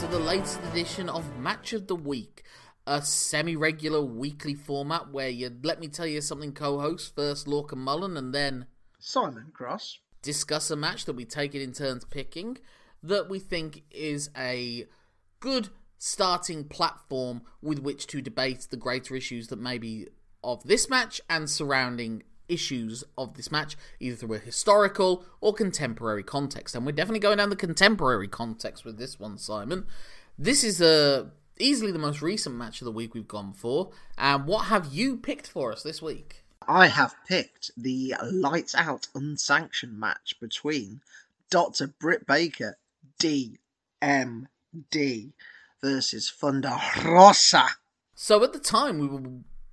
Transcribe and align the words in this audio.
to 0.00 0.06
the 0.06 0.18
latest 0.18 0.62
edition 0.72 1.10
of 1.10 1.36
Match 1.36 1.74
of 1.74 1.86
the 1.86 1.94
Week, 1.94 2.44
a 2.86 3.02
semi 3.02 3.54
regular 3.54 4.00
weekly 4.00 4.54
format 4.54 5.10
where 5.10 5.28
you 5.28 5.50
let 5.62 5.78
me 5.78 5.88
tell 5.88 6.06
you 6.06 6.22
something 6.22 6.54
co 6.54 6.78
host, 6.78 7.14
first 7.14 7.46
Lorcan 7.46 7.76
Mullen, 7.76 8.16
and 8.16 8.32
then 8.32 8.64
Simon 8.98 9.50
Cross. 9.52 9.98
Discuss 10.22 10.70
a 10.70 10.76
match 10.76 11.04
that 11.04 11.16
we 11.16 11.24
take 11.24 11.54
it 11.54 11.62
in 11.62 11.72
turns 11.72 12.04
picking 12.04 12.58
that 13.02 13.28
we 13.28 13.38
think 13.38 13.82
is 13.90 14.30
a 14.36 14.86
good 15.40 15.70
starting 15.98 16.64
platform 16.64 17.42
with 17.62 17.78
which 17.78 18.06
to 18.06 18.20
debate 18.20 18.66
the 18.70 18.76
greater 18.76 19.14
issues 19.14 19.48
that 19.48 19.58
may 19.58 19.78
be 19.78 20.06
of 20.42 20.62
this 20.64 20.88
match 20.88 21.20
and 21.28 21.48
surrounding 21.48 22.22
issues 22.48 23.04
of 23.16 23.34
this 23.34 23.50
match, 23.52 23.76
either 24.00 24.16
through 24.16 24.34
a 24.34 24.38
historical 24.38 25.24
or 25.40 25.52
contemporary 25.54 26.22
context. 26.22 26.74
And 26.74 26.84
we're 26.84 26.92
definitely 26.92 27.20
going 27.20 27.38
down 27.38 27.50
the 27.50 27.56
contemporary 27.56 28.28
context 28.28 28.84
with 28.84 28.98
this 28.98 29.20
one, 29.20 29.38
Simon. 29.38 29.86
This 30.38 30.64
is 30.64 30.82
uh, 30.82 31.26
easily 31.58 31.92
the 31.92 31.98
most 31.98 32.22
recent 32.22 32.56
match 32.56 32.80
of 32.80 32.86
the 32.86 32.92
week 32.92 33.14
we've 33.14 33.28
gone 33.28 33.52
for. 33.52 33.90
And 34.18 34.46
what 34.46 34.66
have 34.66 34.92
you 34.92 35.16
picked 35.16 35.46
for 35.46 35.72
us 35.72 35.82
this 35.82 36.02
week? 36.02 36.44
I 36.70 36.86
have 36.86 37.16
picked 37.26 37.72
the 37.76 38.14
lights 38.30 38.76
out 38.76 39.08
unsanctioned 39.16 39.98
match 39.98 40.36
between 40.40 41.00
Dr. 41.50 41.88
Britt 41.88 42.28
Baker, 42.28 42.76
DMD, 43.20 43.56
versus 45.82 46.30
Thunder 46.30 46.76
Rosa. 47.04 47.64
So 48.14 48.44
at 48.44 48.52
the 48.52 48.60
time, 48.60 48.98
we 49.00 49.08
were 49.08 49.20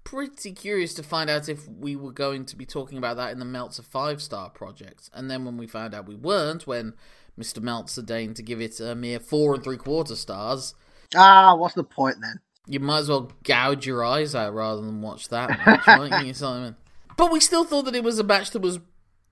pretty 0.03 0.53
curious 0.53 0.95
to 0.95 1.03
find 1.03 1.29
out 1.29 1.47
if 1.47 1.67
we 1.67 1.95
were 1.95 2.11
going 2.11 2.45
to 2.45 2.55
be 2.55 2.65
talking 2.65 2.97
about 2.97 3.17
that 3.17 3.31
in 3.31 3.37
the 3.37 3.45
Meltzer 3.45 3.83
five 3.83 4.19
star 4.19 4.49
project. 4.49 5.11
And 5.13 5.29
then 5.29 5.45
when 5.45 5.57
we 5.57 5.67
found 5.67 5.93
out 5.93 6.07
we 6.07 6.15
weren't, 6.15 6.65
when 6.65 6.93
Mr. 7.39 7.61
Meltzer 7.61 8.01
deigned 8.01 8.37
to 8.37 8.41
give 8.43 8.59
it 8.59 8.79
a 8.79 8.95
mere 8.95 9.19
four 9.19 9.53
and 9.53 9.63
three 9.63 9.77
quarter 9.77 10.15
stars, 10.15 10.73
Ah, 11.15 11.53
what's 11.55 11.75
the 11.75 11.83
point 11.83 12.17
then? 12.21 12.39
you 12.69 12.79
might 12.81 12.99
as 12.99 13.07
well 13.09 13.31
gouge 13.43 13.85
your 13.85 14.03
eyes 14.03 14.33
out 14.35 14.53
rather 14.53 14.81
than 14.81 15.01
watch 15.01 15.29
that 15.29 15.49
match, 15.49 15.83
mightn't 15.87 16.25
you, 16.27 16.33
Simon? 16.33 16.75
But 17.17 17.31
we 17.31 17.39
still 17.39 17.65
thought 17.65 17.85
that 17.85 17.95
it 17.95 18.03
was 18.03 18.19
a 18.19 18.23
match 18.23 18.51
that 18.51 18.61
was 18.61 18.79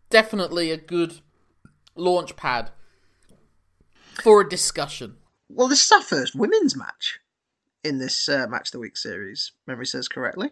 definitely 0.09 0.72
a 0.72 0.78
good 0.78 1.22
launch 1.95 2.36
pad 2.36 2.72
for 4.22 4.41
a 4.41 4.50
discussion. 4.50 5.17
Well, 5.50 5.67
this 5.67 5.86
is 5.86 5.91
our 5.91 6.02
first 6.02 6.36
women's 6.36 6.75
match 6.75 7.19
in 7.83 8.00
this 8.00 8.28
uh, 8.28 8.47
Match 8.47 8.69
of 8.69 8.72
the 8.73 8.80
Week 8.80 8.97
series, 8.97 9.52
memory 9.67 9.86
says 9.86 10.08
correctly. 10.08 10.52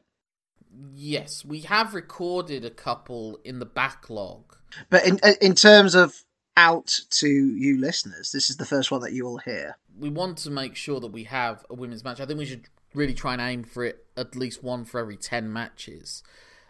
Yes, 0.96 1.44
we 1.44 1.62
have 1.62 1.94
recorded 1.94 2.64
a 2.64 2.70
couple 2.70 3.40
in 3.44 3.60
the 3.60 3.66
backlog. 3.66 4.56
But 4.90 5.06
in 5.06 5.20
uh, 5.24 5.34
in 5.42 5.56
terms 5.56 5.96
of 5.96 6.24
out 6.56 7.00
to 7.10 7.28
you 7.28 7.80
listeners, 7.80 8.32
this 8.32 8.50
is 8.50 8.58
the 8.58 8.66
first 8.66 8.92
one 8.92 9.02
that 9.02 9.14
you 9.14 9.26
will 9.26 9.40
hear. 9.40 9.78
we 9.98 10.10
want 10.10 10.38
to 10.40 10.50
make 10.52 10.76
sure 10.76 11.00
that 11.00 11.12
we 11.12 11.24
have 11.26 11.66
a 11.70 11.74
women's 11.76 12.04
match. 12.04 12.20
I 12.20 12.26
think 12.26 12.40
we 12.40 12.46
should 12.46 12.70
really 12.94 13.14
try 13.14 13.34
and 13.34 13.42
aim 13.42 13.64
for 13.64 13.84
it 13.84 14.06
at 14.16 14.36
least 14.36 14.64
one 14.64 14.86
for 14.86 15.00
every 15.00 15.18
10 15.18 15.52
matches. 15.52 16.24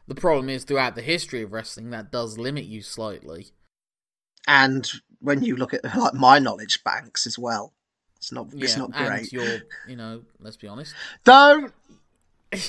The 0.08 0.16
problem 0.16 0.50
is, 0.50 0.64
throughout 0.64 0.96
the 0.96 1.02
history 1.02 1.42
of 1.44 1.54
wrestling, 1.54 1.92
that 1.92 2.12
does 2.12 2.38
limit 2.38 2.66
you 2.66 2.82
slightly. 2.82 3.48
And 4.48 4.90
when 5.20 5.44
you 5.44 5.56
look 5.56 5.74
at 5.74 5.84
like 5.98 6.14
my 6.14 6.40
knowledge 6.40 6.84
banks 6.84 7.26
as 7.26 7.40
well, 7.40 7.74
it's 8.18 8.32
not 8.32 8.48
it's 8.54 8.78
not 8.78 8.92
great. 8.92 9.32
you 9.32 9.96
know, 9.96 10.24
let's 10.40 10.58
be 10.58 10.68
honest. 10.68 10.94
Don't 11.24 11.74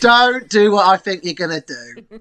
don't 0.01 0.49
do 0.49 0.73
what 0.73 0.87
I 0.87 0.97
think 0.97 1.25
you're 1.25 1.35
gonna 1.35 1.61
do. 1.61 2.21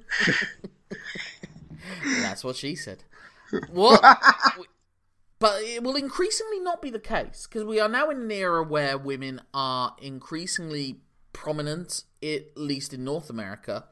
That's 2.22 2.44
what 2.44 2.58
she 2.58 2.76
said. 2.76 3.04
What? 3.72 4.02
but 5.40 5.62
it 5.62 5.82
will 5.84 5.96
increasingly 5.96 6.60
not 6.60 6.82
be 6.82 6.90
the 6.90 7.00
case 7.00 7.48
because 7.48 7.64
we 7.64 7.80
are 7.80 7.88
now 7.88 8.10
in 8.10 8.22
an 8.22 8.32
era 8.32 8.64
where 8.64 8.98
women 8.98 9.42
are 9.54 9.96
increasingly 10.02 11.00
prominent, 11.32 12.04
at 12.22 12.58
least 12.58 12.94
in 12.94 13.04
North 13.04 13.30
America, 13.30 13.86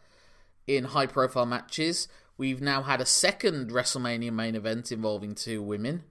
in 0.67 0.85
high 0.85 1.07
profile 1.07 1.45
matches. 1.45 2.07
We've 2.37 2.61
now 2.61 2.83
had 2.83 3.01
a 3.01 3.05
second 3.05 3.71
WrestleMania 3.71 4.31
main 4.31 4.55
event 4.55 4.91
involving 4.91 5.35
two 5.35 5.61
women. 5.61 6.03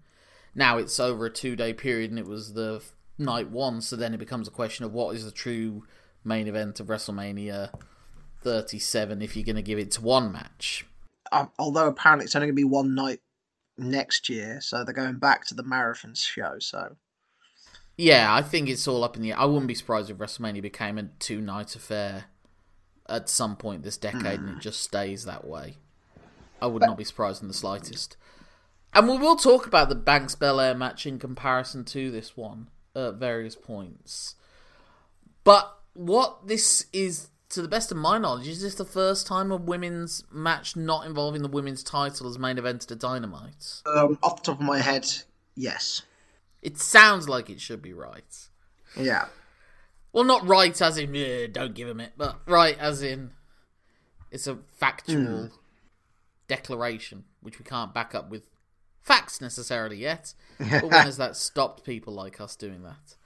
Now 0.55 0.79
it's 0.79 1.01
over 1.01 1.27
a 1.27 1.31
two 1.31 1.57
day 1.57 1.73
period 1.73 2.11
and 2.11 2.19
it 2.19 2.27
was 2.27 2.55
the 2.55 2.83
night 3.19 3.51
one, 3.51 3.81
so 3.81 3.97
then 3.97 4.15
it 4.15 4.19
becomes 4.19 4.49
a 4.49 4.53
question 4.53 4.85
of 4.85 4.93
what 4.93 5.15
is 5.15 5.25
the 5.25 5.31
true 5.31 5.85
main 6.25 6.49
event 6.49 6.81
of 6.81 6.89
WrestleMania 6.89 7.71
37 8.43 9.23
if 9.23 9.37
you're 9.37 9.45
going 9.45 9.57
to 9.57 9.63
give 9.63 9.79
it 9.79 9.91
to 9.93 10.03
one 10.03 10.33
match. 10.33 10.87
Um, 11.33 11.51
although 11.59 11.87
apparently 11.87 12.25
it's 12.25 12.35
only 12.35 12.49
gonna 12.49 12.55
be 12.55 12.65
one 12.65 12.95
night 12.95 13.21
next 13.79 14.29
year, 14.29 14.61
so 14.61 14.85
they're 14.85 14.95
going 14.95 15.19
back 15.19 15.47
to 15.47 15.55
the 15.55 15.63
marathon 15.63 16.15
show. 16.15 16.57
So 16.59 16.97
Yeah, 17.97 18.35
I 18.35 18.43
think 18.43 18.69
it's 18.69 18.89
all 18.89 19.05
up 19.05 19.17
in 19.17 19.23
the 19.23 19.31
air. 19.33 19.39
I 19.39 19.45
wouldn't 19.45 19.69
be 19.69 19.75
surprised 19.75 20.11
if 20.11 20.17
WrestleMania 20.17 20.63
became 20.63 20.99
a 20.99 21.05
two 21.19 21.41
night 21.41 21.77
affair 21.77 22.27
at 23.11 23.29
some 23.29 23.57
point 23.57 23.83
this 23.83 23.97
decade 23.97 24.41
and 24.41 24.57
it 24.57 24.61
just 24.61 24.81
stays 24.81 25.25
that 25.25 25.47
way. 25.47 25.77
I 26.63 26.67
would 26.67 26.83
not 26.83 26.97
be 26.99 27.05
surprised 27.05 27.43
in 27.43 27.49
the 27.49 27.55
slightest. 27.55 28.17
And 28.93 29.09
we 29.09 29.17
will 29.19 29.37
talk 29.37 29.67
about 29.67 29.89
the 29.89 29.95
Banks 29.95 30.35
Belair 30.35 30.75
match 30.75 31.07
in 31.07 31.19
comparison 31.19 31.85
to 31.87 32.11
this 32.11 32.37
one 32.37 32.69
at 32.95 33.15
various 33.15 33.55
points. 33.57 34.35
But 35.45 35.79
what 35.95 36.49
this 36.49 36.87
is, 36.93 37.29
to 37.51 37.63
the 37.63 37.69
best 37.69 37.91
of 37.91 37.97
my 37.97 38.19
knowledge, 38.19 38.47
is 38.49 38.61
this 38.63 38.75
the 38.75 38.85
first 38.85 39.27
time 39.27 39.51
a 39.51 39.57
women's 39.57 40.25
match 40.31 40.77
not 40.77 41.07
involving 41.07 41.43
the 41.43 41.49
women's 41.49 41.83
title 41.83 42.29
as 42.29 42.39
main 42.39 42.59
event 42.59 42.91
at 42.91 42.99
Dynamite? 42.99 43.83
um, 43.87 44.19
off 44.23 44.43
the 44.43 44.53
top 44.53 44.61
of 44.61 44.67
my 44.67 44.79
head, 44.81 45.07
yes, 45.55 46.03
It 46.63 46.79
sounds 46.79 47.29
like 47.29 47.49
it 47.49 47.61
should 47.61 47.81
be 47.81 47.93
right. 47.95 48.49
yeah. 48.99 49.27
Well, 50.13 50.25
not 50.25 50.47
right 50.47 50.81
as 50.81 50.99
in 50.99 51.15
"Yeah, 51.15 51.47
don't 51.47 51.75
give 51.75 51.89
him 51.89 52.01
it, 52.01 52.13
but 52.17 52.41
right 52.47 52.79
as 52.79 53.03
in 53.03 53.33
it's 54.31 54.47
a 54.47 54.59
factual 54.79 55.47
hmm. 55.47 55.55
declaration 56.49 57.25
which 57.41 57.59
we 57.59 57.65
can't 57.65 57.95
back 57.95 58.15
up 58.15 58.31
with 58.31 58.51
facts 59.03 59.41
necessarily 59.41 59.97
yet. 59.97 60.35
But 60.59 60.83
when 60.83 60.93
has 60.93 61.17
that 61.19 61.37
stopped 61.37 61.85
people 61.85 62.13
like 62.13 62.41
us 62.41 62.57
doing 62.57 62.83
that? 62.83 63.17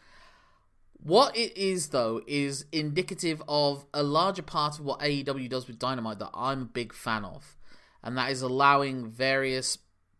What 1.03 1.37
it 1.37 1.57
is, 1.57 1.89
though, 1.89 2.23
is 2.27 2.65
indicative 2.73 3.43
of 3.47 3.85
a 3.93 4.03
larger 4.03 4.43
part 4.43 4.79
of 4.79 4.85
what 4.87 5.01
AEW 5.01 5.51
does 5.51 5.67
with 5.67 5.79
Dynamite 5.79 6.19
that 6.21 6.31
I'm 6.33 6.63
a 6.63 6.67
big 6.67 6.95
fan 6.95 7.25
of, 7.25 7.57
and 8.03 8.17
that 8.17 8.31
is 8.31 8.41
allowing 8.41 9.11
various 9.11 9.79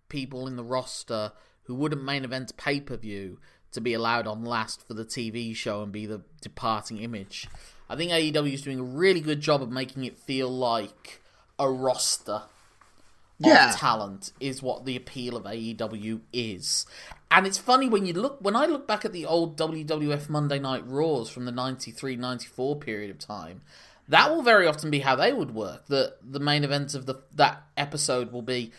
people 0.09 0.47
in 0.47 0.57
the 0.57 0.65
roster 0.65 1.33
who 1.63 1.75
wouldn't 1.75 2.05
main 2.05 2.25
event 2.25 2.55
pay 2.59 2.81
per 2.81 2.97
view 2.97 3.39
to 3.75 3.81
be 3.81 3.95
allowed 3.95 4.27
on 4.27 4.45
last 4.45 4.87
for 4.87 4.95
the 4.95 5.05
TV 5.05 5.55
show 5.55 5.83
and 5.83 5.93
be 5.93 6.07
the 6.07 6.23
departing 6.41 6.99
image. 6.99 7.49
I 7.89 7.97
think 7.97 8.11
AEW 8.11 8.53
is 8.55 8.63
doing 8.63 8.81
a 8.81 8.85
really 8.85 9.21
good 9.21 9.41
job 9.41 9.63
of 9.63 9.71
making 9.71 10.05
it 10.05 10.17
feel 10.17 10.49
like 10.49 11.21
a 11.59 11.71
roster 11.71 12.43
Yeah. 13.39 13.71
of 13.71 13.77
talent 13.77 14.33
is 14.41 14.63
what 14.63 14.85
the 14.87 14.97
appeal 14.97 15.37
of 15.37 15.45
AEW 15.45 16.21
is. 16.33 16.87
And 17.31 17.47
it's 17.47 17.59
funny 17.59 17.89
when 17.89 18.07
you 18.07 18.15
look 18.15 18.39
when 18.41 18.57
I 18.57 18.67
look 18.67 18.87
back 18.87 19.05
at 19.05 19.13
the 19.13 19.27
old 19.27 19.57
WWF 19.59 20.29
Monday 20.29 20.59
Night 20.59 20.87
Raws 20.87 21.29
from 21.29 21.45
the 21.45 21.53
93-94 21.53 22.81
period 22.81 23.11
of 23.11 23.19
time, 23.19 23.63
that 24.09 24.31
will 24.31 24.43
very 24.43 24.67
often 24.67 24.91
be 24.91 25.01
how 25.01 25.17
they 25.17 25.33
would 25.33 25.53
work. 25.55 25.87
The 25.87 26.15
the 26.23 26.41
main 26.41 26.63
event 26.65 26.95
of 26.95 27.07
the 27.07 27.17
that 27.35 27.65
episode 27.77 28.31
will 28.33 28.43
be 28.43 28.71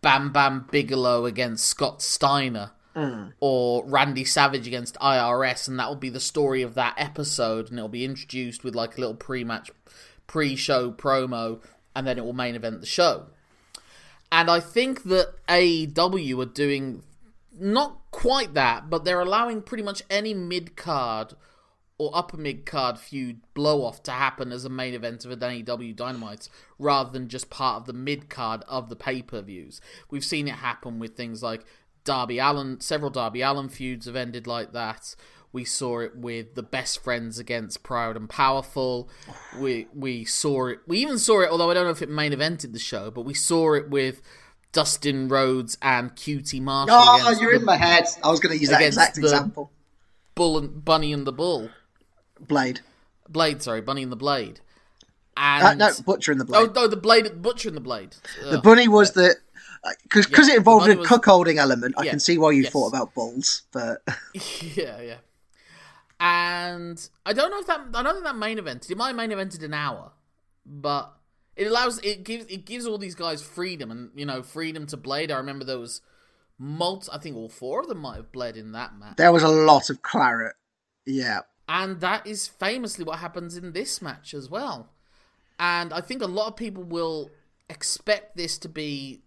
Bam 0.00 0.32
Bam 0.32 0.66
Bigelow 0.70 1.26
against 1.26 1.68
Scott 1.68 2.00
Steiner 2.02 2.70
Mm. 2.94 3.32
or 3.40 3.84
Randy 3.86 4.24
Savage 4.24 4.68
against 4.68 4.96
IRS, 5.00 5.66
and 5.66 5.78
that 5.80 5.88
will 5.88 5.96
be 5.96 6.10
the 6.10 6.20
story 6.20 6.62
of 6.62 6.74
that 6.74 6.94
episode, 6.96 7.68
and 7.68 7.78
it'll 7.78 7.88
be 7.88 8.04
introduced 8.04 8.62
with 8.62 8.76
like 8.76 8.96
a 8.96 9.00
little 9.00 9.16
pre-match, 9.16 9.72
pre-show 10.28 10.92
promo, 10.92 11.60
and 11.96 12.06
then 12.06 12.18
it 12.18 12.24
will 12.24 12.32
main 12.32 12.54
event 12.54 12.80
the 12.80 12.86
show. 12.86 13.26
And 14.30 14.50
I 14.50 14.60
think 14.60 15.04
that 15.04 15.34
AEW 15.48 16.40
are 16.40 16.46
doing 16.46 17.02
not 17.58 17.98
quite 18.10 18.54
that, 18.54 18.90
but 18.90 19.04
they're 19.04 19.20
allowing 19.20 19.62
pretty 19.62 19.82
much 19.82 20.02
any 20.10 20.34
mid 20.34 20.76
card 20.76 21.34
or 21.98 22.10
upper 22.12 22.36
mid 22.36 22.66
card 22.66 22.98
feud 22.98 23.40
blow 23.54 23.84
off 23.84 24.02
to 24.02 24.10
happen 24.10 24.50
as 24.50 24.64
a 24.64 24.68
main 24.68 24.94
event 24.94 25.24
of 25.24 25.30
an 25.30 25.38
AEW 25.38 25.94
Dynamite 25.94 26.48
rather 26.78 27.10
than 27.10 27.28
just 27.28 27.50
part 27.50 27.76
of 27.76 27.86
the 27.86 27.92
mid 27.92 28.28
card 28.28 28.62
of 28.66 28.88
the 28.88 28.96
pay 28.96 29.22
per 29.22 29.40
views. 29.40 29.80
We've 30.10 30.24
seen 30.24 30.48
it 30.48 30.56
happen 30.56 30.98
with 30.98 31.16
things 31.16 31.42
like 31.42 31.64
Darby 32.04 32.38
Allin, 32.38 32.80
several 32.80 33.10
Darby 33.10 33.40
Allin 33.42 33.68
feuds 33.68 34.06
have 34.06 34.16
ended 34.16 34.46
like 34.46 34.72
that. 34.72 35.16
We 35.52 35.64
saw 35.64 36.00
it 36.00 36.16
with 36.16 36.54
the 36.56 36.62
best 36.62 37.02
friends 37.02 37.38
against 37.38 37.82
Proud 37.82 38.16
and 38.16 38.28
Powerful. 38.28 39.08
We 39.58 39.86
we 39.94 40.24
saw 40.24 40.66
it. 40.66 40.80
We 40.86 40.98
even 40.98 41.18
saw 41.18 41.42
it, 41.42 41.50
although 41.50 41.70
I 41.70 41.74
don't 41.74 41.84
know 41.84 41.90
if 41.90 42.02
it 42.02 42.08
main 42.10 42.32
evented 42.32 42.72
the 42.72 42.78
show, 42.78 43.10
but 43.10 43.22
we 43.22 43.34
saw 43.34 43.74
it 43.74 43.88
with 43.88 44.20
Dustin 44.72 45.28
Rhodes 45.28 45.78
and 45.80 46.14
QT 46.16 46.60
Marshall. 46.60 46.96
Oh, 46.98 47.36
you're 47.40 47.52
the 47.52 47.60
in 47.60 47.64
my 47.64 47.76
head. 47.76 48.04
I 48.22 48.30
was 48.30 48.40
going 48.40 48.54
to 48.54 48.60
use 48.60 48.70
that 48.70 48.82
exact 48.82 49.16
example. 49.16 49.70
Bull 50.34 50.58
and 50.58 50.84
Bunny 50.84 51.12
and 51.12 51.24
the 51.24 51.32
Bull. 51.32 51.70
Blade. 52.40 52.80
Blade, 53.28 53.62
sorry, 53.62 53.80
Bunny 53.80 54.02
and 54.02 54.10
the 54.10 54.16
Blade. 54.16 54.60
Uh, 55.36 55.60
And 55.64 55.78
no, 55.78 55.90
Butcher 56.04 56.32
and 56.32 56.40
the 56.40 56.44
oh 56.44 56.66
Blade. 56.66 56.74
no, 56.74 56.88
the 56.88 56.96
Blade, 56.96 57.40
Butcher 57.40 57.68
and 57.68 57.76
the 57.76 57.80
Blade. 57.80 58.16
the 58.50 58.58
bunny 58.58 58.88
was 58.88 59.12
the. 59.12 59.36
Because 60.02 60.28
Yeah, 60.48 60.54
it 60.54 60.58
involved 60.58 60.88
a 60.88 60.96
was- 60.96 61.08
cuckolding 61.08 61.56
element, 61.56 61.94
I 61.98 62.04
Yeah, 62.04 62.10
can 62.12 62.20
see 62.20 62.38
why 62.38 62.52
you 62.52 62.62
yes. 62.62 62.72
thought 62.72 62.88
about 62.88 63.14
bulls, 63.14 63.62
but 63.72 64.02
yeah, 64.60 65.00
yeah. 65.00 65.16
And 66.20 67.06
I 67.26 67.32
don't 67.32 67.50
know 67.50 67.58
if 67.58 67.66
that 67.66 67.80
I 67.92 68.02
don't 68.02 68.14
think 68.14 68.24
that 68.24 68.36
main 68.36 68.58
evented. 68.58 68.90
It 68.90 68.96
might 68.96 69.08
have 69.08 69.16
main 69.16 69.30
evented 69.30 69.62
an 69.62 69.74
hour, 69.74 70.12
but 70.64 71.12
it 71.56 71.66
allows 71.66 71.98
it 72.00 72.24
gives 72.24 72.46
it 72.46 72.64
gives 72.64 72.86
all 72.86 72.98
these 72.98 73.14
guys 73.14 73.42
freedom 73.42 73.90
and 73.90 74.10
you 74.14 74.24
know 74.24 74.42
freedom 74.42 74.86
to 74.88 74.96
blade. 74.96 75.30
I 75.30 75.36
remember 75.36 75.64
there 75.64 75.78
was 75.78 76.00
multi. 76.58 77.08
I 77.12 77.18
think 77.18 77.36
all 77.36 77.48
four 77.48 77.80
of 77.80 77.88
them 77.88 77.98
might 77.98 78.16
have 78.16 78.32
bled 78.32 78.56
in 78.56 78.72
that 78.72 78.96
match, 78.98 79.16
there 79.16 79.32
was 79.32 79.42
a 79.42 79.48
lot 79.48 79.90
of 79.90 80.02
claret. 80.02 80.54
Yeah. 81.04 81.40
and 81.68 82.00
that 82.00 82.26
is 82.26 82.46
famously 82.46 83.04
what 83.04 83.18
happens 83.18 83.56
in 83.58 83.72
this 83.72 84.00
match 84.00 84.32
as 84.32 84.48
well. 84.48 84.90
And 85.58 85.92
I 85.92 86.00
think 86.00 86.22
a 86.22 86.26
lot 86.26 86.46
of 86.48 86.56
people 86.56 86.82
will 86.82 87.30
expect 87.68 88.36
this 88.36 88.56
to 88.58 88.68
be 88.68 89.23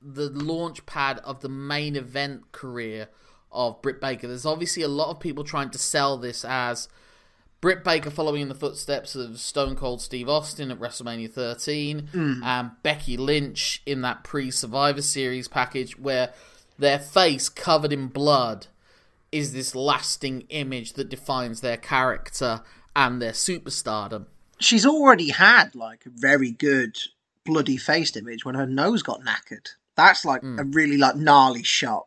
the 0.00 0.28
launch 0.30 0.86
pad 0.86 1.20
of 1.24 1.40
the 1.40 1.48
main 1.48 1.96
event 1.96 2.52
career 2.52 3.08
of 3.50 3.80
Britt 3.82 4.00
Baker. 4.00 4.28
There's 4.28 4.46
obviously 4.46 4.82
a 4.82 4.88
lot 4.88 5.10
of 5.10 5.20
people 5.20 5.44
trying 5.44 5.70
to 5.70 5.78
sell 5.78 6.18
this 6.18 6.44
as 6.44 6.88
Britt 7.60 7.82
Baker 7.82 8.10
following 8.10 8.42
in 8.42 8.48
the 8.48 8.54
footsteps 8.54 9.14
of 9.14 9.40
Stone 9.40 9.76
Cold 9.76 10.02
Steve 10.02 10.28
Austin 10.28 10.70
at 10.70 10.78
WrestleMania 10.78 11.30
13, 11.30 12.10
mm. 12.12 12.44
and 12.44 12.70
Becky 12.82 13.16
Lynch 13.16 13.82
in 13.86 14.02
that 14.02 14.24
pre 14.24 14.50
Survivor 14.50 15.02
Series 15.02 15.48
package 15.48 15.98
where 15.98 16.32
their 16.78 16.98
face 16.98 17.48
covered 17.48 17.92
in 17.92 18.08
blood 18.08 18.66
is 19.32 19.52
this 19.52 19.74
lasting 19.74 20.42
image 20.50 20.92
that 20.92 21.08
defines 21.08 21.60
their 21.60 21.76
character 21.76 22.62
and 22.94 23.20
their 23.20 23.32
superstardom. 23.32 24.26
She's 24.58 24.86
already 24.86 25.30
had, 25.30 25.74
like, 25.74 26.06
a 26.06 26.10
very 26.10 26.50
good 26.50 26.96
bloody 27.44 27.76
faced 27.76 28.16
image 28.16 28.44
when 28.44 28.54
her 28.54 28.66
nose 28.66 29.02
got 29.02 29.22
knackered. 29.22 29.70
That's, 29.96 30.24
like, 30.24 30.42
Hmm. 30.42 30.58
a 30.58 30.64
really, 30.64 30.96
like, 30.96 31.16
gnarly 31.16 31.62
shot. 31.62 32.06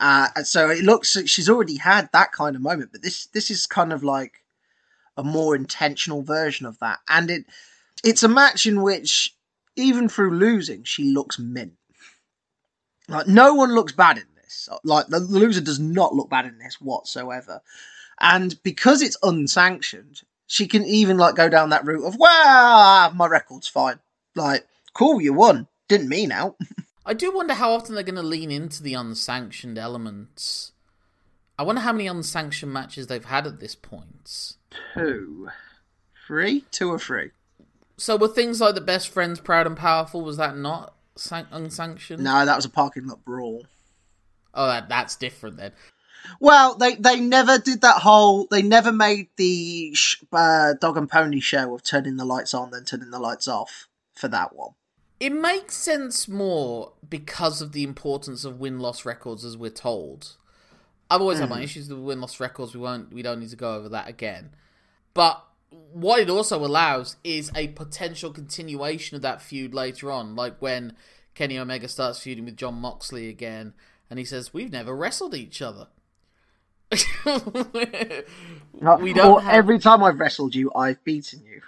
Uh, 0.00 0.28
and 0.36 0.46
so 0.46 0.70
it 0.70 0.82
looks 0.84 1.14
like 1.14 1.28
she's 1.28 1.48
already 1.48 1.76
had 1.76 2.10
that 2.12 2.32
kind 2.32 2.56
of 2.56 2.62
moment, 2.62 2.90
but 2.92 3.02
this 3.02 3.26
this 3.26 3.50
is 3.50 3.66
kind 3.66 3.92
of 3.92 4.02
like 4.02 4.42
a 5.16 5.22
more 5.22 5.54
intentional 5.54 6.22
version 6.22 6.66
of 6.66 6.78
that, 6.80 6.98
and 7.08 7.30
it 7.30 7.44
it's 8.02 8.24
a 8.24 8.28
match 8.28 8.66
in 8.66 8.82
which 8.82 9.36
even 9.76 10.08
through 10.08 10.32
losing, 10.32 10.82
she 10.82 11.04
looks 11.04 11.38
mint. 11.38 11.74
Like 13.08 13.28
no 13.28 13.54
one 13.54 13.72
looks 13.74 13.92
bad 13.92 14.18
in 14.18 14.26
this. 14.34 14.68
Like 14.82 15.06
the 15.06 15.20
loser 15.20 15.60
does 15.60 15.78
not 15.78 16.14
look 16.14 16.28
bad 16.28 16.44
in 16.46 16.58
this 16.58 16.80
whatsoever, 16.80 17.60
and 18.20 18.60
because 18.64 19.00
it's 19.00 19.16
unsanctioned, 19.22 20.22
she 20.48 20.66
can 20.66 20.84
even 20.84 21.18
like 21.18 21.36
go 21.36 21.48
down 21.48 21.70
that 21.70 21.86
route 21.86 22.04
of 22.04 22.16
well, 22.18 23.12
my 23.14 23.26
record's 23.26 23.68
fine. 23.68 24.00
Like 24.34 24.66
cool, 24.92 25.20
you 25.20 25.32
won. 25.32 25.68
Didn't 25.88 26.08
mean 26.08 26.32
out. 26.32 26.56
I 27.06 27.12
do 27.14 27.34
wonder 27.34 27.54
how 27.54 27.72
often 27.72 27.94
they're 27.94 28.04
going 28.04 28.14
to 28.14 28.22
lean 28.22 28.50
into 28.50 28.82
the 28.82 28.94
unsanctioned 28.94 29.78
elements. 29.78 30.72
I 31.58 31.62
wonder 31.62 31.82
how 31.82 31.92
many 31.92 32.06
unsanctioned 32.06 32.72
matches 32.72 33.06
they've 33.06 33.24
had 33.24 33.46
at 33.46 33.60
this 33.60 33.74
point. 33.74 34.54
Two, 34.94 35.50
three, 36.26 36.64
two 36.70 36.90
or 36.90 36.98
three. 36.98 37.30
So 37.96 38.16
were 38.16 38.28
things 38.28 38.60
like 38.60 38.74
the 38.74 38.80
best 38.80 39.08
friends, 39.08 39.38
proud 39.38 39.66
and 39.66 39.76
powerful? 39.76 40.22
Was 40.22 40.38
that 40.38 40.56
not 40.56 40.94
san- 41.16 41.46
unsanctioned? 41.52 42.24
No, 42.24 42.44
that 42.44 42.56
was 42.56 42.64
a 42.64 42.70
parking 42.70 43.06
lot 43.06 43.24
brawl. 43.24 43.66
Oh, 44.52 44.66
that, 44.66 44.88
that's 44.88 45.16
different 45.16 45.58
then. 45.58 45.72
Well, 46.40 46.76
they 46.76 46.94
they 46.94 47.20
never 47.20 47.58
did 47.58 47.82
that 47.82 48.00
whole. 48.00 48.46
They 48.50 48.62
never 48.62 48.90
made 48.90 49.28
the 49.36 49.94
sh- 49.94 50.22
uh, 50.32 50.72
dog 50.80 50.96
and 50.96 51.08
pony 51.08 51.40
show 51.40 51.74
of 51.74 51.82
turning 51.82 52.16
the 52.16 52.24
lights 52.24 52.54
on 52.54 52.70
then 52.70 52.84
turning 52.84 53.10
the 53.10 53.18
lights 53.18 53.46
off 53.46 53.88
for 54.14 54.28
that 54.28 54.56
one. 54.56 54.72
It 55.24 55.32
makes 55.32 55.74
sense 55.74 56.28
more 56.28 56.92
because 57.08 57.62
of 57.62 57.72
the 57.72 57.82
importance 57.82 58.44
of 58.44 58.60
win 58.60 58.78
loss 58.78 59.06
records, 59.06 59.42
as 59.42 59.56
we're 59.56 59.70
told. 59.70 60.36
I've 61.10 61.22
always 61.22 61.38
had 61.38 61.48
my 61.48 61.56
hmm. 61.56 61.62
issues 61.62 61.88
with 61.88 61.98
win 61.98 62.20
loss 62.20 62.40
records. 62.40 62.74
We 62.74 62.80
won't. 62.80 63.10
We 63.10 63.22
don't 63.22 63.40
need 63.40 63.48
to 63.48 63.56
go 63.56 63.74
over 63.74 63.88
that 63.88 64.06
again. 64.06 64.50
But 65.14 65.42
what 65.70 66.20
it 66.20 66.28
also 66.28 66.62
allows 66.62 67.16
is 67.24 67.50
a 67.54 67.68
potential 67.68 68.32
continuation 68.32 69.16
of 69.16 69.22
that 69.22 69.40
feud 69.40 69.72
later 69.72 70.12
on, 70.12 70.36
like 70.36 70.60
when 70.60 70.92
Kenny 71.34 71.58
Omega 71.58 71.88
starts 71.88 72.20
feuding 72.20 72.44
with 72.44 72.58
Jon 72.58 72.74
Moxley 72.74 73.30
again, 73.30 73.72
and 74.10 74.18
he 74.18 74.26
says, 74.26 74.52
"We've 74.52 74.72
never 74.72 74.94
wrestled 74.94 75.34
each 75.34 75.62
other." 75.62 75.86
we 79.00 79.14
don't 79.14 79.32
Or 79.32 79.40
have- 79.40 79.54
every 79.54 79.78
time 79.78 80.02
I've 80.04 80.20
wrestled 80.20 80.54
you, 80.54 80.70
I've 80.74 81.02
beaten 81.02 81.46
you, 81.46 81.62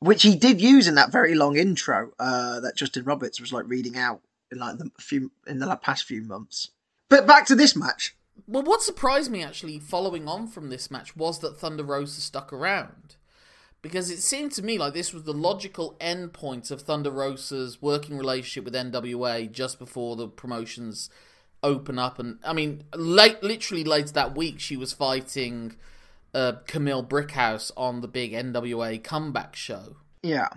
which 0.00 0.22
he 0.22 0.34
did 0.34 0.60
use 0.60 0.88
in 0.88 0.96
that 0.96 1.12
very 1.12 1.34
long 1.34 1.56
intro 1.56 2.12
uh, 2.18 2.60
that 2.60 2.76
Justin 2.76 3.04
Roberts 3.04 3.40
was 3.40 3.52
like 3.52 3.68
reading 3.68 3.96
out 3.96 4.20
in 4.50 4.58
like 4.58 4.78
the 4.78 4.90
few 4.98 5.30
in 5.46 5.58
the 5.58 5.76
past 5.76 6.04
few 6.04 6.22
months. 6.22 6.70
But 7.08 7.26
back 7.26 7.46
to 7.46 7.54
this 7.54 7.76
match. 7.76 8.16
Well, 8.46 8.62
what 8.62 8.82
surprised 8.82 9.30
me 9.30 9.42
actually, 9.42 9.78
following 9.78 10.26
on 10.26 10.48
from 10.48 10.70
this 10.70 10.90
match, 10.90 11.16
was 11.16 11.38
that 11.40 11.58
Thunder 11.58 11.84
Rosa 11.84 12.20
stuck 12.20 12.52
around. 12.52 13.16
Because 13.82 14.10
it 14.10 14.20
seemed 14.20 14.52
to 14.52 14.62
me 14.62 14.76
like 14.76 14.92
this 14.92 15.14
was 15.14 15.22
the 15.22 15.32
logical 15.32 15.96
end 16.00 16.34
point 16.34 16.70
of 16.70 16.82
Thunder 16.82 17.10
Rosa's 17.10 17.80
working 17.80 18.18
relationship 18.18 18.64
with 18.64 18.74
NWA 18.74 19.50
just 19.50 19.78
before 19.78 20.16
the 20.16 20.28
promotions 20.28 21.08
open 21.62 21.98
up. 21.98 22.18
And 22.18 22.38
I 22.44 22.52
mean, 22.52 22.84
late, 22.94 23.42
literally 23.42 23.84
later 23.84 24.12
that 24.12 24.36
week, 24.36 24.60
she 24.60 24.76
was 24.76 24.92
fighting 24.92 25.76
uh, 26.34 26.52
Kamille 26.66 27.06
Brickhouse 27.06 27.70
on 27.76 28.00
the 28.00 28.08
big 28.08 28.32
NWA 28.32 29.02
comeback 29.02 29.56
show. 29.56 29.96
Yeah. 30.22 30.48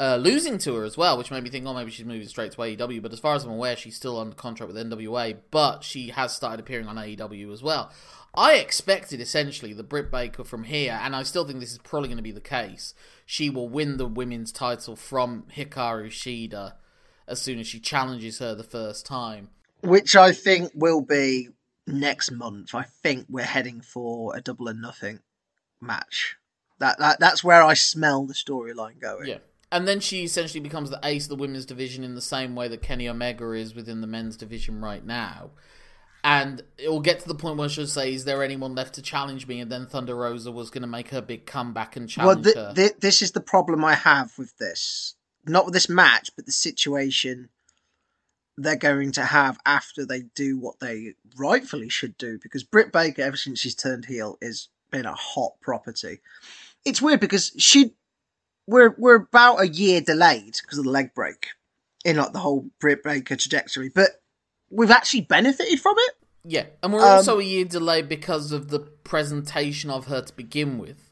Uh, 0.00 0.16
losing 0.16 0.58
to 0.58 0.76
her 0.76 0.84
as 0.84 0.96
well, 0.96 1.18
which 1.18 1.30
made 1.30 1.42
me 1.42 1.50
think, 1.50 1.66
oh, 1.66 1.74
maybe 1.74 1.90
she's 1.90 2.06
moving 2.06 2.28
straight 2.28 2.52
to 2.52 2.58
AEW. 2.58 3.02
But 3.02 3.12
as 3.12 3.18
far 3.18 3.34
as 3.34 3.44
I'm 3.44 3.50
aware, 3.50 3.76
she's 3.76 3.96
still 3.96 4.18
under 4.18 4.34
contract 4.34 4.72
with 4.72 4.80
NWA, 4.80 5.36
but 5.50 5.82
she 5.82 6.10
has 6.10 6.32
started 6.32 6.60
appearing 6.60 6.86
on 6.86 6.96
AEW 6.96 7.52
as 7.52 7.62
well. 7.62 7.90
I 8.34 8.54
expected 8.54 9.20
essentially 9.20 9.72
the 9.72 9.82
Britt 9.82 10.12
Baker 10.12 10.44
from 10.44 10.64
here, 10.64 10.98
and 11.02 11.16
I 11.16 11.24
still 11.24 11.44
think 11.44 11.58
this 11.58 11.72
is 11.72 11.78
probably 11.78 12.08
going 12.08 12.18
to 12.18 12.22
be 12.22 12.30
the 12.30 12.40
case. 12.40 12.94
She 13.26 13.50
will 13.50 13.68
win 13.68 13.96
the 13.96 14.06
women's 14.06 14.52
title 14.52 14.94
from 14.94 15.46
Hikaru 15.56 16.06
Shida 16.06 16.74
as 17.26 17.40
soon 17.40 17.58
as 17.58 17.66
she 17.66 17.80
challenges 17.80 18.38
her 18.38 18.54
the 18.54 18.62
first 18.62 19.04
time. 19.04 19.48
Which 19.82 20.14
I 20.14 20.32
think 20.32 20.70
will 20.74 21.00
be 21.00 21.48
next 21.88 22.30
month. 22.30 22.74
I 22.74 22.82
think 22.84 23.26
we're 23.28 23.44
heading 23.44 23.80
for 23.80 24.36
a 24.36 24.40
double 24.40 24.68
or 24.68 24.74
nothing 24.74 25.20
match. 25.80 26.36
That, 26.78 26.98
that 26.98 27.18
that's 27.18 27.42
where 27.42 27.62
I 27.62 27.74
smell 27.74 28.24
the 28.26 28.34
storyline 28.34 29.00
going. 29.00 29.26
Yeah. 29.26 29.38
And 29.70 29.86
then 29.86 30.00
she 30.00 30.24
essentially 30.24 30.60
becomes 30.60 30.90
the 30.90 31.00
ace 31.02 31.24
of 31.24 31.30
the 31.30 31.36
women's 31.36 31.66
division 31.66 32.02
in 32.04 32.14
the 32.14 32.22
same 32.22 32.54
way 32.54 32.68
that 32.68 32.80
Kenny 32.82 33.08
Omega 33.08 33.52
is 33.52 33.74
within 33.74 34.00
the 34.00 34.06
men's 34.06 34.36
division 34.36 34.80
right 34.80 35.04
now. 35.04 35.50
And 36.24 36.62
it 36.78 36.88
will 36.88 37.00
get 37.00 37.20
to 37.20 37.28
the 37.28 37.34
point 37.34 37.58
where 37.58 37.68
she'll 37.68 37.86
say, 37.86 38.12
Is 38.14 38.24
there 38.24 38.42
anyone 38.42 38.74
left 38.74 38.94
to 38.94 39.02
challenge 39.02 39.46
me? 39.46 39.60
And 39.60 39.70
then 39.70 39.86
Thunder 39.86 40.16
Rosa 40.16 40.50
was 40.50 40.70
going 40.70 40.82
to 40.82 40.88
make 40.88 41.08
her 41.08 41.20
big 41.20 41.46
comeback 41.46 41.96
and 41.96 42.04
Well, 42.16 42.34
challenge 42.34 42.44
th- 42.44 42.56
her. 42.56 42.72
th- 42.74 42.96
this 43.00 43.22
is 43.22 43.32
the 43.32 43.40
problem 43.40 43.84
I 43.84 43.94
have 43.94 44.36
with 44.38 44.56
this. 44.58 45.14
Not 45.46 45.64
with 45.64 45.74
this 45.74 45.88
match, 45.88 46.30
but 46.34 46.46
the 46.46 46.52
situation 46.52 47.50
they're 48.58 48.76
going 48.76 49.12
to 49.12 49.24
have 49.24 49.58
after 49.64 50.04
they 50.04 50.22
do 50.34 50.58
what 50.58 50.80
they 50.80 51.14
rightfully 51.36 51.88
should 51.88 52.18
do. 52.18 52.38
Because 52.42 52.64
Britt 52.64 52.92
Baker, 52.92 53.22
ever 53.22 53.36
since 53.36 53.60
she's 53.60 53.74
turned 53.74 54.06
heel, 54.06 54.36
has 54.42 54.68
been 54.90 55.06
a 55.06 55.14
hot 55.14 55.52
property. 55.60 56.18
It's 56.84 57.00
weird 57.00 57.20
because 57.20 57.52
she, 57.58 57.94
we're 58.66 58.94
we're 58.98 59.16
about 59.16 59.60
a 59.60 59.68
year 59.68 60.00
delayed 60.00 60.56
because 60.60 60.78
of 60.78 60.84
the 60.84 60.90
leg 60.90 61.14
break 61.14 61.48
in 62.04 62.16
like 62.16 62.32
the 62.32 62.38
whole 62.40 62.68
Britt 62.80 63.02
Baker 63.02 63.36
trajectory, 63.36 63.88
but 63.88 64.22
we've 64.70 64.90
actually 64.90 65.22
benefited 65.22 65.80
from 65.80 65.94
it. 65.98 66.14
yeah. 66.44 66.66
And 66.82 66.92
we're 66.92 67.00
Um, 67.00 67.08
also 67.08 67.38
a 67.38 67.42
year 67.44 67.64
delayed 67.64 68.08
because 68.08 68.52
of 68.52 68.68
the 68.68 68.80
presentation 68.80 69.90
of 69.90 70.06
her 70.06 70.22
to 70.22 70.32
begin 70.34 70.78
with. 70.78 71.10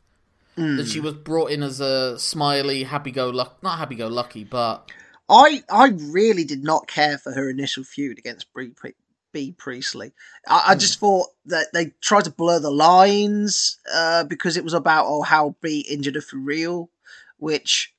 Hmm. 0.56 0.76
That 0.76 0.86
she 0.88 1.00
was 1.00 1.12
brought 1.14 1.50
in 1.50 1.62
as 1.62 1.80
a 1.80 2.18
smiley, 2.18 2.84
happy 2.84 3.10
go 3.10 3.28
lucky, 3.28 3.54
not 3.62 3.78
happy 3.78 3.94
go 3.94 4.08
lucky, 4.08 4.42
but 4.44 4.90
I 5.28 5.62
I 5.68 5.88
really 5.88 6.44
did 6.44 6.62
not 6.62 6.86
care 6.86 7.18
for 7.18 7.32
her 7.32 7.50
initial 7.50 7.84
feud 7.84 8.18
against 8.18 8.52
Brie 8.52 8.68
Pri- 8.68 8.94
Bea 9.32 9.52
Priestley. 9.52 10.12
I, 10.46 10.64
I 10.68 10.74
just 10.76 11.00
thought 11.00 11.28
that 11.46 11.72
they 11.72 11.92
tried 12.00 12.24
to 12.24 12.30
blur 12.30 12.60
the 12.60 12.70
lines 12.70 13.78
uh, 13.92 14.24
because 14.24 14.56
it 14.56 14.64
was 14.64 14.74
about 14.74 15.06
oh 15.08 15.22
how 15.22 15.56
Bea 15.60 15.80
injured 15.80 16.14
her 16.14 16.20
for 16.20 16.36
real, 16.36 16.90
which 17.38 17.92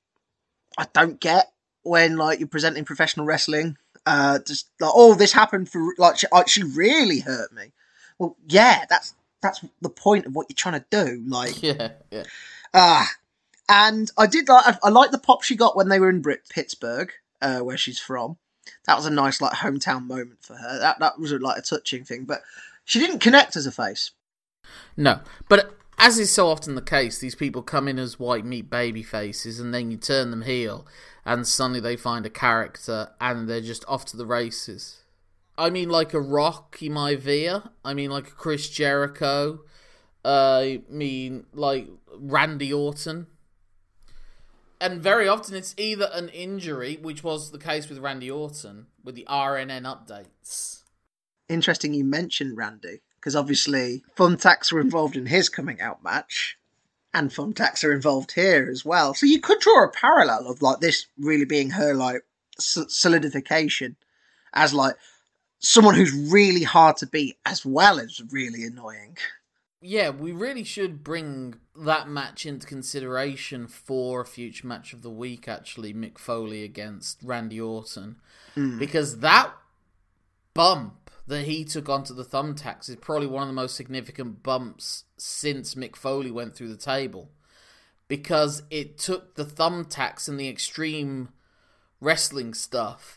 I 0.77 0.87
don't 0.93 1.19
get 1.19 1.51
when 1.83 2.17
like 2.17 2.39
you're 2.39 2.47
presenting 2.47 2.85
professional 2.85 3.25
wrestling. 3.25 3.77
Uh, 4.05 4.39
just 4.39 4.69
like 4.79 4.91
oh 4.93 5.13
this 5.15 5.33
happened 5.33 5.69
for 5.69 5.93
like 5.97 6.17
she, 6.17 6.27
like, 6.31 6.47
she 6.47 6.63
really 6.63 7.19
hurt 7.19 7.51
me. 7.51 7.73
Well, 8.17 8.37
yeah, 8.47 8.85
that's 8.89 9.13
that's 9.41 9.63
the 9.81 9.89
point 9.89 10.25
of 10.25 10.35
what 10.35 10.47
you're 10.49 10.55
trying 10.55 10.79
to 10.79 10.85
do. 10.89 11.23
Like 11.27 11.61
yeah, 11.61 11.89
yeah. 12.09 12.23
Ah, 12.73 13.09
and 13.69 14.09
I 14.17 14.27
did 14.27 14.47
like 14.49 14.75
I, 14.83 14.89
like 14.89 15.11
the 15.11 15.17
pop 15.17 15.43
she 15.43 15.55
got 15.55 15.75
when 15.75 15.89
they 15.89 15.99
were 15.99 16.09
in 16.09 16.21
Brit- 16.21 16.49
Pittsburgh, 16.49 17.11
uh, 17.41 17.59
where 17.59 17.77
she's 17.77 17.99
from. 17.99 18.37
that 18.85 18.95
was 18.95 19.05
a 19.05 19.11
nice 19.11 19.41
like 19.41 19.53
hometown 19.53 20.05
moment 20.07 20.43
for 20.43 20.55
her. 20.55 20.79
That 20.79 20.99
that 20.99 21.19
was 21.19 21.31
like 21.31 21.57
a 21.57 21.61
touching 21.61 22.03
thing, 22.03 22.25
but 22.25 22.41
she 22.85 22.99
didn't 22.99 23.19
connect 23.19 23.55
as 23.55 23.65
a 23.65 23.71
face. 23.71 24.11
No, 24.95 25.21
but 25.49 25.77
as 25.97 26.19
is 26.19 26.31
so 26.31 26.47
often 26.47 26.75
the 26.75 26.81
case, 26.81 27.19
these 27.19 27.35
people 27.35 27.61
come 27.61 27.87
in 27.87 27.97
as 27.97 28.19
white 28.19 28.45
meat 28.45 28.69
baby 28.69 29.03
faces, 29.03 29.59
and 29.59 29.73
then 29.73 29.91
you 29.91 29.97
turn 29.97 30.31
them 30.31 30.43
heel, 30.43 30.85
and 31.25 31.47
suddenly 31.47 31.79
they 31.79 31.95
find 31.95 32.25
a 32.25 32.29
character, 32.29 33.09
and 33.19 33.49
they're 33.49 33.61
just 33.61 33.83
off 33.87 34.05
to 34.05 34.17
the 34.17 34.25
races. 34.25 35.03
I 35.57 35.69
mean, 35.71 35.89
like 35.89 36.13
a 36.13 36.21
Rocky 36.21 36.89
Maivia. 36.89 37.69
I 37.83 37.93
mean, 37.95 38.11
like 38.11 38.27
a 38.27 38.31
Chris 38.31 38.69
Jericho. 38.69 39.61
Uh, 40.23 40.61
I 40.63 40.81
mean, 40.89 41.47
like 41.53 41.87
Randy 42.15 42.71
Orton. 42.71 43.27
And 44.79 45.01
very 45.01 45.27
often 45.27 45.55
it's 45.55 45.73
either 45.77 46.09
an 46.13 46.29
injury, 46.29 46.97
which 47.01 47.23
was 47.23 47.51
the 47.51 47.57
case 47.57 47.89
with 47.89 47.97
Randy 47.97 48.29
Orton, 48.29 48.87
with 49.03 49.15
the 49.15 49.25
RNN 49.27 49.83
updates. 49.83 50.83
Interesting 51.49 51.93
you 51.93 52.03
mentioned 52.03 52.57
Randy, 52.57 53.01
because 53.15 53.35
obviously 53.35 54.03
Thumbtacks 54.15 54.71
were 54.71 54.81
involved 54.81 55.15
in 55.15 55.25
his 55.25 55.49
coming 55.49 55.81
out 55.81 56.03
match, 56.03 56.57
and 57.13 57.31
Thumbtacks 57.31 57.83
are 57.83 57.91
involved 57.93 58.33
here 58.33 58.67
as 58.69 58.85
well. 58.85 59.13
So 59.13 59.25
you 59.25 59.39
could 59.39 59.59
draw 59.59 59.85
a 59.85 59.89
parallel 59.89 60.47
of 60.47 60.61
like 60.61 60.79
this 60.79 61.07
really 61.17 61.45
being 61.45 61.71
her 61.71 61.95
like 61.95 62.21
solidification 62.59 63.95
as 64.53 64.73
like 64.73 64.95
someone 65.59 65.95
who's 65.95 66.31
really 66.31 66.63
hard 66.63 66.97
to 66.97 67.07
beat 67.07 67.37
as 67.45 67.65
well 67.65 67.99
as 67.99 68.21
really 68.31 68.63
annoying. 68.63 69.17
Yeah, 69.79 70.09
we 70.09 70.31
really 70.31 70.63
should 70.63 71.03
bring 71.03 71.55
that 71.75 72.09
match 72.09 72.45
into 72.45 72.65
consideration 72.65 73.67
for 73.67 74.21
a 74.21 74.25
future 74.25 74.65
match 74.65 74.91
of 74.91 75.03
the 75.03 75.11
week, 75.11 75.47
actually, 75.47 75.93
Mick 75.93 76.17
Foley 76.17 76.63
against 76.63 77.21
Randy 77.21 77.61
Orton. 77.61 78.15
Mm. 78.55 78.79
Because 78.79 79.19
that 79.19 79.51
bump 80.55 81.11
that 81.27 81.43
he 81.43 81.63
took 81.63 81.89
onto 81.89 82.13
the 82.13 82.25
thumbtacks 82.25 82.89
is 82.89 82.95
probably 82.95 83.27
one 83.27 83.43
of 83.43 83.49
the 83.49 83.53
most 83.53 83.75
significant 83.75 84.41
bumps 84.41 85.03
since 85.17 85.75
Mick 85.75 85.95
Foley 85.95 86.31
went 86.31 86.55
through 86.55 86.69
the 86.69 86.77
table. 86.77 87.29
Because 88.07 88.63
it 88.71 88.97
took 88.97 89.35
the 89.35 89.45
thumbtacks 89.45 90.27
and 90.27 90.39
the 90.39 90.49
extreme 90.49 91.29
wrestling 91.99 92.53
stuff 92.53 93.16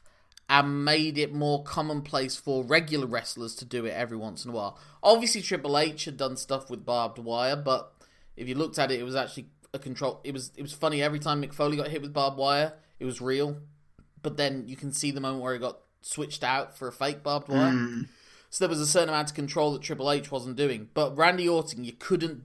and 0.51 0.85
made 0.85 1.17
it 1.17 1.33
more 1.33 1.63
commonplace 1.63 2.35
for 2.35 2.65
regular 2.65 3.07
wrestlers 3.07 3.55
to 3.55 3.65
do 3.65 3.87
it 3.87 3.93
every 3.93 4.17
once 4.17 4.45
in 4.45 4.51
a 4.51 4.55
while. 4.55 4.77
Obviously, 5.01 5.41
Triple 5.41 5.79
H 5.79 6.07
had 6.07 6.17
done 6.17 6.37
stuff 6.37 6.69
with 6.69 6.85
barbed 6.85 7.21
wire, 7.21 7.55
but 7.55 7.95
if 8.37 8.49
you 8.49 8.57
looked 8.57 8.77
at 8.77 8.91
it, 8.91 8.99
it 8.99 9.05
was 9.05 9.15
actually 9.15 9.47
a 9.73 9.79
control. 9.79 10.21
It 10.25 10.35
was 10.35 10.51
it 10.57 10.63
was 10.63 10.73
funny 10.73 11.03
every 11.03 11.21
time 11.21 11.41
Mick 11.41 11.55
Foley 11.55 11.77
got 11.77 11.87
hit 11.87 12.03
with 12.03 12.13
barbed 12.13 12.37
wire, 12.37 12.73
it 12.99 13.05
was 13.05 13.21
real. 13.21 13.59
But 14.23 14.37
then 14.37 14.65
you 14.67 14.75
can 14.75 14.93
see 14.93 15.13
the 15.13 15.21
moment 15.21 15.41
where 15.41 15.55
he 15.55 15.61
got 15.61 15.79
switched 16.03 16.43
out 16.43 16.77
for 16.77 16.89
a 16.89 16.93
fake 16.93 17.23
barbed 17.23 17.49
wire. 17.49 17.73
Mm. 17.73 18.09
So 18.51 18.65
there 18.65 18.69
was 18.69 18.81
a 18.81 18.87
certain 18.87 19.09
amount 19.09 19.31
of 19.31 19.37
control 19.37 19.73
that 19.75 19.83
Triple 19.83 20.11
H 20.11 20.33
wasn't 20.33 20.57
doing. 20.57 20.89
But 20.95 21.17
Randy 21.17 21.49
Orton, 21.49 21.85
you 21.85 21.93
couldn't 21.93 22.43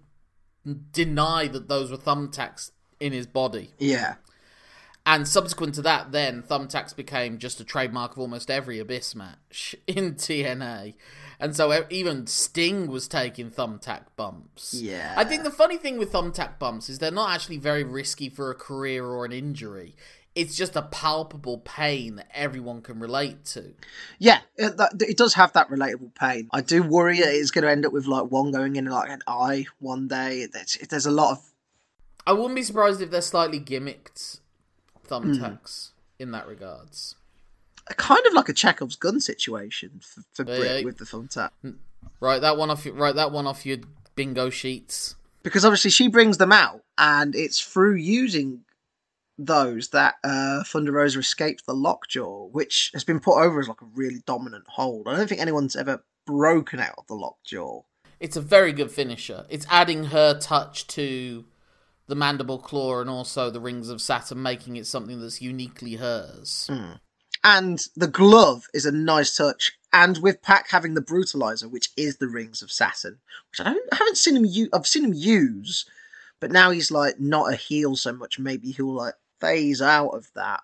deny 0.91 1.47
that 1.47 1.67
those 1.67 1.89
were 1.89 1.97
thumbtacks 1.97 2.69
in 2.99 3.13
his 3.13 3.25
body. 3.25 3.71
Yeah. 3.79 4.15
And 5.05 5.27
subsequent 5.27 5.75
to 5.75 5.83
that, 5.83 6.11
then 6.11 6.41
Thumbtacks 6.41 6.95
became 6.95 7.37
just 7.37 7.59
a 7.59 7.63
trademark 7.63 8.13
of 8.13 8.19
almost 8.19 8.49
every 8.49 8.79
Abyss 8.79 9.13
match 9.13 9.75
in 9.87 10.15
TNA. 10.15 10.95
And 11.39 11.55
so 11.55 11.85
even 11.89 12.27
Sting 12.27 12.87
was 12.87 13.07
taking 13.07 13.51
thumbtack 13.51 14.05
bumps. 14.15 14.73
Yeah. 14.73 15.13
I 15.17 15.25
think 15.25 15.43
the 15.43 15.51
funny 15.51 15.77
thing 15.77 15.97
with 15.97 16.11
thumbtack 16.11 16.59
bumps 16.59 16.89
is 16.89 16.99
they're 16.99 17.11
not 17.11 17.31
actually 17.31 17.57
very 17.57 17.83
risky 17.83 18.29
for 18.29 18.51
a 18.51 18.55
career 18.55 19.05
or 19.05 19.25
an 19.25 19.33
injury. 19.33 19.95
It's 20.33 20.55
just 20.55 20.75
a 20.75 20.81
palpable 20.81 21.59
pain 21.59 22.15
that 22.15 22.29
everyone 22.33 22.81
can 22.81 22.99
relate 22.99 23.45
to. 23.47 23.73
Yeah, 24.17 24.39
it, 24.57 24.73
it 25.01 25.17
does 25.17 25.33
have 25.33 25.53
that 25.53 25.69
relatable 25.69 26.15
pain. 26.15 26.49
I 26.51 26.61
do 26.61 26.83
worry 26.83 27.19
that 27.19 27.33
it's 27.33 27.51
going 27.51 27.63
to 27.63 27.71
end 27.71 27.85
up 27.85 27.93
with 27.93 28.05
like 28.05 28.31
one 28.31 28.51
going 28.51 28.75
in 28.75 28.85
like 28.85 29.09
an 29.09 29.21
eye 29.27 29.65
one 29.79 30.07
day. 30.07 30.47
There's, 30.51 30.77
there's 30.89 31.05
a 31.05 31.11
lot 31.11 31.33
of. 31.33 31.51
I 32.27 32.33
wouldn't 32.33 32.55
be 32.55 32.63
surprised 32.63 33.01
if 33.01 33.11
they're 33.11 33.21
slightly 33.21 33.59
gimmicked 33.59 34.39
thumbtacks 35.07 35.61
mm. 35.61 35.91
in 36.19 36.31
that 36.31 36.47
regards. 36.47 37.15
Kind 37.97 38.25
of 38.25 38.33
like 38.33 38.49
a 38.49 38.53
Chekhov's 38.53 38.95
gun 38.95 39.19
situation 39.19 40.01
for, 40.01 40.21
for 40.33 40.43
Britt 40.43 40.79
yeah. 40.79 40.85
with 40.85 40.97
the 40.97 41.05
thumbtack. 41.05 41.51
Right, 42.19 42.39
that 42.39 42.57
one 42.57 42.71
off. 42.71 42.85
Your, 42.85 42.95
right, 42.95 43.13
that 43.13 43.31
one 43.31 43.45
off 43.45 43.65
your 43.65 43.77
bingo 44.15 44.49
sheets. 44.49 45.15
Because 45.43 45.63
obviously 45.63 45.91
she 45.91 46.07
brings 46.07 46.39
them 46.39 46.51
out, 46.51 46.81
and 46.97 47.35
it's 47.35 47.59
through 47.59 47.95
using 47.95 48.61
those 49.37 49.89
that 49.89 50.15
uh, 50.23 50.63
Thunder 50.63 50.93
Rosa 50.93 51.19
escaped 51.19 51.65
the 51.65 51.75
lockjaw, 51.75 52.47
which 52.47 52.89
has 52.93 53.03
been 53.03 53.19
put 53.19 53.37
over 53.37 53.59
as 53.59 53.67
like 53.67 53.81
a 53.81 53.87
really 53.93 54.23
dominant 54.25 54.63
hold. 54.67 55.07
I 55.07 55.15
don't 55.15 55.27
think 55.27 55.41
anyone's 55.41 55.75
ever 55.75 56.03
broken 56.25 56.79
out 56.79 56.95
of 56.97 57.05
the 57.07 57.13
lockjaw. 57.13 57.83
It's 58.19 58.37
a 58.37 58.41
very 58.41 58.73
good 58.73 58.89
finisher. 58.89 59.45
It's 59.49 59.67
adding 59.69 60.05
her 60.05 60.39
touch 60.39 60.87
to 60.87 61.45
the 62.07 62.15
mandible 62.15 62.59
claw 62.59 63.01
and 63.01 63.09
also 63.09 63.49
the 63.49 63.59
rings 63.59 63.89
of 63.89 64.01
Saturn, 64.01 64.41
making 64.41 64.75
it 64.75 64.85
something 64.85 65.19
that's 65.19 65.41
uniquely 65.41 65.95
hers. 65.95 66.69
And 67.43 67.79
the 67.95 68.07
glove 68.07 68.65
is 68.73 68.85
a 68.85 68.91
nice 68.91 69.35
touch. 69.35 69.73
And 69.93 70.17
with 70.17 70.41
Pac 70.41 70.69
having 70.69 70.93
the 70.93 71.01
brutalizer, 71.01 71.69
which 71.69 71.89
is 71.95 72.17
the 72.17 72.27
rings 72.27 72.61
of 72.61 72.71
Saturn, 72.71 73.19
which 73.51 73.61
I 73.61 73.65
don't 73.65 73.93
I 73.93 73.95
haven't 73.95 74.17
seen 74.17 74.35
him 74.35 74.45
use. 74.45 74.69
I've 74.73 74.87
seen 74.87 75.05
him 75.05 75.13
use, 75.13 75.85
but 76.39 76.51
now 76.51 76.71
he's 76.71 76.91
like 76.91 77.19
not 77.19 77.53
a 77.53 77.55
heel 77.55 77.95
so 77.95 78.11
much. 78.11 78.39
Maybe 78.39 78.71
he'll 78.71 78.93
like 78.93 79.13
phase 79.39 79.81
out 79.81 80.09
of 80.09 80.29
that. 80.35 80.61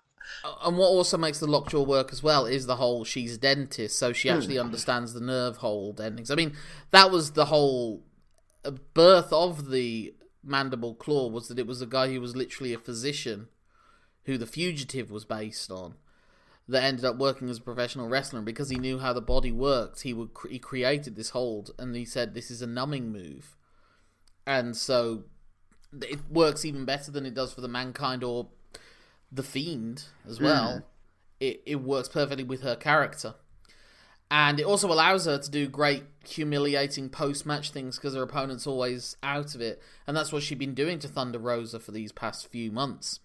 And 0.64 0.76
what 0.78 0.86
also 0.86 1.16
makes 1.16 1.40
the 1.40 1.46
lockjaw 1.46 1.82
work 1.82 2.12
as 2.12 2.22
well 2.22 2.46
is 2.46 2.66
the 2.66 2.76
whole 2.76 3.04
she's 3.04 3.36
a 3.36 3.38
dentist, 3.38 3.98
so 3.98 4.12
she 4.12 4.30
actually 4.30 4.58
understands 4.58 5.14
the 5.14 5.20
nerve 5.20 5.58
hold 5.58 6.00
endings. 6.00 6.30
I 6.30 6.34
mean, 6.34 6.54
that 6.90 7.10
was 7.10 7.32
the 7.32 7.46
whole 7.46 8.02
uh, 8.64 8.72
birth 8.94 9.32
of 9.32 9.70
the 9.70 10.14
mandible 10.42 10.94
claw 10.94 11.28
was 11.28 11.48
that 11.48 11.58
it 11.58 11.66
was 11.66 11.80
a 11.80 11.86
guy 11.86 12.12
who 12.12 12.20
was 12.20 12.36
literally 12.36 12.72
a 12.72 12.78
physician 12.78 13.48
who 14.24 14.38
the 14.38 14.46
fugitive 14.46 15.10
was 15.10 15.24
based 15.24 15.70
on 15.70 15.94
that 16.68 16.84
ended 16.84 17.04
up 17.04 17.16
working 17.16 17.48
as 17.48 17.58
a 17.58 17.62
professional 17.62 18.08
wrestler. 18.08 18.38
And 18.38 18.46
because 18.46 18.70
he 18.70 18.76
knew 18.76 18.98
how 18.98 19.12
the 19.12 19.20
body 19.20 19.52
worked 19.52 20.02
he 20.02 20.12
would 20.12 20.30
he 20.48 20.58
created 20.58 21.16
this 21.16 21.30
hold 21.30 21.72
and 21.78 21.94
he 21.94 22.04
said 22.04 22.34
this 22.34 22.50
is 22.50 22.62
a 22.62 22.66
numbing 22.66 23.12
move. 23.12 23.56
And 24.46 24.76
so 24.76 25.24
it 26.00 26.20
works 26.30 26.64
even 26.64 26.84
better 26.84 27.10
than 27.10 27.26
it 27.26 27.34
does 27.34 27.52
for 27.52 27.60
the 27.60 27.68
mankind 27.68 28.24
or 28.24 28.48
the 29.30 29.42
fiend 29.42 30.04
as 30.26 30.38
hmm. 30.38 30.44
well. 30.44 30.82
It, 31.40 31.62
it 31.66 31.76
works 31.76 32.08
perfectly 32.08 32.44
with 32.44 32.62
her 32.62 32.76
character 32.76 33.34
and 34.32 34.58
it 34.58 34.64
also 34.64 34.90
allows 34.90 35.26
her 35.26 35.38
to 35.38 35.50
do 35.50 35.68
great 35.68 36.02
humiliating 36.24 37.08
post-match 37.08 37.70
things 37.70 37.96
because 37.96 38.14
her 38.14 38.22
opponent's 38.22 38.66
always 38.66 39.16
out 39.22 39.54
of 39.54 39.60
it 39.60 39.80
and 40.06 40.16
that's 40.16 40.32
what 40.32 40.42
she's 40.42 40.58
been 40.58 40.74
doing 40.74 40.98
to 40.98 41.06
thunder 41.06 41.38
rosa 41.38 41.78
for 41.78 41.92
these 41.92 42.10
past 42.12 42.48
few 42.48 42.72
months 42.72 43.20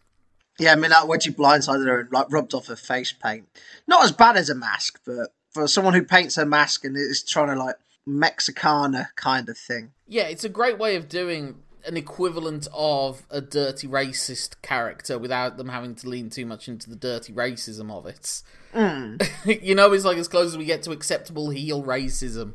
Yeah, 0.59 0.73
I 0.73 0.75
mean, 0.75 0.91
like 0.91 1.07
when 1.07 1.19
she 1.19 1.31
blindsided 1.31 1.85
her 1.87 1.99
and 2.01 2.11
like 2.11 2.31
rubbed 2.31 2.53
off 2.55 2.67
her 2.67 2.75
face 2.75 3.13
paint. 3.13 3.45
Not 3.87 4.03
as 4.03 4.11
bad 4.11 4.35
as 4.37 4.49
a 4.49 4.55
mask, 4.55 4.99
but 5.05 5.29
for 5.51 5.67
someone 5.67 5.93
who 5.93 6.03
paints 6.03 6.35
her 6.35 6.45
mask 6.47 6.83
and 6.83 6.97
is 6.97 7.23
trying 7.23 7.55
to 7.55 7.63
like 7.63 7.75
Mexicana 8.07 9.09
kind 9.15 9.47
of 9.49 9.57
thing. 9.57 9.91
yeah 10.07 10.23
it's 10.23 10.43
a 10.43 10.49
great 10.49 10.77
way 10.79 10.95
of 10.95 11.07
doing 11.07 11.55
an 11.88 11.98
equivalent 11.98 12.67
of 12.74 13.24
a 13.29 13.41
dirty 13.41 13.88
racist 13.88 14.62
character 14.62 15.17
without 15.17 15.58
them 15.58 15.70
having 15.70 15.96
to 15.96 16.10
lean 16.10 16.29
too 16.29 16.46
much 16.46 16.67
into 16.67 16.89
the 16.89 16.96
dirty 16.96 17.34
racism 17.34 17.91
of 17.91 18.06
it. 18.06 18.41
Mm. 18.74 19.25
You 19.63 19.75
know 19.75 19.91
it's 19.94 20.06
like 20.06 20.17
as 20.17 20.27
close 20.27 20.48
as 20.48 20.58
we 20.58 20.65
get 20.65 20.84
to 20.84 20.91
acceptable 20.91 21.50
heel 21.50 21.84
racism 21.84 22.53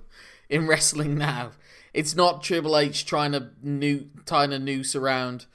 in 0.48 0.66
wrestling 0.66 1.16
now. 1.16 1.52
It's 1.94 2.14
not 2.14 2.42
triple 2.42 2.76
h 2.76 3.04
trying 3.06 3.32
to 3.32 3.50
new 3.62 4.08
tying 4.26 4.52
a 4.52 4.58
noose 4.58 4.94
around 4.94 5.46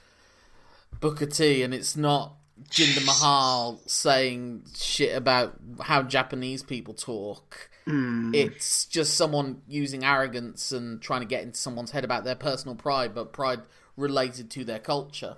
Booker 1.00 1.26
T, 1.26 1.62
and 1.62 1.72
it's 1.72 1.96
not 1.96 2.34
Jinder 2.70 3.04
Mahal 3.06 3.80
saying 3.86 4.64
shit 4.76 5.16
about 5.16 5.56
how 5.80 6.02
Japanese 6.02 6.62
people 6.62 6.94
talk. 6.94 7.70
Mm. 7.88 8.34
It's 8.34 8.84
just 8.84 9.14
someone 9.14 9.62
using 9.66 10.04
arrogance 10.04 10.72
and 10.72 11.00
trying 11.00 11.20
to 11.20 11.26
get 11.26 11.42
into 11.42 11.58
someone's 11.58 11.92
head 11.92 12.04
about 12.04 12.24
their 12.24 12.34
personal 12.34 12.74
pride, 12.74 13.14
but 13.14 13.32
pride 13.32 13.62
related 13.96 14.50
to 14.50 14.64
their 14.64 14.78
culture. 14.78 15.36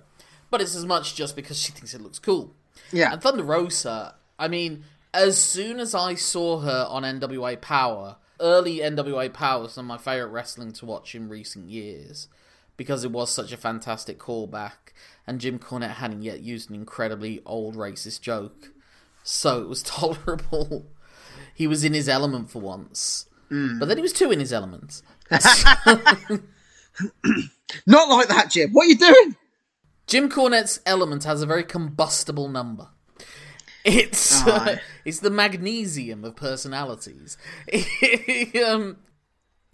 But 0.49 0.61
it's 0.61 0.75
as 0.75 0.85
much 0.85 1.15
just 1.15 1.35
because 1.35 1.57
she 1.57 1.71
thinks 1.71 1.93
it 1.93 2.01
looks 2.01 2.19
cool. 2.19 2.53
Yeah. 2.91 3.13
And 3.13 3.21
Thunder 3.21 3.43
Rosa, 3.43 4.15
I 4.37 4.47
mean, 4.49 4.83
as 5.13 5.37
soon 5.37 5.79
as 5.79 5.95
I 5.95 6.15
saw 6.15 6.59
her 6.59 6.85
on 6.89 7.03
NWA 7.03 7.59
Power, 7.61 8.17
early 8.39 8.79
NWA 8.79 9.31
Power 9.31 9.63
was 9.63 9.73
some 9.73 9.85
of 9.85 9.89
my 9.89 9.97
favourite 9.97 10.31
wrestling 10.31 10.73
to 10.73 10.85
watch 10.85 11.15
in 11.15 11.29
recent 11.29 11.69
years 11.69 12.27
because 12.77 13.03
it 13.03 13.11
was 13.11 13.29
such 13.29 13.51
a 13.51 13.57
fantastic 13.57 14.17
callback, 14.17 14.93
and 15.27 15.39
Jim 15.39 15.59
Cornette 15.59 15.95
hadn't 15.95 16.23
yet 16.23 16.41
used 16.41 16.69
an 16.69 16.75
incredibly 16.75 17.41
old 17.45 17.75
racist 17.75 18.21
joke, 18.21 18.71
so 19.23 19.61
it 19.61 19.67
was 19.67 19.83
tolerable. 19.83 20.87
He 21.61 21.67
was 21.67 21.83
in 21.83 21.93
his 21.93 22.09
element 22.09 22.49
for 22.49 22.59
once, 22.59 23.27
but 23.79 23.85
then 23.87 23.97
he 23.97 24.01
was 24.01 24.13
too 24.13 24.31
in 24.31 24.39
his 24.39 24.51
element. 24.51 25.03
Not 27.85 28.09
like 28.09 28.27
that, 28.27 28.49
Jim. 28.49 28.71
What 28.71 28.85
are 28.85 28.89
you 28.89 28.97
doing? 28.97 29.35
Jim 30.07 30.29
Cornette's 30.29 30.79
element 30.85 31.23
has 31.25 31.41
a 31.41 31.45
very 31.45 31.63
combustible 31.63 32.49
number. 32.49 32.87
It's 33.85 34.45
uh, 34.45 34.77
it's 35.05 35.19
the 35.19 35.29
magnesium 35.29 36.23
of 36.23 36.35
personalities. 36.35 37.37
um, 38.65 38.97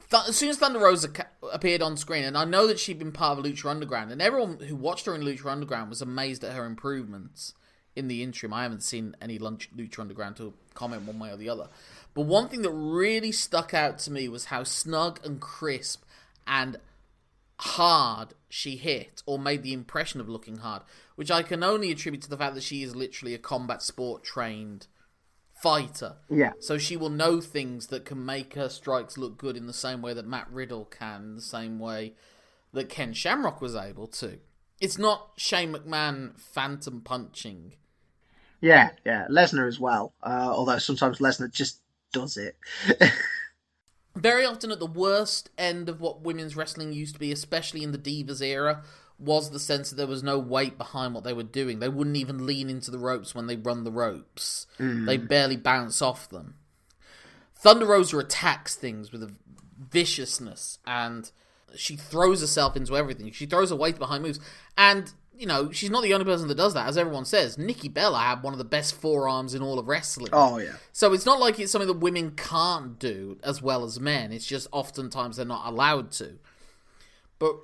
Th- 0.10 0.24
as 0.30 0.38
soon 0.38 0.50
as 0.50 0.58
Thunder 0.58 0.80
Rosa 0.80 1.10
ca- 1.10 1.28
appeared 1.52 1.82
on 1.82 1.98
screen, 1.98 2.24
and 2.24 2.38
I 2.38 2.46
know 2.46 2.68
that 2.68 2.80
she'd 2.80 3.00
been 3.00 3.12
part 3.12 3.38
of 3.40 3.46
Lucha 3.46 3.66
Underground, 3.70 4.12
and 4.12 4.22
everyone 4.22 4.60
who 4.60 4.76
watched 4.76 5.06
her 5.06 5.14
in 5.16 5.22
Lucha 5.22 5.48
Underground 5.48 5.90
was 5.90 6.02
amazed 6.02 6.44
at 6.44 6.54
her 6.54 6.66
improvements 6.66 7.54
in 7.96 8.08
the 8.08 8.24
interim. 8.24 8.54
I 8.54 8.64
haven't 8.64 8.84
seen 8.84 9.16
any 9.22 9.38
Lunch- 9.40 9.70
Lucha 9.76 10.00
Underground 10.00 10.38
to 10.38 10.54
comment 10.78 11.04
one 11.04 11.20
way 11.20 11.32
or 11.32 11.38
the 11.38 11.50
other. 11.50 11.68
But 12.14 12.22
one 12.22 12.48
thing 12.48 12.62
that 12.62 12.72
really 12.72 13.32
stuck 13.32 13.74
out 13.74 14.00
to 14.00 14.12
me 14.12 14.30
was 14.30 14.46
how 14.46 14.64
snug 14.64 15.20
and 15.26 15.42
crisp 15.42 16.04
and 16.46 16.78
hard 17.60 18.34
she 18.50 18.78
hit, 18.78 19.24
or 19.26 19.40
made 19.40 19.64
the 19.64 19.74
impression 19.74 20.22
of 20.22 20.30
looking 20.30 20.58
hard, 20.58 20.84
which 21.16 21.32
I 21.32 21.44
can 21.44 21.64
only 21.64 21.92
attribute 21.92 22.22
to 22.24 22.30
the 22.30 22.38
fact 22.38 22.56
that 22.56 22.64
she 22.64 22.84
is 22.84 22.96
literally 22.96 23.34
a 23.34 23.40
combat 23.40 23.82
sport 23.82 24.24
trained 24.24 24.88
fighter. 25.62 26.18
Yeah. 26.30 26.52
So 26.60 26.78
she 26.78 26.96
will 26.96 27.10
know 27.10 27.42
things 27.42 27.88
that 27.88 28.06
can 28.06 28.26
make 28.26 28.54
her 28.54 28.70
strikes 28.70 29.18
look 29.18 29.38
good 29.38 29.58
in 29.58 29.68
the 29.68 29.74
same 29.74 30.02
way 30.02 30.14
that 30.14 30.28
Matt 30.28 30.48
Riddle 30.52 30.86
can, 30.86 31.36
the 31.36 31.42
same 31.42 31.80
way 31.80 32.14
that 32.74 32.90
Ken 32.90 33.14
Shamrock 33.14 33.60
was 33.60 33.76
able 33.76 34.08
to. 34.08 34.38
It's 34.80 35.00
not 35.00 35.32
Shane 35.38 35.74
McMahon 35.74 36.40
phantom 36.40 37.02
punching. 37.02 37.74
Yeah, 38.62 38.90
yeah. 39.06 39.28
Lesnar 39.30 39.68
as 39.68 39.80
well. 39.80 40.14
Uh, 40.24 40.50
although 40.52 40.80
sometimes 40.80 41.20
Lesnar 41.20 41.52
just 41.52 41.82
does 42.12 42.38
it. 42.38 42.58
Very 44.16 44.46
often 44.46 44.72
at 44.72 44.80
the 44.80 44.88
worst 44.88 45.52
end 45.58 45.90
of 45.90 46.02
what 46.02 46.22
women's 46.22 46.56
wrestling 46.56 46.92
used 46.92 47.14
to 47.14 47.20
be, 47.20 47.32
especially 47.32 47.84
in 47.84 47.92
the 47.92 48.00
Divas 48.00 48.42
era, 48.42 48.84
was 49.20 49.52
the 49.52 49.60
sense 49.60 49.90
that 49.90 49.96
there 49.96 50.08
was 50.08 50.24
no 50.24 50.40
weight 50.40 50.78
behind 50.78 51.14
what 51.14 51.24
they 51.24 51.34
were 51.34 51.44
doing. 51.44 51.80
They 51.80 51.90
wouldn't 51.90 52.18
even 52.18 52.46
lean 52.46 52.70
into 52.70 52.90
the 52.90 53.00
ropes 53.00 53.36
when 53.36 53.48
they 53.48 53.56
run 53.56 53.84
the 53.84 53.92
ropes. 53.92 54.66
They 55.06 55.18
barely 55.18 55.58
bounce 55.58 56.02
off 56.02 56.30
them. 56.30 56.56
Thunder 57.56 57.86
Rosa 57.86 58.18
attacks 58.20 58.76
things 58.76 59.12
with 59.12 59.24
a 59.24 59.32
viciousness 59.80 60.80
and 60.86 61.32
she 61.76 61.96
throws 61.96 62.42
herself 62.42 62.76
into 62.76 62.96
everything. 62.96 63.32
She 63.32 63.46
throws 63.46 63.70
her 63.72 63.76
weight 63.76 63.98
behind 63.98 64.24
moves. 64.24 64.40
And, 64.78 65.12
you 65.38 65.46
know, 65.46 65.72
she's 65.72 65.90
not 65.90 66.04
the 66.04 66.14
only 66.14 66.26
person 66.26 66.48
that 66.48 66.56
does 66.56 66.74
that. 66.74 66.88
As 66.88 66.98
everyone 66.98 67.26
says, 67.26 67.58
Nikki 67.58 67.88
Bella 67.90 68.20
had 68.20 68.42
one 68.44 68.54
of 68.54 68.58
the 68.58 68.66
best 68.66 68.96
forearms 68.96 69.54
in 69.54 69.62
all 69.62 69.78
of 69.80 69.88
wrestling. 69.88 70.30
oh 70.34 70.58
yeah. 70.58 70.74
So 70.92 71.14
it's 71.14 71.26
not 71.26 71.40
like 71.40 71.60
it's 71.60 71.72
something 71.72 71.88
that 71.88 72.00
women 72.00 72.32
can't 72.32 72.98
do 73.00 73.38
as 73.44 73.62
well 73.62 73.84
as 73.84 74.00
men. 74.00 74.32
It's 74.32 74.46
just 74.48 74.68
oftentimes 74.72 75.38
they're 75.38 75.46
not 75.46 75.66
allowed 75.68 76.12
to. 76.14 76.40
But 77.40 77.56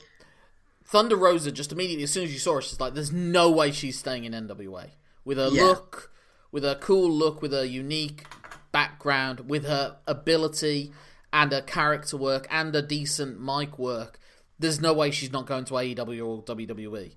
Thunder 0.86 1.16
Rosa, 1.16 1.52
just 1.52 1.72
immediately 1.72 2.04
as 2.04 2.12
soon 2.12 2.26
as 2.26 2.34
you 2.34 2.40
saw 2.40 2.56
her, 2.56 2.62
she's 2.62 2.80
like, 2.80 2.94
"There's 2.94 3.12
no 3.12 3.50
way 3.50 3.72
she's 3.72 3.98
staying 3.98 4.26
in 4.26 4.34
NWA." 4.34 4.92
With 5.26 5.38
her 5.38 5.50
Yeah. 5.52 5.64
look, 5.64 6.12
with 6.52 6.64
her 6.64 6.76
cool 6.76 7.10
look, 7.10 7.42
with 7.42 7.52
her 7.54 7.64
unique 7.66 8.26
background, 8.72 9.50
with 9.50 9.66
her 9.66 9.98
ability 10.06 10.92
and 11.32 11.52
her 11.52 11.62
character 11.62 12.18
work 12.18 12.46
and 12.52 12.74
her 12.76 12.82
decent 12.82 13.40
mic 13.40 13.80
work, 13.80 14.20
there's 14.60 14.80
no 14.80 14.94
way 14.94 15.10
she's 15.10 15.32
not 15.32 15.46
going 15.48 15.66
to 15.66 15.74
AEW 15.74 16.26
or 16.28 16.44
WWE. 16.44 17.14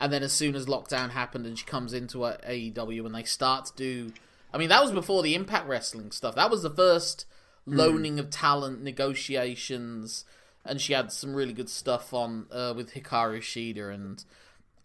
And 0.00 0.12
then 0.12 0.22
as 0.22 0.32
soon 0.32 0.54
as 0.54 0.66
lockdown 0.66 1.10
happened 1.10 1.44
and 1.46 1.58
she 1.58 1.64
comes 1.66 1.92
into 1.92 2.18
AEW 2.18 3.04
and 3.04 3.14
they 3.14 3.24
start 3.24 3.66
to 3.66 3.72
do, 3.76 4.12
I 4.52 4.58
mean, 4.58 4.68
that 4.68 4.82
was 4.82 4.92
before 4.92 5.22
the 5.22 5.34
Impact 5.34 5.66
Wrestling 5.68 6.12
stuff. 6.12 6.34
That 6.36 6.50
was 6.50 6.62
the 6.62 6.70
first 6.70 7.26
loaning 7.66 8.18
of 8.18 8.30
talent 8.30 8.82
negotiations, 8.82 10.24
and 10.64 10.80
she 10.80 10.92
had 10.92 11.12
some 11.12 11.34
really 11.34 11.52
good 11.52 11.68
stuff 11.68 12.14
on 12.14 12.46
uh, 12.50 12.72
with 12.76 12.94
Hikaru 12.94 13.38
Shida 13.40 13.92
and 13.92 14.24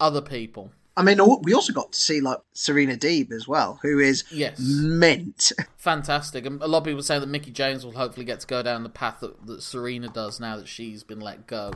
other 0.00 0.20
people. 0.20 0.72
I 0.96 1.02
mean, 1.02 1.18
we 1.42 1.54
also 1.54 1.72
got 1.72 1.92
to 1.92 2.00
see 2.00 2.20
like 2.20 2.38
Serena 2.52 2.94
Deeb 2.96 3.32
as 3.32 3.48
well, 3.48 3.80
who 3.82 3.98
is 3.98 4.22
Yes. 4.30 4.58
mint. 4.60 5.50
Fantastic. 5.76 6.46
And 6.46 6.62
a 6.62 6.68
lot 6.68 6.78
of 6.78 6.84
people 6.84 7.02
say 7.02 7.18
that 7.18 7.26
Mickie 7.26 7.50
James 7.50 7.84
will 7.84 7.92
hopefully 7.92 8.24
get 8.24 8.40
to 8.40 8.46
go 8.46 8.62
down 8.62 8.84
the 8.84 8.88
path 8.88 9.18
that, 9.20 9.44
that 9.46 9.62
Serena 9.62 10.08
does 10.08 10.38
now 10.38 10.56
that 10.56 10.68
she's 10.68 11.02
been 11.02 11.20
let 11.20 11.48
go 11.48 11.72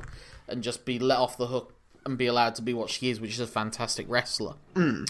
and 0.47 0.62
just 0.62 0.85
be 0.85 1.00
let 1.00 1.18
off 1.18 1.37
the 1.37 1.48
hook 1.48 1.74
and 2.09 2.18
be 2.18 2.27
allowed 2.27 2.55
to 2.57 2.62
be 2.62 2.75
what 2.75 2.90
she 2.90 3.11
is, 3.11 3.21
which 3.21 3.33
is 3.33 3.40
a 3.40 3.47
fantastic 3.47 4.07
wrestler. 4.09 4.55
Mm. 4.75 5.09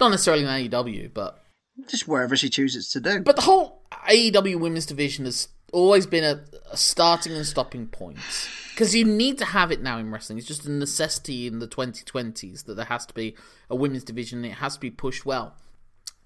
Not 0.00 0.10
necessarily 0.10 0.44
in 0.44 0.70
AEW, 0.70 1.12
but 1.12 1.42
Just 1.88 2.06
wherever 2.08 2.36
she 2.36 2.48
chooses 2.48 2.88
to 2.90 3.00
do. 3.00 3.20
but 3.20 3.36
the 3.36 3.42
whole 3.42 3.82
AEW 4.08 4.58
women's 4.60 4.86
division 4.86 5.24
has 5.24 5.48
always 5.72 6.06
been 6.06 6.24
a, 6.24 6.44
a 6.70 6.76
starting 6.76 7.32
and 7.32 7.44
stopping 7.44 7.86
point 7.86 8.18
because 8.70 8.94
you 8.94 9.04
need 9.04 9.36
to 9.38 9.44
have 9.44 9.72
it 9.72 9.82
now 9.82 9.98
in 9.98 10.10
wrestling. 10.10 10.38
It's 10.38 10.46
just 10.46 10.64
a 10.64 10.70
necessity 10.70 11.46
in 11.46 11.58
the 11.58 11.66
2020s 11.68 12.64
that 12.64 12.74
there 12.74 12.84
has 12.86 13.04
to 13.06 13.14
be 13.14 13.34
a 13.68 13.74
women's 13.76 14.04
division 14.04 14.38
and 14.38 14.46
it 14.46 14.56
has 14.58 14.74
to 14.74 14.80
be 14.80 14.90
pushed 14.90 15.26
well. 15.26 15.54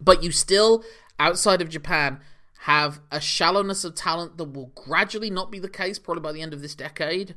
But 0.00 0.22
you 0.22 0.30
still, 0.32 0.84
outside 1.18 1.62
of 1.62 1.68
Japan, 1.68 2.20
have 2.64 3.00
a 3.10 3.20
shallowness 3.20 3.84
of 3.84 3.94
talent 3.94 4.36
that 4.36 4.44
will 4.52 4.72
gradually 4.74 5.30
not 5.30 5.50
be 5.50 5.58
the 5.58 5.68
case 5.68 5.98
probably 5.98 6.20
by 6.22 6.32
the 6.32 6.42
end 6.42 6.52
of 6.52 6.60
this 6.60 6.74
decade. 6.74 7.34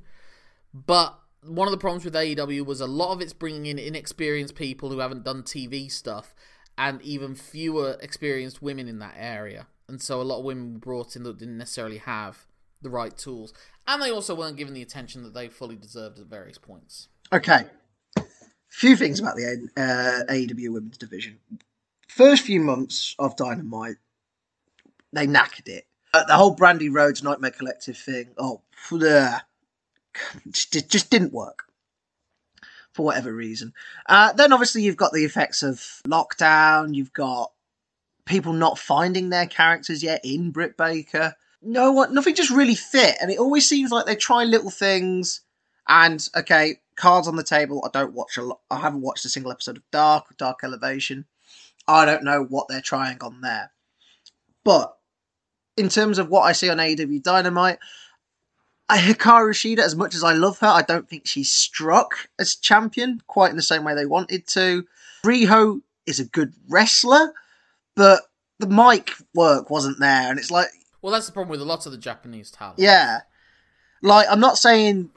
But 0.73 1.17
one 1.45 1.67
of 1.67 1.71
the 1.71 1.77
problems 1.77 2.05
with 2.05 2.13
AEW 2.13 2.65
was 2.65 2.81
a 2.81 2.87
lot 2.87 3.11
of 3.11 3.21
it's 3.21 3.33
bringing 3.33 3.65
in 3.65 3.79
inexperienced 3.79 4.55
people 4.55 4.89
who 4.89 4.99
haven't 4.99 5.23
done 5.23 5.43
TV 5.43 5.91
stuff 5.91 6.33
and 6.77 7.01
even 7.01 7.35
fewer 7.35 7.97
experienced 8.01 8.61
women 8.61 8.87
in 8.87 8.99
that 8.99 9.15
area. 9.17 9.67
And 9.87 10.01
so 10.01 10.21
a 10.21 10.23
lot 10.23 10.39
of 10.39 10.45
women 10.45 10.73
were 10.73 10.79
brought 10.79 11.15
in 11.15 11.23
that 11.23 11.37
didn't 11.37 11.57
necessarily 11.57 11.97
have 11.97 12.45
the 12.81 12.89
right 12.89 13.15
tools. 13.15 13.53
And 13.87 14.01
they 14.01 14.11
also 14.11 14.35
weren't 14.35 14.57
given 14.57 14.73
the 14.73 14.81
attention 14.81 15.23
that 15.23 15.33
they 15.33 15.49
fully 15.49 15.75
deserved 15.75 16.19
at 16.19 16.25
various 16.25 16.57
points. 16.57 17.09
Okay. 17.31 17.65
Few 18.69 18.95
things 18.95 19.19
about 19.19 19.35
the 19.35 19.69
uh, 19.77 20.31
AEW 20.31 20.69
women's 20.69 20.97
division. 20.97 21.39
First 22.07 22.43
few 22.43 22.59
months 22.59 23.15
of 23.19 23.35
Dynamite, 23.35 23.97
they 25.11 25.27
knackered 25.27 25.67
it. 25.67 25.85
Uh, 26.13 26.23
the 26.25 26.35
whole 26.35 26.55
Brandi 26.55 26.89
Rhodes 26.91 27.23
Nightmare 27.23 27.51
Collective 27.51 27.97
thing, 27.97 28.29
oh, 28.37 28.61
bleh, 28.89 29.41
just, 30.51 30.89
just 30.89 31.09
didn't 31.09 31.33
work 31.33 31.63
for 32.93 33.05
whatever 33.05 33.33
reason. 33.33 33.73
Uh, 34.07 34.33
then 34.33 34.53
obviously 34.53 34.83
you've 34.83 34.97
got 34.97 35.11
the 35.11 35.25
effects 35.25 35.63
of 35.63 35.79
lockdown. 36.07 36.93
You've 36.93 37.13
got 37.13 37.51
people 38.25 38.53
not 38.53 38.79
finding 38.79 39.29
their 39.29 39.47
characters 39.47 40.03
yet 40.03 40.21
in 40.23 40.51
Britt 40.51 40.77
Baker. 40.77 41.35
No 41.61 41.91
one, 41.91 42.13
nothing 42.13 42.35
just 42.35 42.51
really 42.51 42.75
fit, 42.75 43.15
and 43.21 43.31
it 43.31 43.39
always 43.39 43.67
seems 43.67 43.89
like 43.91 44.05
they 44.05 44.15
try 44.15 44.43
little 44.43 44.69
things. 44.69 45.41
And 45.87 46.25
okay, 46.35 46.79
cards 46.95 47.27
on 47.27 47.35
the 47.35 47.43
table. 47.43 47.81
I 47.85 47.89
don't 47.97 48.13
watch 48.13 48.37
a 48.37 48.41
lot. 48.43 48.59
I 48.69 48.79
haven't 48.79 49.01
watched 49.01 49.25
a 49.25 49.29
single 49.29 49.51
episode 49.51 49.77
of 49.77 49.91
Dark 49.91 50.29
or 50.29 50.35
Dark 50.37 50.59
Elevation. 50.63 51.25
I 51.87 52.05
don't 52.05 52.23
know 52.23 52.43
what 52.43 52.67
they're 52.67 52.81
trying 52.81 53.21
on 53.21 53.41
there. 53.41 53.71
But 54.63 54.95
in 55.75 55.89
terms 55.89 56.19
of 56.19 56.29
what 56.29 56.41
I 56.41 56.51
see 56.51 56.69
on 56.69 56.77
AEW 56.77 57.21
Dynamite, 57.21 57.79
Hikaru 58.91 59.51
Shida, 59.51 59.79
as 59.79 59.95
much 59.95 60.13
as 60.15 60.23
I 60.23 60.33
love 60.33 60.59
her, 60.59 60.67
I 60.67 60.81
don't 60.81 61.09
think 61.09 61.25
she's 61.25 61.51
struck 61.51 62.29
as 62.37 62.55
champion 62.55 63.21
quite 63.27 63.49
in 63.49 63.55
the 63.55 63.61
same 63.61 63.83
way 63.83 63.95
they 63.95 64.05
wanted 64.05 64.45
to. 64.47 64.85
Riho 65.25 65.81
is 66.05 66.19
a 66.19 66.25
good 66.25 66.53
wrestler, 66.69 67.33
but 67.95 68.21
the 68.59 68.67
mic 68.67 69.11
work 69.33 69.69
wasn't 69.69 69.99
there, 69.99 70.29
and 70.29 70.37
it's 70.37 70.51
like, 70.51 70.67
Well, 71.01 71.13
that's 71.13 71.25
the 71.25 71.31
problem 71.31 71.49
with 71.49 71.61
a 71.61 71.65
lot 71.65 71.85
of 71.85 71.91
the 71.91 71.97
Japanese 71.97 72.51
talent. 72.51 72.79
yeah, 72.79 73.21
like 74.01 74.27
I'm 74.29 74.39
not 74.41 74.57
saying 74.57 75.09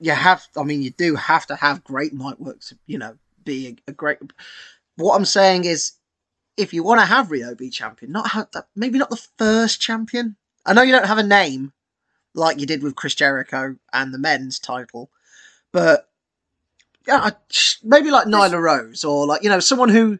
you 0.00 0.12
have. 0.12 0.46
I 0.56 0.62
mean, 0.62 0.82
you 0.82 0.90
do 0.90 1.14
have 1.14 1.46
to 1.46 1.56
have 1.56 1.84
great 1.84 2.14
mic 2.14 2.38
work 2.40 2.60
to, 2.60 2.78
you 2.86 2.98
know, 2.98 3.16
be 3.44 3.78
a, 3.86 3.90
a 3.90 3.92
great. 3.92 4.18
What 4.96 5.14
I'm 5.14 5.26
saying 5.26 5.64
is, 5.66 5.92
if 6.56 6.72
you 6.72 6.82
want 6.82 7.00
to 7.00 7.06
have 7.06 7.28
Riho 7.28 7.56
be 7.56 7.70
champion, 7.70 8.12
not 8.12 8.30
have 8.30 8.48
that, 8.52 8.68
maybe 8.74 8.98
not 8.98 9.10
the 9.10 9.26
first 9.38 9.80
champion. 9.80 10.36
I 10.64 10.72
know 10.72 10.82
you 10.82 10.92
don't 10.92 11.06
have 11.06 11.18
a 11.18 11.22
name 11.22 11.72
like 12.34 12.60
you 12.60 12.66
did 12.66 12.82
with 12.82 12.94
Chris 12.96 13.14
Jericho 13.14 13.76
and 13.92 14.12
the 14.14 14.18
men's 14.18 14.58
title, 14.58 15.10
but 15.72 16.08
yeah, 17.06 17.18
I- 17.22 17.32
maybe 17.82 18.10
like 18.10 18.26
Nyla 18.26 18.60
Rose 18.60 19.04
or 19.04 19.26
like 19.26 19.42
you 19.42 19.48
know 19.48 19.60
someone 19.60 19.88
who 19.88 20.18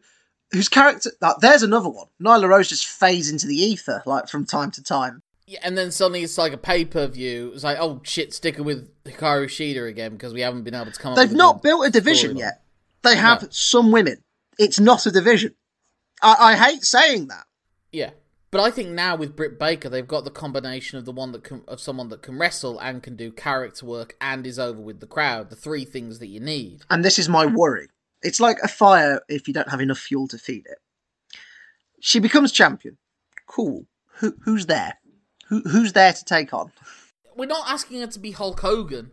whose 0.51 0.67
character. 0.69 1.11
Like, 1.21 1.37
there's 1.39 1.63
another 1.63 1.89
one. 1.89 2.07
Nyla 2.21 2.47
Rose 2.49 2.67
just 2.69 2.85
fades 2.87 3.29
into 3.29 3.47
the 3.47 3.55
ether 3.55 4.03
like 4.05 4.27
from 4.27 4.45
time 4.45 4.71
to 4.71 4.83
time. 4.83 5.21
Yeah, 5.47 5.59
and 5.63 5.77
then 5.77 5.91
suddenly 5.91 6.23
it's 6.23 6.37
like 6.37 6.53
a 6.53 6.57
pay 6.57 6.85
per 6.85 7.07
view. 7.07 7.51
It's 7.53 7.63
like, 7.63 7.77
oh 7.79 8.01
shit, 8.03 8.33
sticking 8.33 8.63
with 8.65 8.89
Hikaru 9.03 9.45
Shida 9.45 9.87
again 9.87 10.11
because 10.13 10.33
we 10.33 10.41
haven't 10.41 10.63
been 10.63 10.75
able 10.75 10.91
to 10.91 10.99
come 10.99 11.11
up 11.13 11.17
They've 11.17 11.31
not 11.31 11.61
built 11.63 11.85
a 11.85 11.89
division 11.89 12.37
yet. 12.37 12.61
They 13.03 13.15
have 13.15 13.41
No. 13.43 13.47
some 13.51 13.91
women. 13.91 14.17
It's 14.59 14.79
not 14.79 15.05
a 15.05 15.11
division. 15.11 15.55
I, 16.21 16.35
I 16.51 16.55
hate 16.55 16.83
saying 16.83 17.27
that. 17.29 17.45
Yeah. 17.91 18.11
But 18.51 18.59
I 18.59 18.69
think 18.69 18.89
now 18.89 19.15
with 19.15 19.35
Britt 19.37 19.57
Baker, 19.57 19.87
they've 19.87 20.07
got 20.07 20.25
the 20.25 20.29
combination 20.29 20.97
of 20.97 21.05
the 21.05 21.13
one 21.13 21.31
that 21.31 21.43
can, 21.43 21.63
of 21.69 21.79
someone 21.79 22.09
that 22.09 22.21
can 22.21 22.37
wrestle 22.37 22.77
and 22.79 23.01
can 23.01 23.15
do 23.15 23.31
character 23.31 23.85
work 23.85 24.17
and 24.19 24.45
is 24.45 24.59
over 24.59 24.81
with 24.81 24.99
the 24.99 25.07
crowd. 25.07 25.49
The 25.49 25.55
three 25.55 25.85
things 25.85 26.19
that 26.19 26.27
you 26.27 26.41
need. 26.41 26.81
And 26.89 27.03
this 27.03 27.17
is 27.17 27.29
my 27.29 27.45
worry. 27.45 27.87
It's 28.21 28.41
like 28.41 28.57
a 28.61 28.67
fire 28.67 29.21
if 29.29 29.47
you 29.47 29.53
don't 29.53 29.69
have 29.69 29.79
enough 29.79 29.99
fuel 29.99 30.27
to 30.27 30.37
feed 30.37 30.65
it. 30.65 30.79
She 32.01 32.19
becomes 32.19 32.51
champion. 32.51 32.97
Cool. 33.47 33.85
Who, 34.15 34.35
who's 34.43 34.65
there? 34.65 34.97
Who, 35.47 35.61
who's 35.61 35.93
there 35.93 36.11
to 36.11 36.25
take 36.25 36.53
on? 36.53 36.73
We're 37.35 37.45
not 37.45 37.69
asking 37.69 38.01
her 38.01 38.07
to 38.07 38.19
be 38.19 38.31
Hulk 38.31 38.59
Hogan, 38.59 39.11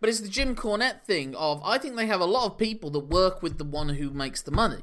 but 0.00 0.08
it's 0.08 0.20
the 0.20 0.28
Jim 0.28 0.56
Cornette 0.56 1.04
thing 1.04 1.34
of 1.34 1.62
I 1.62 1.76
think 1.76 1.96
they 1.96 2.06
have 2.06 2.20
a 2.20 2.26
lot 2.26 2.46
of 2.46 2.58
people 2.58 2.90
that 2.90 3.06
work 3.06 3.42
with 3.42 3.58
the 3.58 3.64
one 3.64 3.90
who 3.90 4.10
makes 4.10 4.40
the 4.40 4.50
money. 4.50 4.82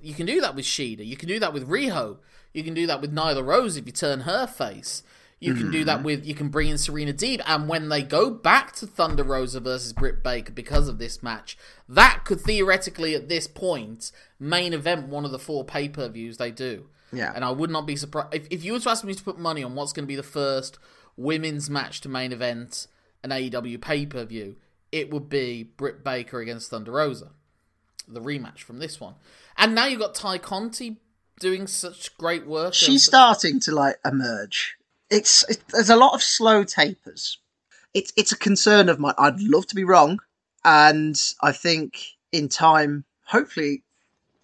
You 0.00 0.12
can 0.12 0.26
do 0.26 0.40
that 0.42 0.54
with 0.54 0.66
Shida. 0.66 1.04
You 1.04 1.16
can 1.16 1.28
do 1.28 1.38
that 1.38 1.54
with 1.54 1.66
Riho. 1.66 2.18
You 2.54 2.64
can 2.64 2.72
do 2.72 2.86
that 2.86 3.02
with 3.02 3.14
Nyla 3.14 3.44
Rose 3.44 3.76
if 3.76 3.84
you 3.84 3.92
turn 3.92 4.20
her 4.20 4.46
face. 4.46 5.02
You 5.40 5.52
can 5.52 5.70
do 5.70 5.84
that 5.84 5.96
mm-hmm. 5.96 6.06
with 6.06 6.26
you 6.26 6.34
can 6.34 6.48
bring 6.48 6.68
in 6.68 6.78
Serena 6.78 7.12
Deeb, 7.12 7.42
and 7.46 7.68
when 7.68 7.90
they 7.90 8.02
go 8.02 8.30
back 8.30 8.72
to 8.76 8.86
Thunder 8.86 9.22
Rosa 9.22 9.60
versus 9.60 9.92
Britt 9.92 10.22
Baker 10.22 10.52
because 10.52 10.88
of 10.88 10.98
this 10.98 11.22
match, 11.22 11.58
that 11.86 12.22
could 12.24 12.40
theoretically 12.40 13.14
at 13.14 13.28
this 13.28 13.46
point 13.46 14.10
main 14.40 14.72
event 14.72 15.08
one 15.08 15.26
of 15.26 15.32
the 15.32 15.38
four 15.38 15.62
pay 15.62 15.88
per 15.90 16.08
views 16.08 16.38
they 16.38 16.50
do. 16.50 16.86
Yeah. 17.12 17.32
and 17.34 17.44
I 17.44 17.50
would 17.50 17.70
not 17.70 17.86
be 17.86 17.94
surprised 17.94 18.34
if, 18.34 18.48
if 18.50 18.64
you 18.64 18.72
were 18.72 18.80
to 18.80 18.90
ask 18.90 19.04
me 19.04 19.14
to 19.14 19.22
put 19.22 19.38
money 19.38 19.62
on 19.62 19.74
what's 19.74 19.92
going 19.92 20.04
to 20.04 20.08
be 20.08 20.16
the 20.16 20.22
first 20.22 20.78
women's 21.16 21.70
match 21.70 22.00
to 22.00 22.08
main 22.08 22.32
event 22.32 22.88
an 23.22 23.30
AEW 23.30 23.80
pay 23.80 24.06
per 24.06 24.24
view. 24.24 24.56
It 24.90 25.10
would 25.10 25.28
be 25.28 25.62
Britt 25.62 26.02
Baker 26.02 26.40
against 26.40 26.70
Thunder 26.70 26.92
Rosa, 26.92 27.32
the 28.08 28.20
rematch 28.20 28.60
from 28.60 28.78
this 28.78 28.98
one. 28.98 29.14
And 29.56 29.74
now 29.74 29.86
you've 29.86 30.00
got 30.00 30.14
Tay 30.14 30.38
Conti 30.38 31.00
doing 31.40 31.66
such 31.66 32.16
great 32.16 32.46
work. 32.46 32.74
She's 32.74 33.04
starting 33.04 33.60
to 33.60 33.72
like 33.72 33.96
emerge. 34.04 34.76
It's 35.10 35.48
it, 35.48 35.62
there's 35.68 35.90
a 35.90 35.96
lot 35.96 36.14
of 36.14 36.22
slow 36.22 36.64
tapers. 36.64 37.38
It's 37.92 38.12
it's 38.16 38.32
a 38.32 38.36
concern 38.36 38.88
of 38.88 38.98
mine. 38.98 39.14
I'd 39.18 39.40
love 39.40 39.66
to 39.68 39.74
be 39.74 39.84
wrong, 39.84 40.20
and 40.64 41.20
I 41.42 41.52
think 41.52 42.00
in 42.32 42.48
time, 42.48 43.04
hopefully, 43.26 43.82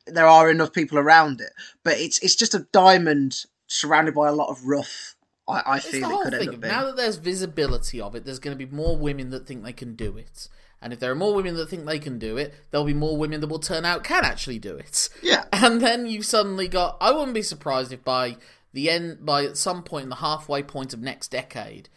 there 0.06 0.26
are 0.26 0.50
enough 0.50 0.72
people 0.72 0.98
around 0.98 1.40
it. 1.40 1.52
But 1.82 1.98
it's 1.98 2.18
it's 2.20 2.36
just 2.36 2.54
a 2.54 2.66
diamond 2.72 3.44
surrounded 3.66 4.14
by 4.14 4.28
a 4.28 4.32
lot 4.32 4.50
of 4.50 4.64
rough. 4.66 5.16
I, 5.48 5.62
I 5.66 5.80
feel 5.80 6.08
it 6.10 6.24
could 6.24 6.34
end 6.34 6.44
thing. 6.44 6.54
up 6.54 6.60
being. 6.60 6.72
Now 6.72 6.84
that 6.84 6.96
there's 6.96 7.16
visibility 7.16 8.00
of 8.00 8.14
it, 8.14 8.24
there's 8.24 8.38
going 8.38 8.56
to 8.56 8.66
be 8.66 8.70
more 8.70 8.96
women 8.96 9.30
that 9.30 9.46
think 9.46 9.64
they 9.64 9.72
can 9.72 9.96
do 9.96 10.16
it. 10.16 10.48
And 10.82 10.92
if 10.92 10.98
there 10.98 11.12
are 11.12 11.16
more 11.16 11.34
women 11.34 11.54
that 11.56 11.68
think 11.68 11.84
they 11.84 11.98
can 11.98 12.18
do 12.18 12.36
it, 12.36 12.54
there'll 12.70 12.86
be 12.86 12.94
more 12.94 13.16
women 13.16 13.40
that 13.40 13.48
will 13.48 13.58
turn 13.58 13.84
out 13.84 14.02
can 14.02 14.24
actually 14.24 14.58
do 14.58 14.76
it. 14.76 15.08
Yeah. 15.22 15.44
And 15.52 15.82
then 15.82 16.06
you've 16.06 16.24
suddenly 16.24 16.68
got. 16.68 16.96
I 17.02 17.12
wouldn't 17.12 17.34
be 17.34 17.42
surprised 17.42 17.92
if 17.92 18.02
by 18.02 18.38
the 18.72 18.88
end, 18.88 19.26
by 19.26 19.44
at 19.44 19.58
some 19.58 19.82
point 19.82 20.04
in 20.04 20.08
the 20.08 20.16
halfway 20.16 20.62
point 20.62 20.94
of 20.94 21.00
next 21.00 21.28
decade, 21.28 21.90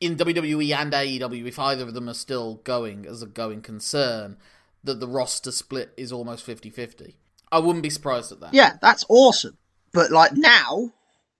in 0.00 0.16
WWE 0.16 0.74
and 0.76 0.92
AEW, 0.92 1.46
if 1.46 1.58
either 1.58 1.84
of 1.84 1.94
them 1.94 2.08
are 2.08 2.14
still 2.14 2.56
going 2.62 3.06
as 3.06 3.22
a 3.22 3.26
going 3.26 3.62
concern, 3.62 4.36
that 4.84 5.00
the 5.00 5.08
roster 5.08 5.50
split 5.50 5.92
is 5.96 6.12
almost 6.12 6.44
50 6.44 6.70
50. 6.70 7.16
I 7.50 7.58
wouldn't 7.58 7.82
be 7.82 7.90
surprised 7.90 8.32
at 8.32 8.40
that. 8.40 8.54
Yeah, 8.54 8.76
that's 8.80 9.04
awesome. 9.08 9.58
But 9.92 10.10
like 10.10 10.32
now, 10.34 10.92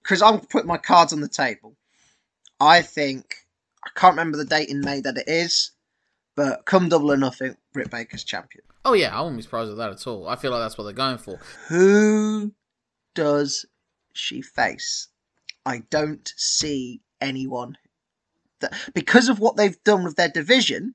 because 0.02 0.22
I'm 0.22 0.40
putting 0.40 0.68
my 0.68 0.76
cards 0.76 1.12
on 1.12 1.20
the 1.20 1.28
table, 1.28 1.74
I 2.60 2.82
think 2.82 3.36
I 3.84 3.90
can't 3.94 4.12
remember 4.12 4.36
the 4.36 4.44
date 4.44 4.68
in 4.68 4.80
May 4.80 5.00
that 5.00 5.16
it 5.16 5.28
is, 5.28 5.72
but 6.34 6.64
come 6.64 6.88
double 6.88 7.12
or 7.12 7.16
nothing, 7.16 7.56
Britt 7.72 7.90
Baker's 7.90 8.24
champion. 8.24 8.64
Oh, 8.84 8.94
yeah, 8.94 9.16
I 9.16 9.20
wouldn't 9.20 9.38
be 9.38 9.42
surprised 9.42 9.70
at 9.70 9.76
that 9.76 9.92
at 9.92 10.06
all. 10.06 10.28
I 10.28 10.36
feel 10.36 10.50
like 10.50 10.60
that's 10.60 10.76
what 10.76 10.84
they're 10.84 10.92
going 10.92 11.18
for. 11.18 11.38
Who 11.68 12.52
does 13.14 13.66
she 14.12 14.42
face? 14.42 15.08
I 15.64 15.84
don't 15.90 16.32
see 16.36 17.02
anyone 17.20 17.78
that 18.60 18.74
because 18.94 19.28
of 19.28 19.38
what 19.38 19.56
they've 19.56 19.82
done 19.84 20.04
with 20.04 20.16
their 20.16 20.28
division. 20.28 20.94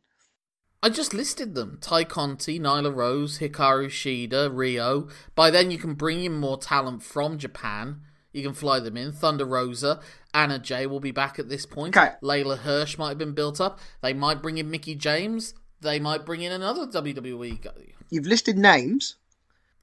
I 0.84 0.90
just 0.90 1.14
listed 1.14 1.56
them: 1.56 1.80
Tay 1.82 2.04
Conti, 2.04 2.60
Nyla 2.60 2.94
Rose, 2.94 3.40
Hikaru 3.40 3.88
Shida, 3.88 4.52
Riho. 4.52 5.10
By 5.36 5.50
then, 5.50 5.72
you 5.72 5.78
can 5.78 5.94
bring 5.94 6.24
in 6.24 6.34
more 6.34 6.58
talent 6.58 7.02
from 7.04 7.38
Japan. 7.38 8.02
You 8.38 8.44
can 8.44 8.54
fly 8.54 8.80
them 8.80 8.96
in. 8.96 9.12
Thunder 9.14 9.46
Rosa, 9.46 10.00
Anna 10.32 10.60
Jay 10.60 10.86
will 10.86 11.00
be 11.00 11.10
back 11.10 11.40
at 11.40 11.50
this 11.50 11.66
point. 11.66 11.98
Okay. 11.98 12.12
Leyla 12.22 12.60
Hirsch 12.60 12.96
might 12.96 13.10
have 13.10 13.18
been 13.18 13.34
built 13.34 13.60
up. 13.60 13.80
They 14.04 14.14
might 14.14 14.44
bring 14.44 14.60
in 14.60 14.70
Mickie 14.70 14.94
James. 14.94 15.56
They 15.82 16.00
might 16.00 16.24
bring 16.24 16.42
in 16.42 16.52
another 16.52 16.86
WWE 16.86 17.60
guy. 17.60 17.96
You've 18.12 18.28
listed 18.28 18.56
names, 18.56 19.16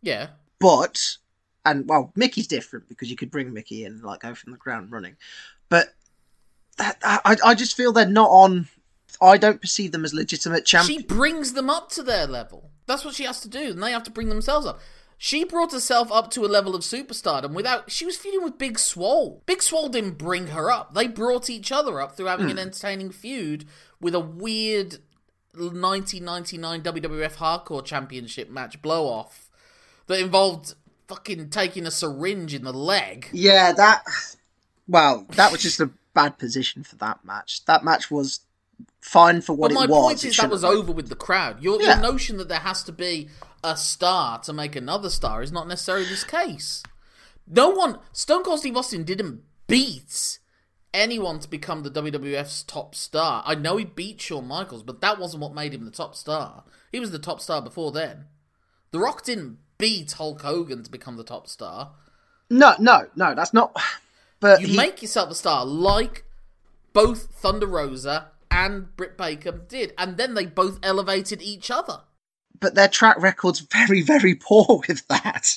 Yeah, 0.02 0.28
but 0.60 1.16
and 1.64 1.88
well, 1.88 2.12
Mickie's 2.14 2.46
different 2.46 2.88
because 2.88 3.10
you 3.10 3.16
could 3.16 3.32
bring 3.32 3.52
Mickie 3.52 3.84
in 3.84 4.00
like 4.02 4.20
go 4.20 4.36
from 4.36 4.52
the 4.52 4.58
ground 4.58 4.92
running, 4.92 5.16
but 5.68 5.88
that, 6.78 6.98
I 7.02 7.36
I 7.44 7.54
just 7.56 7.76
feel 7.76 7.92
they're 7.92 8.06
not 8.06 8.30
on. 8.30 8.68
I 9.20 9.36
don't 9.36 9.60
perceive 9.60 9.90
them 9.90 10.04
as 10.04 10.14
legitimate 10.14 10.64
champions. 10.64 11.02
she 11.02 11.06
brings 11.06 11.54
them 11.54 11.68
up 11.70 11.90
to 11.90 12.04
their 12.04 12.26
level. 12.28 12.70
That's 12.86 13.04
what 13.04 13.14
she 13.14 13.24
has 13.24 13.40
to 13.40 13.48
do, 13.48 13.70
and 13.70 13.82
they 13.82 13.90
have 13.90 14.04
to 14.04 14.10
bring 14.12 14.28
themselves 14.28 14.64
up. 14.66 14.78
She 15.24 15.42
brought 15.42 15.72
herself 15.72 16.12
up 16.12 16.30
to 16.32 16.44
a 16.44 16.52
level 16.52 16.74
of 16.74 16.82
superstardom 16.82 17.54
without. 17.54 17.90
She 17.90 18.04
was 18.04 18.14
feuding 18.14 18.44
with 18.44 18.58
Big 18.58 18.78
Swole. 18.78 19.42
Big 19.46 19.62
Swole 19.62 19.88
didn't 19.88 20.18
bring 20.18 20.48
her 20.48 20.70
up. 20.70 20.92
They 20.92 21.08
brought 21.08 21.48
each 21.48 21.72
other 21.72 21.98
up 21.98 22.14
through 22.14 22.26
having 22.26 22.50
an 22.50 22.58
hmm. 22.58 22.64
entertaining 22.64 23.10
feud 23.10 23.64
with 24.02 24.14
a 24.14 24.20
weird 24.20 24.98
1999 25.54 26.82
WWF 26.82 27.36
Hardcore 27.36 27.82
Championship 27.82 28.50
match 28.50 28.82
blow 28.82 29.06
off 29.06 29.48
that 30.08 30.20
involved 30.20 30.74
fucking 31.08 31.48
taking 31.48 31.86
a 31.86 31.90
syringe 31.90 32.52
in 32.52 32.64
the 32.64 32.74
leg. 32.74 33.30
Yeah, 33.32 33.72
that. 33.72 34.04
Well, 34.86 35.24
that 35.36 35.50
was 35.50 35.62
just 35.62 35.80
a 35.80 35.88
bad 36.12 36.36
position 36.36 36.82
for 36.82 36.96
that 36.96 37.24
match. 37.24 37.64
That 37.64 37.82
match 37.82 38.10
was 38.10 38.40
fine 39.04 39.40
for 39.42 39.52
what 39.52 39.68
But 39.68 39.74
my 39.74 39.84
it 39.84 39.90
was. 39.90 39.98
My 39.98 40.02
point 40.08 40.24
is 40.24 40.36
that 40.38 40.50
was 40.50 40.64
over 40.64 40.90
with 40.90 41.08
the 41.10 41.14
crowd. 41.14 41.62
Your, 41.62 41.80
Yeah. 41.80 41.94
your 41.94 42.02
notion 42.02 42.38
that 42.38 42.48
there 42.48 42.60
has 42.60 42.82
to 42.84 42.92
be 42.92 43.28
a 43.62 43.76
star 43.76 44.38
to 44.40 44.52
make 44.52 44.74
another 44.74 45.10
star 45.10 45.42
is 45.42 45.52
not 45.52 45.68
necessarily 45.68 46.06
this 46.06 46.24
case. 46.24 46.82
No 47.46 47.68
one, 47.68 47.98
Stone 48.12 48.44
Cold 48.44 48.60
Steve 48.60 48.76
Austin 48.76 49.04
didn't 49.04 49.42
beat 49.66 50.38
anyone 50.94 51.38
to 51.40 51.48
become 51.48 51.82
the 51.82 51.90
WWF's 51.90 52.62
top 52.62 52.94
star. 52.94 53.42
I 53.46 53.54
know 53.54 53.76
he 53.76 53.84
beat 53.84 54.20
Shawn 54.22 54.48
Michaels, 54.48 54.82
but 54.82 55.00
that 55.02 55.18
wasn't 55.18 55.42
what 55.42 55.54
made 55.54 55.74
him 55.74 55.84
the 55.84 55.90
top 55.90 56.14
star. 56.14 56.64
He 56.90 56.98
was 57.00 57.10
the 57.10 57.18
top 57.18 57.40
star 57.42 57.60
before 57.60 57.92
then. 57.92 58.26
The 58.92 58.98
Rock 59.00 59.24
didn't 59.24 59.58
beat 59.76 60.12
Hulk 60.12 60.40
Hogan 60.40 60.82
to 60.82 60.90
become 60.90 61.16
the 61.16 61.24
top 61.24 61.46
star. 61.48 61.92
No, 62.48 62.74
no, 62.78 63.08
no. 63.16 63.34
That's 63.34 63.52
not. 63.52 63.76
But 64.40 64.60
You 64.60 64.66
he- 64.68 64.76
make 64.76 65.00
yourself 65.00 65.30
a 65.30 65.34
star 65.34 65.64
like 65.64 66.24
both 66.92 67.28
Thunder 67.34 67.66
Rosa 67.66 68.28
and 68.54 68.96
Britt 68.96 69.18
Baker 69.18 69.52
did, 69.52 69.92
and 69.98 70.16
then 70.16 70.34
they 70.34 70.46
both 70.46 70.78
elevated 70.82 71.42
each 71.42 71.70
other. 71.70 72.02
but 72.60 72.74
their 72.74 72.88
track 72.88 73.20
record's 73.20 73.60
very, 73.60 74.00
very 74.00 74.34
poor 74.34 74.80
with 74.88 75.06
that. 75.08 75.56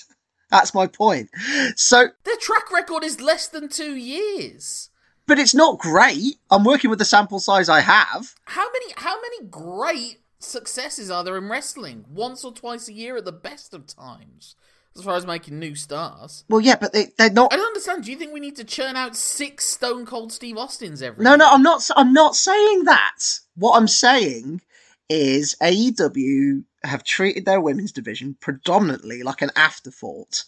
That's 0.50 0.74
my 0.74 0.88
point. 0.88 1.30
So, 1.76 2.08
Their 2.24 2.38
track 2.38 2.72
record 2.72 3.04
is 3.04 3.22
less 3.22 3.48
than 3.48 3.70
two 3.70 3.96
years. 3.96 4.90
but 5.26 5.38
it's 5.40 5.54
not 5.54 5.78
great. 5.78 6.38
I'm 6.50 6.64
working 6.64 6.90
with 6.90 7.00
the 7.00 7.06
sample 7.06 7.40
size 7.40 7.68
I 7.70 7.82
have. 7.82 8.34
How 8.46 8.66
many 8.72 8.94
how 8.98 9.20
many 9.22 9.44
great 9.50 10.22
successes 10.40 11.12
are 11.12 11.24
there 11.24 11.38
in 11.38 11.50
wrestling? 11.50 12.06
Once 12.10 12.46
or 12.46 12.54
twice 12.54 12.88
a 12.88 12.94
year 12.94 13.18
at 13.18 13.26
the 13.26 13.32
best 13.34 13.74
of 13.74 13.88
times. 13.88 14.56
As 14.98 15.04
far 15.04 15.16
as 15.16 15.26
making 15.28 15.60
new 15.60 15.76
stars. 15.76 16.44
Well, 16.50 16.60
yeah, 16.62 16.76
but 16.76 16.92
they, 16.94 17.08
they're 17.18 17.30
not. 17.30 17.54
I 17.54 17.58
don't 17.58 17.68
understand. 17.68 18.04
Do 18.04 18.12
you 18.12 18.18
think 18.18 18.34
we 18.34 18.40
need 18.40 18.56
to 18.56 18.64
churn 18.64 18.96
out 18.96 19.16
six 19.16 19.66
Stone 19.66 20.06
Cold 20.08 20.32
Steve 20.34 20.58
Austins 20.58 21.02
every 21.02 21.24
No, 21.24 21.32
year? 21.32 21.38
no, 21.38 21.50
I'm 21.50 21.62
not. 21.64 21.88
I'm 21.96 22.14
not 22.14 22.36
saying 22.36 22.86
that. 22.86 23.40
What 23.56 23.78
I'm 23.78 23.88
saying 23.88 24.62
is 25.10 25.56
AEW 25.62 26.64
have 26.84 27.04
treated 27.04 27.46
their 27.46 27.62
women's 27.62 27.92
division 27.92 28.36
predominantly 28.40 29.24
like 29.24 29.42
an 29.42 29.52
afterthought. 29.56 30.44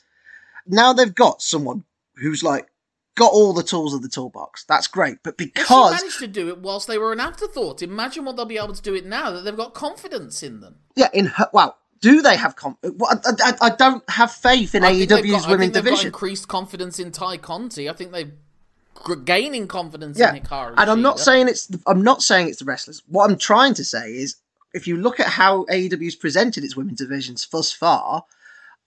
Now 0.68 0.94
they've 0.94 1.14
got 1.14 1.42
someone 1.42 1.84
who's 2.16 2.44
like 2.44 2.68
got 3.16 3.32
all 3.32 3.54
the 3.54 3.64
tools 3.64 3.94
of 3.94 4.02
the 4.02 4.10
toolbox. 4.10 4.64
That's 4.66 4.88
great, 4.88 5.18
but 5.24 5.38
because 5.38 5.92
managed 5.92 6.20
to 6.20 6.28
do 6.28 6.48
it 6.50 6.60
whilst 6.60 6.88
they 6.88 6.98
were 6.98 7.12
an 7.12 7.20
afterthought. 7.20 7.82
Imagine 7.82 8.26
what 8.26 8.36
they'll 8.36 8.46
be 8.46 8.58
able 8.58 8.74
to 8.74 8.82
do 8.82 8.94
it 8.96 9.06
now 9.06 9.32
that 9.32 9.42
they've 9.44 9.56
got 9.58 9.74
confidence 9.74 10.42
in 10.44 10.60
them. 10.62 10.76
yeah, 10.96 11.10
in 11.14 11.26
her, 11.26 11.50
well, 11.54 11.78
do 12.02 12.22
they 12.22 12.36
have? 12.38 12.56
Com- 12.56 12.78
I, 12.84 13.16
I, 13.26 13.54
I 13.62 13.70
don't 13.72 14.08
have 14.10 14.32
faith 14.32 14.74
in 14.76 14.84
I 14.84 14.94
think 14.98 15.10
AEW's 15.12 15.32
got- 15.32 15.46
I 15.48 15.52
women's 15.52 15.60
think 15.60 15.74
they've 15.74 15.84
got 15.84 15.90
division. 15.90 16.08
increased 16.08 16.48
confidence 16.48 17.00
in 17.00 17.12
Tay 17.12 17.38
Conti. 17.38 17.90
I 17.90 17.94
think 17.94 18.12
they're 18.12 18.32
gr- 18.94 19.16
gaining 19.16 19.68
confidence 19.68 20.18
Yeah, 20.18 20.34
in 20.34 20.42
Hikaru. 20.42 20.76
and 20.78 20.90
I'm 20.90 21.02
not 21.02 21.20
saying 21.20 21.48
it's. 21.50 21.68
The, 21.68 21.80
I'm 21.88 22.02
not 22.04 22.22
saying 22.24 22.48
it's 22.48 22.60
the 22.60 22.66
wrestlers. 22.66 23.02
What 23.08 23.30
I'm 23.30 23.38
trying 23.38 23.74
to 23.76 23.84
say 23.84 24.12
is, 24.14 24.38
if 24.74 24.88
you 24.88 24.98
look 24.98 25.20
at 25.20 25.28
how 25.28 25.66
AEW's 25.66 26.16
presented 26.16 26.64
its 26.64 26.76
women's 26.78 27.00
divisions 27.00 27.48
thus 27.52 27.72
far, 27.72 28.24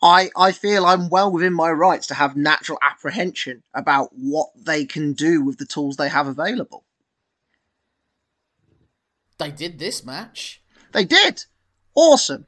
I 0.03 0.31
I 0.37 0.53
feel 0.53 0.87
I'm 0.87 1.09
well 1.11 1.31
within 1.31 1.53
my 1.53 1.71
rights 1.71 2.07
to 2.09 2.15
have 2.15 2.37
natural 2.37 2.79
apprehension 2.83 3.63
about 3.75 4.11
what 4.15 4.49
they 4.57 4.85
can 4.87 5.13
do 5.13 5.43
with 5.43 5.59
the 5.59 5.67
tools 5.67 5.97
they 5.97 6.09
have 6.09 6.27
available. 6.29 6.85
they 9.39 9.51
did 9.51 9.79
this 9.79 10.05
match. 10.05 10.63
They 10.93 11.05
did, 11.05 11.45
awesome. 11.95 12.47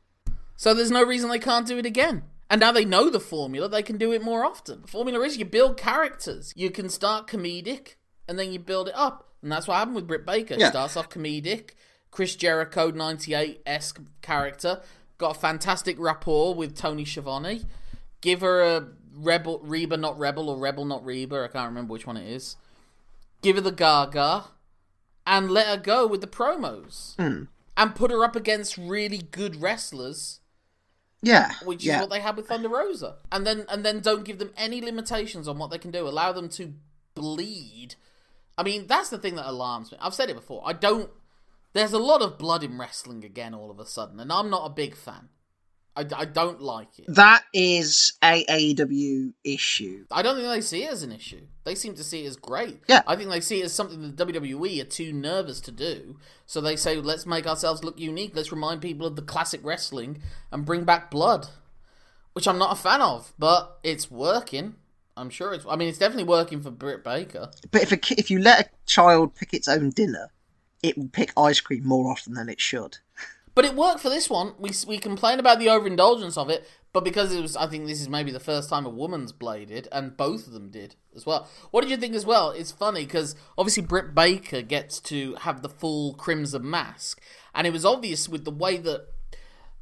So 0.57 0.75
there's 0.75 0.91
no 0.91 1.05
reason 1.05 1.31
they 1.31 1.39
can't 1.39 1.67
do 1.67 1.79
it 1.79 1.87
again. 1.87 2.25
And 2.51 2.61
now 2.61 2.73
they 2.73 2.85
know 2.85 3.11
the 3.11 3.21
formula, 3.21 3.69
they 3.69 3.83
can 3.83 3.97
do 3.97 4.13
it 4.13 4.23
more 4.23 4.45
often. 4.45 4.83
The 4.83 4.89
formula 4.89 5.21
is 5.25 5.39
you 5.39 5.45
build 5.45 5.77
characters. 5.77 6.53
You 6.55 6.71
can 6.71 6.89
start 6.89 7.27
comedic 7.27 7.97
and 8.29 8.39
then 8.39 8.53
you 8.53 8.59
build 8.59 8.89
it 8.89 8.95
up. 8.97 9.31
And 9.43 9.51
that's 9.51 9.67
what 9.67 9.77
happened 9.77 9.97
with 9.97 10.07
Britt 10.07 10.25
Baker. 10.27 10.55
Yeah. 10.57 10.71
Starts 10.71 10.97
off 10.97 11.09
comedic, 11.09 11.71
Chris 12.11 12.37
Jericho 12.37 12.91
98 12.91 13.63
esque 13.67 14.01
character. 14.23 14.83
Got 15.19 15.37
a 15.37 15.41
fantastic 15.41 15.99
rapport 15.99 16.55
with 16.55 16.77
Tony 16.77 17.05
Schiavone. 17.05 17.63
Give 18.21 18.41
her 18.41 18.63
a 18.63 18.89
Rebel 19.17 19.61
Reba 19.63 19.97
not 19.97 20.19
Rebel 20.19 20.49
or 20.49 20.59
Rebel 20.59 20.85
not 20.85 21.05
Reba, 21.05 21.45
I 21.45 21.49
can't 21.49 21.69
remember 21.69 21.93
which 21.93 22.07
one 22.07 22.17
it 22.17 22.29
is. 22.29 22.57
Give 23.43 23.57
her 23.57 23.63
the 23.63 23.73
Gaga 23.73 24.45
and 25.27 25.51
let 25.51 25.67
her 25.67 25.77
go 25.77 26.07
with 26.07 26.21
the 26.21 26.27
promos. 26.27 27.17
Hmm. 27.17 27.45
And 27.77 27.95
put 27.95 28.11
her 28.11 28.25
up 28.25 28.37
against 28.37 28.79
really 28.79 29.19
good 29.19 29.61
wrestlers 29.61 30.41
Yeah, 31.25 31.53
which 31.65 31.87
is 31.87 32.01
what 32.01 32.11
they 32.11 32.21
had 32.21 32.37
with 32.37 32.49
Thunder 32.49 32.69
Rosa, 32.69 33.17
and 33.33 33.47
then 33.47 33.65
and 33.69 33.85
then 33.85 34.01
don't 34.01 34.25
give 34.25 34.39
them 34.39 34.53
any 34.57 34.81
limitations 34.81 35.49
on 35.49 35.59
what 35.59 35.71
they 35.71 35.79
can 35.79 35.91
do. 35.91 36.07
Allow 36.07 36.33
them 36.33 36.49
to 36.51 36.75
bleed. 37.15 37.97
I 38.57 38.63
mean, 38.63 38.87
that's 38.87 39.11
the 39.11 39.19
thing 39.19 39.35
that 39.37 39.49
alarms 39.49 39.91
me. 39.91 39.99
I've 40.01 40.15
said 40.15 40.31
it 40.31 40.37
before. 40.37 40.63
I 40.65 40.73
don't. 40.73 41.11
There's 41.73 41.93
a 41.93 41.99
lot 41.99 42.23
of 42.23 42.39
blood 42.39 42.63
in 42.63 42.79
wrestling 42.79 43.25
again, 43.25 43.55
all 43.55 43.71
of 43.71 43.81
a 43.81 43.87
sudden, 43.87 44.21
and 44.21 44.33
I'm 44.33 44.49
not 44.51 44.67
a 44.67 44.71
big 44.71 44.95
fan. 44.95 45.29
I, 45.97 46.07
I 46.17 46.25
don't 46.25 46.61
like 46.61 46.99
it. 46.99 47.07
That 47.09 47.45
is 47.53 48.15
a 48.23 48.45
AEW 48.47 49.33
issue. 49.45 50.07
I 50.11 50.23
don't 50.23 50.37
think 50.37 50.49
they 50.49 50.61
see 50.61 50.85
it 50.85 50.93
as 50.93 51.03
an 51.05 51.13
issue. 51.13 51.43
They 51.63 51.77
seem 51.77 51.95
to 51.95 52.05
see 52.05 52.25
it 52.25 52.29
as 52.29 52.37
great. 52.37 52.81
Yeah. 52.89 53.03
I 53.07 53.15
think 53.15 53.31
they 53.31 53.41
see 53.41 53.61
it 53.61 53.67
as 53.67 53.73
something 53.73 54.03
that 54.03 54.17
WWE 54.17 54.83
are 54.83 54.87
too 54.87 55.13
nervous 55.13 55.61
to 55.63 55.71
do. 55.71 56.17
So 56.47 56.61
they 56.61 56.75
say, 56.75 56.97
let's 56.97 57.27
make 57.27 57.47
ourselves 57.47 57.85
look 57.85 57.99
unique. 57.99 58.35
Let's 58.35 58.51
remind 58.51 58.83
people 58.83 59.07
of 59.07 59.15
the 59.15 59.23
classic 59.23 59.61
wrestling 59.63 60.21
and 60.51 60.65
bring 60.65 60.85
back 60.85 61.11
blood, 61.13 61.49
which 62.33 62.49
I'm 62.49 62.59
not 62.59 62.73
a 62.73 62.81
fan 62.81 63.01
of, 63.01 63.33
but 63.39 63.79
it's 63.85 64.11
working. 64.11 64.75
I'm 65.17 65.31
sure 65.31 65.55
it's. 65.55 65.65
I 65.69 65.77
mean, 65.77 65.89
it's 65.89 65.99
definitely 65.99 66.25
working 66.25 66.61
for 66.61 66.73
Britt 66.73 67.05
Baker. 67.05 67.51
But 67.71 67.83
if 67.83 67.93
a 67.93 68.21
if 68.21 68.33
you 68.33 68.41
let 68.41 68.67
a 68.67 68.71
child 68.85 69.37
pick 69.37 69.55
its 69.55 69.69
own 69.69 69.91
dinner, 69.91 70.33
it 70.83 70.99
will 70.99 71.09
pick 71.09 71.33
ice 71.37 71.61
cream 71.61 71.87
more 71.87 72.11
often 72.11 72.35
than 72.35 72.49
it 72.49 72.61
should. 72.61 72.99
But 73.55 73.65
it 73.65 73.77
worked 73.77 74.01
for 74.01 74.09
this 74.09 74.29
one. 74.29 74.55
We 74.59 74.71
we 74.87 74.99
complain 74.99 75.39
about 75.39 75.59
the 75.59 75.69
overindulgence 75.69 76.37
of 76.37 76.51
it, 76.51 76.69
but 76.93 77.05
because 77.05 77.33
it 77.33 77.41
was, 77.41 77.57
I 77.57 77.67
think 77.67 77.87
this 77.87 78.01
is 78.01 78.09
maybe 78.09 78.31
the 78.31 78.41
first 78.41 78.69
time 78.69 78.87
a 78.87 78.91
woman's 78.91 79.33
bladed, 79.33 79.89
and 79.93 80.17
both 80.17 80.47
of 80.47 80.53
them 80.53 80.71
did 80.71 80.97
as 81.15 81.25
well. 81.25 81.49
What 81.71 81.83
did 81.83 81.91
you 81.91 81.97
think 81.97 82.15
as 82.15 82.27
well? 82.27 82.51
It's 82.51 82.73
funny 82.73 83.05
because 83.05 83.37
obviously 83.57 83.83
Britt 83.83 84.15
Baker 84.15 84.63
gets 84.63 85.01
to 85.03 85.35
have 85.41 85.63
the 85.63 85.69
full 85.69 86.15
crimson 86.15 86.69
mask, 86.69 87.21
and 87.55 87.67
it 87.67 87.73
was 87.73 87.85
obvious 87.85 88.29
with 88.29 88.45
the 88.45 88.51
way 88.51 88.77
that 88.79 89.07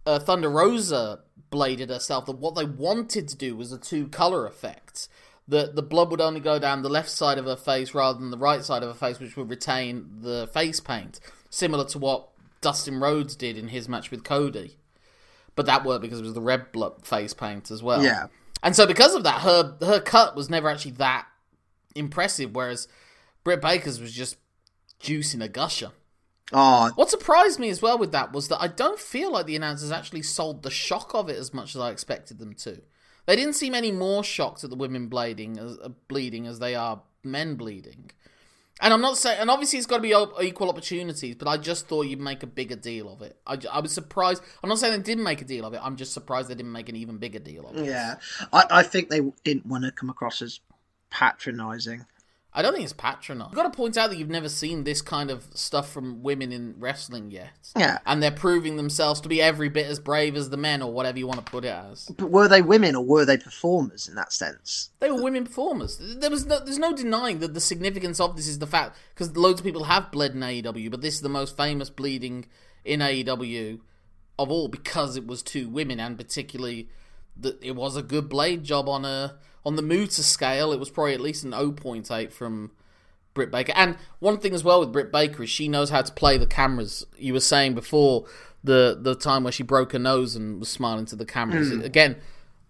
uh, 0.05 0.19
Thunder 0.19 0.51
Rosa 0.51 1.21
bladed 1.51 1.91
herself 1.91 2.27
that 2.27 2.39
what 2.39 2.55
they 2.55 2.65
wanted 2.65 3.29
to 3.29 3.37
do 3.37 3.57
was 3.57 3.73
a 3.73 3.79
two 3.79 4.09
color 4.09 4.47
effect. 4.47 5.09
That 5.49 5.75
the 5.75 5.83
blood 5.83 6.11
would 6.11 6.21
only 6.21 6.41
go 6.41 6.59
down 6.59 6.83
the 6.83 6.89
left 6.89 7.11
side 7.11 7.37
of 7.37 7.47
her 7.47 7.57
face 7.57 7.95
rather 7.95 8.19
than 8.19 8.31
the 8.31 8.39
right 8.39 8.65
side 8.65 8.83
of 8.83 8.89
her 8.89 8.95
face, 8.95 9.19
which 9.19 9.37
would 9.37 9.51
retain 9.51 10.21
the 10.21 10.49
face 10.55 10.79
paint, 10.79 11.19
similar 11.51 11.85
to 11.87 11.99
what 11.99 12.29
Dustin 12.63 12.99
Rhodes 12.99 13.37
did 13.37 13.59
in 13.59 13.69
his 13.69 13.89
match 13.89 14.11
with 14.11 14.25
Cody. 14.25 14.79
But 15.55 15.67
that 15.67 15.85
worked 15.85 16.01
because 16.01 16.21
it 16.21 16.25
was 16.25 16.33
the 16.33 16.41
red 16.41 16.73
blood 16.73 17.05
face 17.05 17.35
paint 17.35 17.71
as 17.71 17.83
well. 17.83 18.03
Yeah. 18.03 18.29
And 18.63 18.75
so 18.75 18.87
because 18.87 19.15
of 19.15 19.25
that, 19.25 19.43
her 19.43 19.77
her 19.83 20.01
cut 20.01 20.35
was 20.35 20.49
never 20.49 20.71
actually 20.71 20.93
that 20.93 21.27
impressive, 21.95 22.55
whereas 22.55 22.89
Britt 23.45 23.61
Baker's 23.61 24.01
was 24.01 24.13
just 24.13 24.37
juicing 25.01 25.43
a 25.43 25.49
gusher. 25.49 25.91
Oh, 26.55 26.91
What 26.97 27.11
surprised 27.11 27.59
me 27.59 27.71
as 27.71 27.81
well 27.81 27.99
with 27.99 28.13
that 28.13 28.33
was 28.33 28.49
that 28.49 28.61
I 28.61 28.69
don't 28.69 28.99
feel 28.99 29.33
like 29.33 29.47
the 29.47 29.57
announcers 29.57 29.91
actually 29.91 30.23
sold 30.23 30.63
the 30.63 30.71
shock 30.71 31.15
of 31.15 31.29
it 31.29 31.39
as 31.39 31.55
much 31.55 31.75
as 31.75 31.81
I 31.81 31.91
expected 31.91 32.39
them 32.39 32.55
to. 32.57 32.83
They 33.27 33.37
didn't 33.37 33.55
seem 33.55 33.75
any 33.75 33.91
more 33.91 34.23
shocked 34.23 34.63
at 34.65 34.71
the 34.71 34.77
women 34.77 35.07
bleeding 35.09 35.59
as, 35.59 35.79
uh, 35.79 35.91
bleeding 36.09 36.47
as 36.47 36.59
they 36.59 36.75
are 36.75 37.03
men 37.25 37.55
bleeding. 37.55 38.11
And 38.81 38.93
I'm 38.93 39.01
not 39.01 39.17
saying, 39.17 39.39
and 39.39 39.51
obviously 39.51 39.79
it's 39.79 39.87
got 39.87 39.99
to 39.99 40.03
be 40.03 40.15
equal 40.45 40.69
opportunities, 40.69 41.37
but 41.37 41.47
I 41.47 41.57
just 41.57 41.87
thought 41.87 42.07
you'd 42.07 42.21
make 42.21 42.43
a 42.43 42.47
bigger 42.47 42.75
deal 42.75 43.13
of 43.13 43.23
it. 43.23 43.37
I, 43.47 43.59
I 43.71 43.81
was 43.81 43.93
surprised. 43.93 44.43
I'm 44.63 44.69
not 44.69 44.79
saying 44.79 44.93
they 44.93 45.03
didn't 45.03 45.25
make 45.25 45.41
a 45.41 45.45
deal 45.45 45.65
of 45.65 45.75
it. 45.75 45.81
I'm 45.83 45.97
just 45.97 46.13
surprised 46.13 46.49
they 46.49 46.55
didn't 46.55 46.73
make 46.73 46.89
an 46.89 46.97
even 46.97 47.19
bigger 47.19 47.39
deal 47.39 47.69
of 47.69 47.77
it. 47.77 47.85
yeah. 47.85 48.17
I, 48.53 48.65
I 48.71 48.83
think 48.83 49.09
they 49.09 49.21
didn't 49.45 49.67
want 49.67 49.85
to 49.85 49.93
come 49.93 50.11
across 50.11 50.43
as 50.43 50.61
patronising. 51.11 52.07
I 52.55 52.61
don't 52.61 52.75
think 52.75 52.85
it's 52.85 52.93
patronising. 52.93 53.51
You've 53.51 53.57
got 53.57 53.73
to 53.73 53.77
point 53.77 53.97
out 53.97 54.11
that 54.11 54.17
you've 54.17 54.29
never 54.29 54.51
seen 54.51 54.85
this 54.85 55.01
kind 55.01 55.31
of 55.31 55.47
stuff 55.55 55.91
from 55.91 56.23
women 56.23 56.53
in 56.53 56.75
wrestling 56.79 57.31
yet. 57.31 57.73
Yeah. 57.79 57.99
And 58.05 58.23
they're 58.23 58.31
proving 58.31 58.77
themselves 58.77 59.23
to 59.23 59.29
be 59.29 59.41
every 59.41 59.71
bit 59.71 59.87
as 59.87 59.99
brave 59.99 60.37
as 60.37 60.51
the 60.51 60.59
men, 60.59 60.83
or 60.83 60.93
whatever 60.93 61.19
you 61.19 61.27
want 61.27 61.45
to 61.45 61.51
put 61.51 61.65
it 61.65 61.69
as. 61.69 62.11
But 62.17 62.31
were 62.31 62.49
they 62.49 62.61
women 62.61 62.95
or 62.95 63.05
were 63.05 63.25
they 63.25 63.39
performers 63.39 64.07
in 64.07 64.17
that 64.17 64.33
sense? 64.33 64.91
They 65.01 65.11
were 65.11 65.23
women 65.23 65.45
performers. 65.45 65.99
There 65.99 66.31
was 66.31 66.45
no, 66.45 66.59
there's 66.59 66.79
no 66.79 66.95
denying 66.95 67.39
that 67.39 67.55
the 67.55 67.61
significance 67.61 68.21
of 68.21 68.37
this 68.37 68.49
is 68.49 68.59
the 68.59 68.67
fact 68.67 68.97
because 69.15 69.35
loads 69.37 69.61
of 69.61 69.65
people 69.65 69.85
have 69.85 70.11
bled 70.11 70.33
in 70.33 70.41
AEW, 70.41 70.91
but 70.91 71.01
this 71.01 71.15
is 71.15 71.21
the 71.23 71.31
most 71.31 71.57
famous 71.57 71.89
bleeding 71.89 72.45
in 72.85 73.01
AEW 73.01 73.81
of 74.39 74.51
all 74.51 74.69
because 74.69 75.17
it 75.17 75.27
was 75.27 75.43
two 75.43 75.69
women, 75.69 76.01
and 76.01 76.19
particularly 76.19 76.89
that 77.37 77.63
it 77.63 77.77
was 77.77 77.97
a 77.97 78.03
good 78.03 78.29
blade 78.29 78.65
job 78.65 78.89
on 78.89 79.05
a 79.05 79.39
on 79.65 79.77
the 79.77 79.83
Muta 79.83 80.23
scale. 80.23 80.73
It 80.73 80.81
was 80.81 80.91
probably 80.91 81.15
at 81.15 81.21
least 81.21 81.45
an 81.45 81.53
0.8 81.53 82.33
from 82.33 82.71
Britt 83.35 83.51
Baker. 83.51 83.73
And 83.75 83.97
one 84.19 84.39
thing 84.39 84.55
as 84.55 84.65
well 84.65 84.81
with 84.81 84.93
Britt 84.93 85.13
Baker 85.13 85.43
is 85.45 85.51
she 85.51 85.69
knows 85.69 85.91
how 85.91 86.03
to 86.03 86.13
play 86.13 86.37
the 86.39 86.47
cameras. 86.47 87.07
You 87.17 87.33
were 87.33 87.41
saying 87.41 87.75
before 87.75 88.27
the 88.65 88.97
the 89.01 89.15
time 89.15 89.43
where 89.45 89.53
she 89.53 89.63
broke 89.63 89.93
her 89.93 89.99
nose 89.99 90.37
and 90.37 90.61
was 90.61 90.69
smiling 90.69 91.07
to 91.07 91.17
the 91.17 91.25
cameras. 91.27 91.71
Hmm. 91.73 91.81
Again, 91.81 92.17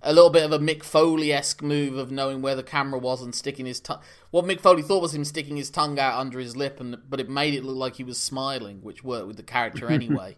a 0.03 0.13
little 0.13 0.31
bit 0.31 0.45
of 0.45 0.53
a 0.53 0.59
Mick 0.59 0.83
Foley 0.83 1.33
esque 1.33 1.63
move 1.63 1.97
of 1.97 2.11
knowing 2.11 2.43
where 2.43 2.57
the 2.57 2.63
camera 2.63 2.99
was 2.99 3.23
and 3.23 3.35
sticking 3.35 3.67
his 3.67 3.79
tongue. 3.81 4.01
What 4.31 4.45
Mick 4.45 4.61
Foley 4.61 4.83
thought 4.83 5.03
was 5.03 5.15
him 5.15 5.25
sticking 5.25 5.57
his 5.57 5.71
tongue 5.71 5.99
out 5.99 6.19
under 6.19 6.39
his 6.39 6.57
lip, 6.57 6.81
and 6.81 6.99
but 7.09 7.21
it 7.21 7.29
made 7.29 7.55
it 7.55 7.65
look 7.65 7.77
like 7.77 7.97
he 7.97 8.05
was 8.05 8.19
smiling, 8.19 8.79
which 8.83 9.05
worked 9.05 9.27
with 9.27 9.37
the 9.37 9.43
character 9.43 9.89
anyway. 9.91 10.37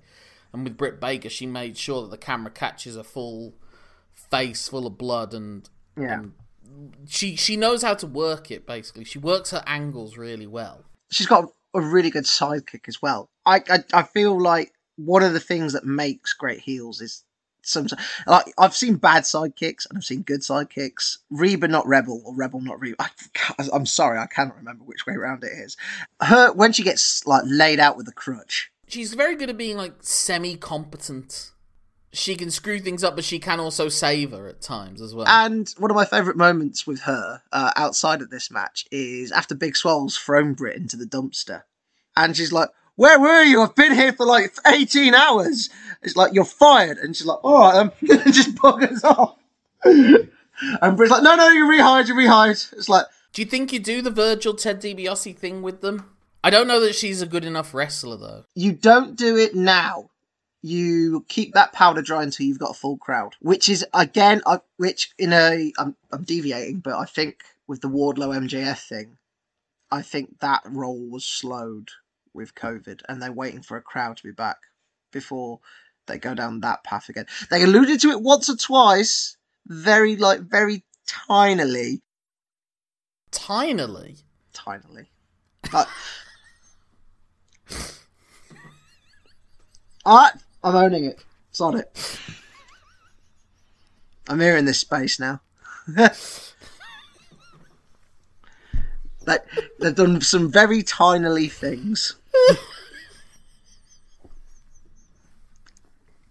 and 0.52 0.64
with 0.64 0.76
Britt 0.76 1.00
Baker, 1.00 1.28
she 1.28 1.46
made 1.46 1.76
sure 1.76 2.02
that 2.02 2.10
the 2.10 2.18
camera 2.18 2.50
catches 2.50 2.96
a 2.96 3.04
full 3.04 3.54
face 4.12 4.68
full 4.68 4.86
of 4.86 4.96
blood 4.98 5.34
and 5.34 5.68
Yeah. 5.98 6.22
She 7.06 7.36
she 7.36 7.56
knows 7.56 7.82
how 7.82 7.94
to 7.94 8.06
work 8.06 8.50
it 8.50 8.66
basically 8.66 9.04
she 9.04 9.18
works 9.18 9.50
her 9.50 9.62
angles 9.66 10.16
really 10.16 10.46
well 10.46 10.84
She's 11.10 11.26
got 11.26 11.52
a 11.74 11.80
really 11.80 12.10
good 12.10 12.24
sidekick 12.24 12.88
as 12.88 13.00
well. 13.02 13.28
I, 13.46 13.62
I 13.68 13.84
I 13.92 14.02
feel 14.02 14.40
like 14.40 14.72
one 14.96 15.22
of 15.22 15.32
the 15.32 15.40
things 15.40 15.72
that 15.72 15.84
makes 15.84 16.32
great 16.32 16.60
heels 16.60 17.00
is 17.00 17.22
some 17.62 17.86
like 18.26 18.52
I've 18.58 18.74
seen 18.74 18.96
bad 18.96 19.22
sidekicks 19.24 19.86
and 19.88 19.96
I've 19.96 20.04
seen 20.04 20.22
good 20.22 20.40
sidekicks. 20.40 21.18
Reba 21.30 21.68
not 21.68 21.86
Rebel 21.86 22.22
or 22.24 22.34
Rebel 22.34 22.60
not 22.60 22.80
Reba. 22.80 22.96
I, 23.00 23.68
I'm 23.72 23.86
sorry, 23.86 24.18
I 24.18 24.26
cannot 24.26 24.56
remember 24.56 24.84
which 24.84 25.06
way 25.06 25.14
around 25.14 25.44
it 25.44 25.52
is. 25.52 25.76
Her 26.20 26.52
when 26.52 26.72
she 26.72 26.82
gets 26.82 27.26
like 27.26 27.44
laid 27.46 27.80
out 27.80 27.96
with 27.96 28.08
a 28.08 28.12
crutch. 28.12 28.70
she's 28.88 29.14
very 29.14 29.36
good 29.36 29.50
at 29.50 29.56
being 29.56 29.76
like 29.76 29.94
semi-competent 30.00 31.52
she 32.16 32.36
can 32.36 32.50
screw 32.50 32.78
things 32.80 33.02
up 33.04 33.14
but 33.16 33.24
she 33.24 33.38
can 33.38 33.60
also 33.60 33.88
save 33.88 34.30
her 34.32 34.46
at 34.48 34.60
times 34.60 35.00
as 35.02 35.14
well 35.14 35.26
And 35.28 35.68
one 35.78 35.90
of 35.90 35.94
my 35.94 36.04
favourite 36.04 36.36
moments 36.36 36.86
with 36.86 37.00
her 37.02 37.42
uh, 37.52 37.72
outside 37.76 38.22
of 38.22 38.30
this 38.30 38.50
match 38.50 38.86
is 38.90 39.32
after 39.32 39.54
Big 39.54 39.76
Swole's 39.76 40.16
thrown 40.16 40.54
Britt 40.54 40.76
into 40.76 40.96
the 40.96 41.06
dumpster. 41.06 41.62
And 42.16 42.36
she's 42.36 42.52
like, 42.52 42.68
Where 42.96 43.18
were 43.18 43.42
you? 43.42 43.62
I've 43.62 43.74
been 43.74 43.92
here 43.94 44.12
for 44.12 44.24
like 44.26 44.54
18 44.66 45.14
hours. 45.14 45.70
It's 46.02 46.16
like, 46.16 46.32
You're 46.34 46.44
fired. 46.44 46.98
And 46.98 47.16
she's 47.16 47.26
like, 47.26 47.42
All 47.44 47.60
right, 47.60 47.76
um, 47.76 47.92
just 48.32 48.54
buggers 48.54 49.02
off. 49.04 49.36
and 49.84 50.96
Britt's 50.96 51.10
like, 51.10 51.22
No, 51.22 51.34
no, 51.36 51.48
you 51.48 51.64
rehired, 51.66 52.08
you 52.08 52.14
rehired. 52.14 52.72
It's 52.72 52.88
like, 52.88 53.06
do 53.32 53.42
you 53.42 53.46
think 53.46 53.72
you 53.72 53.80
do 53.80 54.00
the 54.00 54.10
virgil 54.12 54.54
ted 54.54 54.80
DiBiase 54.80 55.36
thing 55.36 55.60
with 55.60 55.80
them 55.80 56.08
i 56.44 56.50
don't 56.50 56.68
know 56.68 56.78
that 56.78 56.94
she's 56.94 57.20
a 57.20 57.26
good 57.26 57.44
enough 57.44 57.74
wrestler 57.74 58.16
though 58.16 58.44
You 58.54 58.72
don't 58.72 59.16
do 59.16 59.36
it 59.36 59.56
now. 59.56 60.10
You 60.66 61.26
keep 61.28 61.52
that 61.52 61.74
powder 61.74 62.00
dry 62.00 62.22
until 62.22 62.46
you've 62.46 62.58
got 62.58 62.70
a 62.70 62.74
full 62.78 62.96
crowd, 62.96 63.34
which 63.40 63.68
is 63.68 63.84
again, 63.92 64.40
uh, 64.46 64.60
which 64.78 65.12
in 65.18 65.34
a, 65.34 65.70
I'm, 65.76 65.94
I'm 66.10 66.22
deviating, 66.22 66.78
but 66.78 66.94
I 66.94 67.04
think 67.04 67.44
with 67.66 67.82
the 67.82 67.88
Wardlow 67.88 68.34
MJF 68.48 68.78
thing, 68.78 69.18
I 69.90 70.00
think 70.00 70.40
that 70.40 70.62
role 70.64 71.10
was 71.10 71.26
slowed 71.26 71.90
with 72.32 72.54
COVID, 72.54 73.02
and 73.10 73.20
they're 73.20 73.30
waiting 73.30 73.60
for 73.60 73.76
a 73.76 73.82
crowd 73.82 74.16
to 74.16 74.22
be 74.22 74.32
back 74.32 74.56
before 75.12 75.60
they 76.06 76.16
go 76.16 76.34
down 76.34 76.60
that 76.60 76.82
path 76.82 77.10
again. 77.10 77.26
They 77.50 77.62
alluded 77.62 78.00
to 78.00 78.08
it 78.08 78.22
once 78.22 78.48
or 78.48 78.56
twice, 78.56 79.36
very 79.66 80.16
like 80.16 80.40
very 80.40 80.82
tinily, 81.06 82.00
tinily 83.30 84.22
tinily. 84.54 85.08
Like, 85.72 85.88
I'm 90.64 90.74
owning 90.74 91.04
it. 91.04 91.22
It's 91.50 91.60
on 91.60 91.76
it. 91.78 92.18
I'm 94.28 94.40
here 94.40 94.56
in 94.56 94.64
this 94.64 94.80
space 94.80 95.20
now. 95.20 95.40
Like, 99.26 99.44
they've 99.80 99.94
done 99.94 100.20
some 100.20 100.52
very 100.52 100.82
tinily 100.82 101.50
things. 101.50 102.16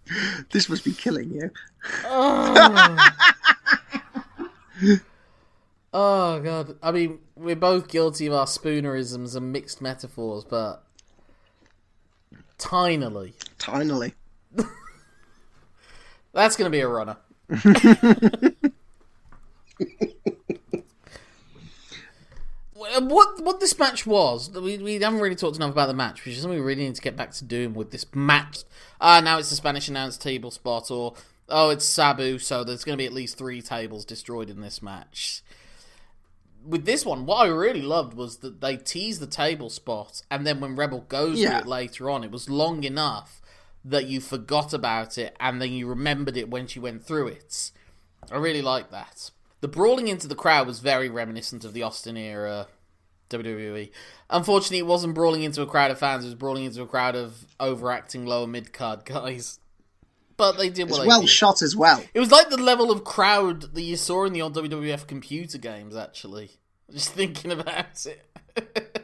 this 0.52 0.68
must 0.68 0.84
be 0.84 0.92
killing 0.92 1.32
you. 1.32 1.50
Oh. 2.04 3.10
oh 5.92 6.40
god 6.40 6.76
i 6.82 6.90
mean 6.90 7.20
we're 7.36 7.54
both 7.54 7.86
guilty 7.86 8.26
of 8.26 8.32
our 8.32 8.46
spoonerisms 8.46 9.36
and 9.36 9.52
mixed 9.52 9.80
metaphors 9.80 10.42
but 10.42 10.82
tinily 12.58 13.34
Tinily. 13.58 14.14
That's 16.32 16.56
going 16.56 16.70
to 16.70 16.76
be 16.76 16.80
a 16.80 16.88
runner. 16.88 17.16
what 22.74 23.40
what 23.42 23.60
this 23.60 23.78
match 23.78 24.06
was, 24.06 24.50
we, 24.50 24.78
we 24.78 24.94
haven't 25.00 25.20
really 25.20 25.36
talked 25.36 25.56
enough 25.56 25.70
about 25.72 25.86
the 25.86 25.94
match, 25.94 26.24
which 26.24 26.34
is 26.34 26.42
something 26.42 26.58
we 26.58 26.64
really 26.64 26.84
need 26.84 26.94
to 26.94 27.00
get 27.02 27.16
back 27.16 27.30
to 27.32 27.44
doing 27.44 27.74
with 27.74 27.90
this 27.90 28.04
match. 28.14 28.64
Uh, 29.00 29.20
now 29.22 29.38
it's 29.38 29.50
the 29.50 29.56
Spanish 29.56 29.88
announce 29.88 30.16
table 30.16 30.50
spot, 30.50 30.90
or 30.90 31.14
oh, 31.48 31.70
it's 31.70 31.84
Sabu, 31.84 32.38
so 32.38 32.64
there's 32.64 32.84
going 32.84 32.96
to 32.96 33.02
be 33.02 33.06
at 33.06 33.12
least 33.12 33.38
three 33.38 33.62
tables 33.62 34.04
destroyed 34.04 34.50
in 34.50 34.60
this 34.60 34.82
match. 34.82 35.42
With 36.66 36.86
this 36.86 37.04
one, 37.04 37.26
what 37.26 37.46
I 37.46 37.48
really 37.48 37.82
loved 37.82 38.14
was 38.14 38.38
that 38.38 38.60
they 38.60 38.76
teased 38.76 39.20
the 39.20 39.26
table 39.26 39.70
spot, 39.70 40.22
and 40.30 40.46
then 40.46 40.60
when 40.60 40.76
Rebel 40.76 41.00
goes 41.08 41.38
Yeah. 41.38 41.50
to 41.50 41.58
it 41.58 41.66
later 41.66 42.10
on, 42.10 42.24
it 42.24 42.30
was 42.30 42.48
long 42.50 42.84
enough 42.84 43.40
that 43.84 44.06
you 44.06 44.20
forgot 44.20 44.72
about 44.72 45.18
it, 45.18 45.36
and 45.40 45.60
then 45.60 45.72
you 45.72 45.86
remembered 45.86 46.36
it 46.36 46.48
when 46.50 46.66
she 46.66 46.80
went 46.80 47.04
through 47.04 47.28
it. 47.28 47.70
I 48.32 48.36
really 48.38 48.62
like 48.62 48.90
that. 48.90 49.30
The 49.60 49.68
brawling 49.68 50.08
into 50.08 50.26
the 50.28 50.34
crowd 50.34 50.66
was 50.66 50.80
very 50.80 51.08
reminiscent 51.08 51.64
of 51.64 51.72
the 51.74 51.82
Austin 51.82 52.16
era 52.16 52.66
WWE. 53.30 53.90
Unfortunately, 54.30 54.78
it 54.78 54.86
wasn't 54.86 55.14
brawling 55.14 55.42
into 55.42 55.62
a 55.62 55.66
crowd 55.66 55.90
of 55.90 55.98
fans; 55.98 56.24
it 56.24 56.28
was 56.28 56.34
brawling 56.34 56.64
into 56.64 56.82
a 56.82 56.86
crowd 56.86 57.14
of 57.16 57.46
overacting 57.60 58.26
lower 58.26 58.46
mid 58.46 58.72
card 58.72 59.04
guys. 59.04 59.58
But 60.36 60.58
they 60.58 60.68
did 60.68 60.84
what 60.90 60.96
It's 60.96 60.98
they 61.00 61.06
well 61.06 61.20
did. 61.20 61.30
shot 61.30 61.62
as 61.62 61.76
well. 61.76 62.02
It 62.12 62.18
was 62.20 62.32
like 62.32 62.50
the 62.50 62.56
level 62.56 62.90
of 62.90 63.04
crowd 63.04 63.74
that 63.74 63.82
you 63.82 63.96
saw 63.96 64.24
in 64.24 64.32
the 64.32 64.42
old 64.42 64.54
WWF 64.56 65.06
computer 65.06 65.58
games. 65.58 65.94
Actually, 65.94 66.50
just 66.90 67.10
thinking 67.10 67.52
about 67.52 68.04
it. 68.06 68.26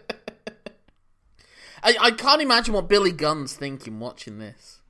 I, 1.83 1.97
I 2.01 2.11
can't 2.11 2.43
imagine 2.43 2.75
what 2.75 2.89
Billy 2.89 3.13
Gunn's 3.13 3.55
thinking 3.55 4.01
watching 4.01 4.39
this. 4.39 4.81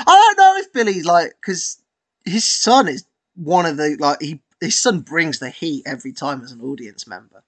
I 0.00 0.04
don't 0.04 0.38
know 0.38 0.60
if 0.60 0.72
Billy 0.72 1.02
like 1.02 1.34
because 1.40 1.82
his 2.24 2.44
son 2.44 2.88
is 2.88 3.04
one 3.34 3.66
of 3.66 3.76
the 3.76 3.96
like 3.98 4.20
he 4.20 4.40
his 4.60 4.80
son 4.80 5.00
brings 5.00 5.38
the 5.38 5.50
heat 5.50 5.82
every 5.86 6.12
time 6.12 6.42
as 6.42 6.52
an 6.52 6.62
audience 6.62 7.06
member. 7.06 7.44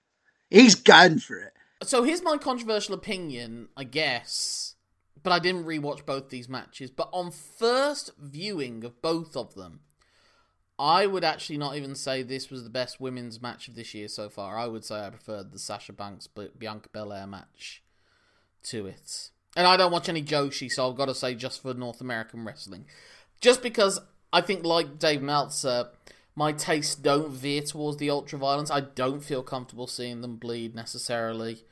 He's 0.51 0.74
going 0.74 1.18
for 1.18 1.38
it. 1.38 1.53
So 1.83 2.03
here's 2.03 2.22
my 2.22 2.37
controversial 2.37 2.94
opinion, 2.94 3.68
I 3.77 3.85
guess. 3.85 4.74
But 5.22 5.33
I 5.33 5.38
didn't 5.40 5.64
rewatch 5.64 6.07
both 6.07 6.29
these 6.29 6.48
matches. 6.48 6.90
But 6.90 7.09
on 7.12 7.31
first 7.31 8.12
viewing 8.18 8.85
of 8.85 9.03
both 9.03 9.37
of 9.37 9.55
them, 9.55 9.81
I 10.79 11.07
would 11.07 11.24
actually 11.24 11.59
not 11.59 11.77
even 11.77 11.94
say 11.94 12.22
this 12.22 12.51
was 12.51 12.62
the 12.62 12.70
best 12.70 13.01
women's 13.01 13.42
match 13.42 13.68
of 13.68 13.74
this 13.74 13.94
year 13.94 14.09
so 14.09 14.29
far. 14.29 14.57
I 14.57 14.66
would 14.66 14.85
say 14.85 15.07
I 15.07 15.11
preferred 15.11 15.51
the 15.51 15.59
Sasha 15.59 15.92
Banks 15.92 16.29
Bianca 16.29 16.88
Belair 16.92 17.27
match 17.27 17.83
to 18.70 18.87
it. 18.87 19.31
And 19.57 19.66
I 19.66 19.76
don't 19.76 19.92
watch 19.92 20.09
any 20.09 20.22
Joshi, 20.22 20.70
so 20.70 20.88
I've 20.88 20.96
got 20.96 21.07
to 21.07 21.14
say 21.14 21.35
just 21.35 21.62
for 21.62 21.74
North 21.74 22.00
American 22.00 22.44
wrestling. 22.44 22.85
Just 23.40 23.62
because 23.62 24.00
I 24.33 24.40
think, 24.40 24.64
like 24.64 24.98
Dave 24.98 25.22
Meltzer, 25.22 25.88
my 26.35 26.52
tastes 26.52 26.94
don't 26.94 27.31
veer 27.31 27.62
towards 27.62 27.96
the 27.96 28.11
ultra 28.11 28.38
violence. 28.38 28.70
I 28.70 28.81
don't 28.81 29.24
feel 29.24 29.42
comfortable 29.42 29.87
seeing 29.87 30.20
them 30.20 30.37
bleed 30.37 30.74
necessarily. 30.74 31.64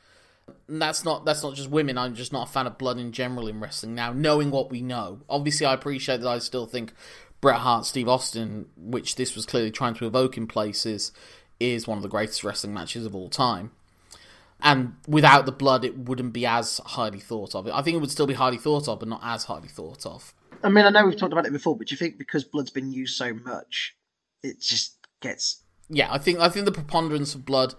And 0.68 0.80
that's 0.80 1.04
not 1.04 1.24
that's 1.24 1.42
not 1.42 1.54
just 1.54 1.70
women. 1.70 1.98
I'm 1.98 2.14
just 2.14 2.32
not 2.32 2.48
a 2.48 2.52
fan 2.52 2.66
of 2.66 2.78
blood 2.78 2.98
in 2.98 3.12
general 3.12 3.48
in 3.48 3.61
wrestling. 3.61 3.94
Now, 3.94 4.12
knowing 4.12 4.50
what 4.50 4.70
we 4.70 4.80
know, 4.80 5.20
obviously, 5.28 5.66
I 5.66 5.74
appreciate 5.74 6.20
that. 6.20 6.28
I 6.28 6.38
still 6.38 6.66
think 6.66 6.92
Bret 7.40 7.61
Hart, 7.61 7.87
Steve 7.87 8.09
Austin, 8.09 8.66
which 8.76 9.16
this 9.16 9.35
was 9.35 9.46
clearly 9.46 9.70
trying 9.70 9.94
to 9.94 10.06
evoke 10.06 10.37
in 10.37 10.46
places, 10.46 11.12
is 11.61 11.87
one 11.87 11.98
of 11.98 12.02
the 12.02 12.09
greatest 12.09 12.42
wrestling 12.42 12.74
matches 12.74 13.06
of 13.06 13.14
all 13.14 13.28
time. 13.28 13.70
And 14.60 14.94
without 15.06 15.46
the 15.46 15.52
blood, 15.52 15.84
it 15.84 15.98
wouldn't 15.98 16.32
be 16.32 16.46
as 16.46 16.80
highly 16.84 17.20
thought 17.20 17.54
of. 17.54 17.68
I 17.68 17.82
think 17.82 17.96
it 17.96 18.00
would 18.00 18.10
still 18.10 18.26
be 18.26 18.34
highly 18.34 18.56
thought 18.56 18.88
of, 18.88 19.00
but 19.00 19.08
not 19.08 19.20
as 19.22 19.44
highly 19.44 19.68
thought 19.68 20.06
of. 20.06 20.34
I 20.62 20.68
mean, 20.68 20.84
I 20.86 20.90
know 20.90 21.06
we've 21.06 21.16
talked 21.16 21.32
about 21.32 21.46
it 21.46 21.52
before, 21.52 21.76
but 21.76 21.88
do 21.88 21.92
you 21.92 21.98
think 21.98 22.18
because 22.18 22.44
blood's 22.44 22.70
been 22.70 22.90
used 22.90 23.16
so 23.16 23.34
much, 23.34 23.94
it 24.42 24.60
just 24.60 24.96
gets 25.20 25.62
Yeah, 25.88 26.12
I 26.12 26.18
think 26.18 26.38
I 26.38 26.48
think 26.48 26.64
the 26.64 26.72
preponderance 26.72 27.34
of 27.34 27.44
blood, 27.44 27.74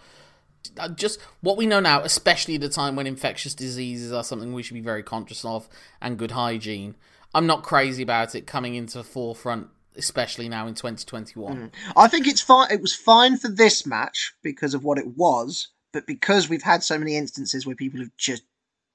uh, 0.78 0.90
just 0.90 1.20
what 1.42 1.58
we 1.58 1.66
know 1.66 1.80
now, 1.80 2.02
especially 2.02 2.56
at 2.56 2.64
a 2.64 2.70
time 2.70 2.96
when 2.96 3.08
infectious 3.08 3.54
diseases 3.54 4.12
are 4.12 4.24
something 4.24 4.54
we 4.54 4.64
should 4.64 4.76
be 4.76 4.82
very 4.82 5.04
conscious 5.04 5.44
of, 5.44 5.68
and 6.02 6.18
good 6.18 6.32
hygiene. 6.32 6.96
I'm 7.34 7.48
not 7.48 7.64
crazy 7.64 8.04
about 8.04 8.36
it 8.36 8.48
coming 8.48 8.76
into 8.76 9.00
the 9.00 9.04
forefront, 9.04 9.68
especially 9.96 10.48
now 10.48 10.68
in 10.68 10.76
2021. 10.76 11.72
I 11.96 12.08
think 12.08 12.28
it's 12.28 12.42
fine. 12.42 12.72
It 12.72 12.82
was 12.82 12.96
fine 12.96 13.38
for 13.38 13.50
this 13.50 13.86
match 13.86 14.34
because 14.42 14.74
of 14.74 14.84
what 14.84 14.98
it 14.98 15.18
was, 15.18 15.68
but 15.98 16.06
because 16.06 16.48
we've 16.48 16.62
had 16.62 16.84
so 16.84 17.00
many 17.00 17.18
instances 17.18 17.66
where 17.66 17.76
people 17.76 18.00
have 18.02 18.16
just 18.18 18.44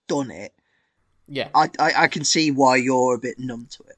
done 0.07 0.31
it, 0.31 0.53
Yeah, 1.27 1.49
I, 1.53 1.69
I, 1.81 1.93
I 1.97 2.07
can 2.07 2.23
see 2.23 2.53
why 2.53 2.77
you're 2.77 3.17
a 3.17 3.19
bit 3.19 3.41
numb 3.41 3.67
to 3.73 3.83
it. 3.89 3.97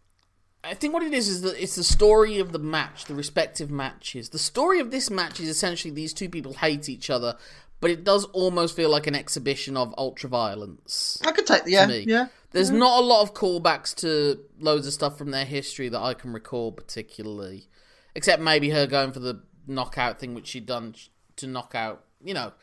I 0.64 0.72
think 0.72 0.94
what 0.94 1.02
it 1.02 1.12
is 1.12 1.28
is 1.28 1.42
that 1.42 1.62
it's 1.62 1.74
the 1.74 1.84
story 1.84 2.38
of 2.38 2.52
the 2.52 2.58
match, 2.58 3.04
the 3.04 3.14
respective 3.14 3.70
matches. 3.70 4.30
The 4.30 4.38
story 4.38 4.80
of 4.80 4.90
this 4.90 5.10
match 5.10 5.38
is 5.38 5.50
essentially 5.50 5.92
these 5.92 6.14
two 6.14 6.30
people 6.30 6.54
hate 6.54 6.88
each 6.88 7.10
other, 7.10 7.36
but 7.78 7.90
it 7.90 8.04
does 8.04 8.24
almost 8.32 8.74
feel 8.74 8.88
like 8.88 9.06
an 9.06 9.14
exhibition 9.14 9.76
of 9.76 9.94
ultra 9.98 10.30
violence. 10.30 11.20
I 11.26 11.32
could 11.32 11.46
take 11.46 11.64
yeah, 11.66 11.86
yeah. 11.88 12.28
There's 12.52 12.70
not 12.70 13.00
a 13.00 13.04
lot 13.04 13.20
of 13.20 13.34
callbacks 13.34 13.94
to 13.96 14.40
loads 14.58 14.86
of 14.86 14.94
stuff 14.94 15.18
from 15.18 15.30
their 15.30 15.44
history 15.44 15.90
that 15.90 16.00
I 16.00 16.14
can 16.14 16.32
recall 16.32 16.72
particularly, 16.72 17.68
except 18.14 18.40
maybe 18.40 18.70
her 18.70 18.86
going 18.86 19.12
for 19.12 19.20
the 19.20 19.42
knockout 19.66 20.20
thing, 20.20 20.32
which 20.32 20.46
she'd 20.46 20.64
done 20.64 20.94
to 21.36 21.46
knock 21.46 21.74
out. 21.74 22.04
You 22.24 22.32
know, 22.32 22.54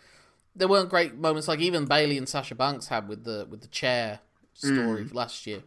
there 0.56 0.68
weren't 0.68 0.90
great 0.90 1.16
moments 1.16 1.48
like 1.48 1.60
even 1.60 1.86
Bayley 1.86 2.18
and 2.18 2.28
Sasha 2.28 2.56
Banks 2.56 2.88
had 2.88 3.08
with 3.08 3.24
the 3.24 3.48
with 3.50 3.62
the 3.62 3.68
chair 3.68 4.20
story 4.54 5.06
mm. 5.06 5.14
last 5.14 5.48
year. 5.48 5.64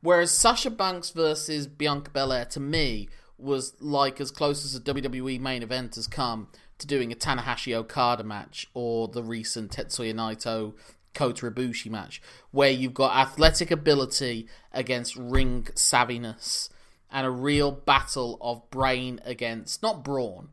Whereas 0.00 0.30
Sasha 0.30 0.70
Banks 0.70 1.10
versus 1.10 1.66
Bianca 1.66 2.10
Belair 2.10 2.44
to 2.46 2.60
me 2.60 3.08
was 3.38 3.74
like 3.80 4.20
as 4.20 4.30
close 4.30 4.64
as 4.64 4.74
a 4.74 4.80
WWE 4.80 5.40
main 5.40 5.62
event 5.62 5.94
has 5.94 6.06
come 6.06 6.48
to 6.78 6.86
doing 6.86 7.12
a 7.12 7.14
Tanahashi 7.14 7.74
Okada 7.74 8.24
match 8.24 8.68
or 8.74 9.08
the 9.08 9.22
recent 9.22 9.72
Tetsuya 9.72 10.12
Naito 10.14 10.74
Kota 11.14 11.50
Ibushi 11.50 11.90
match, 11.90 12.20
where 12.50 12.70
you've 12.70 12.94
got 12.94 13.16
athletic 13.16 13.70
ability 13.70 14.48
against 14.72 15.16
ring 15.16 15.64
savviness 15.74 16.68
and 17.10 17.26
a 17.26 17.30
real 17.30 17.70
battle 17.70 18.38
of 18.40 18.68
brain 18.70 19.20
against 19.24 19.82
not 19.82 20.02
brawn, 20.02 20.48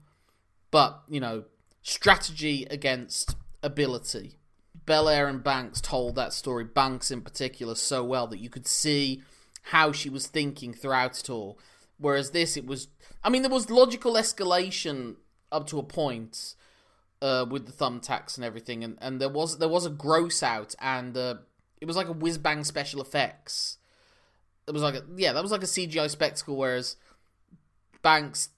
but 0.72 1.02
you 1.08 1.19
know 1.19 1.45
strategy 1.82 2.67
against 2.69 3.36
ability. 3.63 4.38
Belair 4.86 5.28
and 5.28 5.43
Banks 5.43 5.82
told 5.82 6.15
that 6.15 6.34
story, 6.34 6.63
Banks 6.63 7.12
in 7.12 7.22
particular, 7.22 7.76
so 7.76 8.04
well 8.04 8.28
that 8.28 8.39
you 8.39 8.50
could 8.50 8.67
see 8.67 9.22
how 9.63 9.91
she 9.91 10.10
was 10.10 10.28
thinking 10.28 10.74
throughout 10.74 11.19
it 11.19 11.30
all. 11.30 11.60
Whereas 11.98 12.32
this, 12.32 12.56
it 12.56 12.65
was, 12.65 12.88
I 13.24 13.30
mean, 13.30 13.41
there 13.41 13.52
was 13.52 13.69
logical 13.69 14.13
escalation 14.13 15.15
up 15.52 15.67
to 15.67 15.80
a 15.80 15.84
point 15.84 16.56
uh, 17.22 17.45
with 17.50 17.65
the 17.65 17.72
thumbtacks 17.72 18.38
and 18.38 18.45
everything, 18.45 18.84
and, 18.84 18.98
and 19.02 19.19
there 19.19 19.30
was 19.30 19.58
there 19.58 19.67
was 19.67 19.86
a 19.86 19.89
gross 19.89 20.41
out, 20.41 20.76
and 20.80 21.17
uh, 21.17 21.36
it 21.82 21.86
was 21.86 21.98
like 21.98 22.08
a 22.08 22.13
whiz 22.13 22.38
bang 22.38 22.63
special 22.63 23.02
effects. 23.02 23.78
It 24.67 24.72
was 24.72 24.84
like 24.84 24.95
a, 24.95 25.04
yeah, 25.17 25.34
that 25.34 25.43
was 25.43 25.52
like 25.52 25.63
a 25.63 25.67
CGI 25.67 26.10
spectacle, 26.10 26.56
whereas 26.56 26.95
Banks 28.02 28.50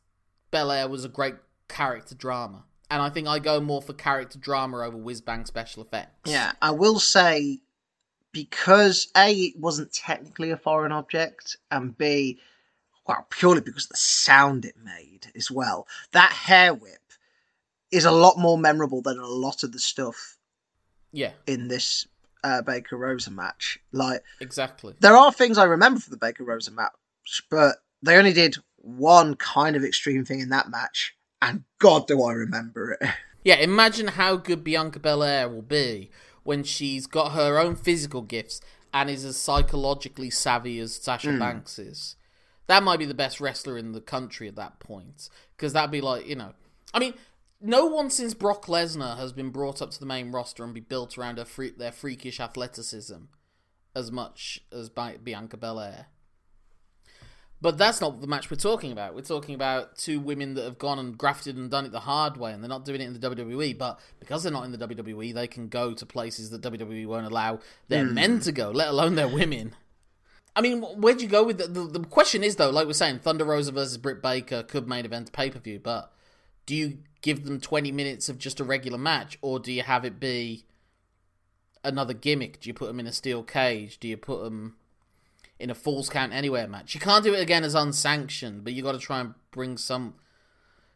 Belair 0.52 0.88
was 0.88 1.06
a 1.06 1.10
great 1.10 1.36
character 1.68 2.14
drama. 2.14 2.66
And 2.92 3.02
I 3.02 3.10
think 3.10 3.28
I 3.28 3.40
go 3.40 3.62
more 3.62 3.82
for 3.82 3.94
character 3.94 4.38
drama 4.38 4.80
over 4.86 4.98
whiz 4.98 5.22
bang 5.22 5.46
special 5.46 5.82
effects. 5.82 6.30
Yeah, 6.30 6.52
I 6.62 6.72
will 6.72 7.00
say 7.00 7.62
because 8.34 9.08
A, 9.16 9.34
it 9.34 9.60
wasn't 9.60 9.94
technically 9.94 10.52
a 10.52 10.58
foreign 10.58 10.92
object, 10.92 11.58
and 11.72 11.98
B, 11.98 12.40
well, 13.08 13.26
purely 13.30 13.62
because 13.62 13.86
of 13.86 13.90
the 13.90 13.98
sound 13.98 14.66
it 14.66 14.76
made 14.84 15.28
as 15.36 15.50
well. 15.50 15.88
That 16.12 16.32
hair 16.32 16.74
whip 16.74 17.00
is 17.92 18.06
a 18.06 18.12
lot 18.12 18.38
more 18.38 18.58
memorable 18.58 19.02
than 19.02 19.18
a 19.18 19.28
lot 19.28 19.64
of 19.64 19.72
the 19.72 19.80
stuff 19.80 20.38
Yeah, 21.12 21.32
in 21.48 21.68
this 21.68 22.08
uh, 22.44 22.62
Baker 22.62 22.98
Rosa 22.98 23.32
match. 23.32 23.80
Like, 23.92 24.24
exactly. 24.40 24.96
there 25.00 25.16
are 25.16 25.32
things 25.32 25.58
I 25.58 25.66
remember 25.66 26.00
from 26.00 26.12
the 26.12 26.18
Baker 26.18 26.44
Rosa 26.44 26.72
match, 26.72 26.92
but 27.50 27.78
they 28.02 28.18
only 28.18 28.34
did 28.34 28.56
one 28.78 29.36
kind 29.36 29.76
of 29.76 29.84
extreme 29.84 30.26
thing 30.26 30.40
in 30.40 30.50
that 30.50 30.70
match, 30.70 31.16
and 31.42 31.64
God, 31.80 32.08
do 32.08 32.24
I 32.24 32.34
remember 32.34 32.98
it. 33.00 33.10
Yeah, 33.44 33.56
imagine 33.56 34.10
how 34.10 34.36
good 34.36 34.64
Bianca 34.64 35.00
Belair 35.00 35.50
will 35.50 35.64
be 35.64 36.12
when 36.44 36.64
she's 36.64 37.08
got 37.08 37.32
her 37.32 37.58
own 37.58 37.76
physical 37.76 38.22
gifts 38.22 38.62
and 38.94 39.10
is 39.10 39.26
as 39.26 39.36
psychologically 39.36 40.30
savvy 40.30 40.80
as 40.80 40.94
Sasha 40.94 41.32
hmm. 41.32 41.40
Banks 41.40 41.80
is. 41.80 42.18
That 42.68 42.84
might 42.84 43.00
be 43.00 43.06
the 43.06 43.14
best 43.14 43.42
wrestler 43.42 43.78
in 43.78 43.94
the 43.94 44.00
country 44.00 44.48
at 44.48 44.56
that 44.58 44.80
point. 44.80 45.30
Because 45.58 45.74
that'd 45.74 45.90
be 45.90 46.02
like, 46.02 46.28
you 46.28 46.36
know. 46.36 46.54
I 46.94 47.00
mean, 47.00 47.16
no 47.60 47.86
one 47.86 48.10
since 48.10 48.34
Brock 48.34 48.68
Lesnar 48.68 49.18
has 49.18 49.34
been 49.34 49.50
brought 49.50 49.82
up 49.82 49.92
to 49.92 50.00
the 50.00 50.06
main 50.06 50.32
roster 50.32 50.64
and 50.64 50.74
be 50.74 50.80
built 50.80 51.18
around 51.18 51.38
her 51.38 51.46
free- 51.46 51.72
their 51.72 51.92
freakish 51.92 52.40
athleticism 52.40 53.24
as 53.96 54.12
much 54.12 54.62
as 54.72 54.90
Bi- 54.90 55.18
Bianca 55.18 55.58
Belair. 55.58 56.08
But 57.62 57.78
that's 57.78 58.02
not 58.02 58.22
the 58.22 58.28
match 58.28 58.50
we're 58.50 58.58
talking 58.58 58.92
about. 58.92 59.14
We're 59.14 59.22
talking 59.22 59.54
about 59.54 59.96
two 59.96 60.20
women 60.20 60.56
that 60.56 60.66
have 60.66 60.80
gone 60.80 60.98
and 60.98 61.16
grafted 61.16 61.58
and 61.58 61.70
done 61.70 61.86
it 61.86 61.92
the 61.92 62.00
hard 62.00 62.36
way, 62.38 62.54
and 62.54 62.64
they're 62.64 62.70
not 62.70 62.86
doing 62.86 63.02
it 63.02 63.06
in 63.06 63.14
the 63.14 63.30
WWE. 63.30 63.78
But 63.78 64.00
because 64.20 64.42
they're 64.42 64.52
not 64.52 64.66
in 64.66 64.72
the 64.72 64.80
WWE, 64.80 65.32
they 65.34 65.46
can 65.46 65.68
go 65.68 65.94
to 65.94 66.06
places 66.06 66.50
that 66.50 66.64
WWE 66.64 67.06
won't 67.06 67.28
allow 67.28 67.60
their 67.88 68.06
hmm. 68.06 68.16
men 68.16 68.40
to 68.42 68.52
go, 68.52 68.72
let 68.72 68.88
alone 68.88 69.14
their 69.14 69.28
women. 69.28 69.76
I 70.56 70.62
mean, 70.62 70.82
where'd 70.82 71.22
you 71.22 71.28
go 71.28 71.44
with 71.44 71.60
the, 71.60 71.68
the? 71.68 72.00
The 72.00 72.08
question 72.08 72.44
is 72.44 72.56
though, 72.56 72.72
like 72.72 72.88
we're 72.88 72.94
saying, 72.94 73.20
Thunder 73.20 73.46
Rosa 73.46 73.72
versus 73.72 73.98
Britt 73.98 74.22
Baker 74.22 74.64
could 74.64 74.88
main 74.88 75.06
event 75.06 75.32
pay 75.32 75.50
per 75.50 75.60
view, 75.60 75.80
but 75.80 76.12
do 76.66 76.76
you 76.76 76.98
give 77.22 77.46
them 77.46 77.60
twenty 77.62 77.92
minutes 77.92 78.28
of 78.28 78.38
just 78.38 78.60
a 78.60 78.64
regular 78.64 78.98
match, 78.98 79.38
or 79.42 79.60
do 79.60 79.72
you 79.72 79.84
have 79.84 80.04
it 80.04 80.20
be 80.20 80.66
another 81.84 82.14
gimmick? 82.14 82.60
Do 82.60 82.70
you 82.70 82.74
put 82.74 82.88
them 82.88 83.00
in 83.00 83.08
a 83.08 83.14
steel 83.14 83.44
cage? 83.44 84.00
Do 84.00 84.08
you 84.08 84.18
put 84.18 84.44
them 84.44 84.76
in 85.62 85.70
a 85.70 85.76
Falls 85.76 86.10
Count 86.10 86.34
Anywhere 86.34 86.68
match. 86.68 86.94
You 86.94 87.00
can't 87.00 87.24
do 87.24 87.34
it 87.34 87.42
again 87.42 87.64
as 87.64 87.76
unsanctioned, 87.76 88.64
but 88.64 88.74
you 88.74 88.84
got 88.84 88.94
to 88.94 89.00
try 89.00 89.20
and 89.20 89.34
bring 89.52 89.78
some. 89.78 90.16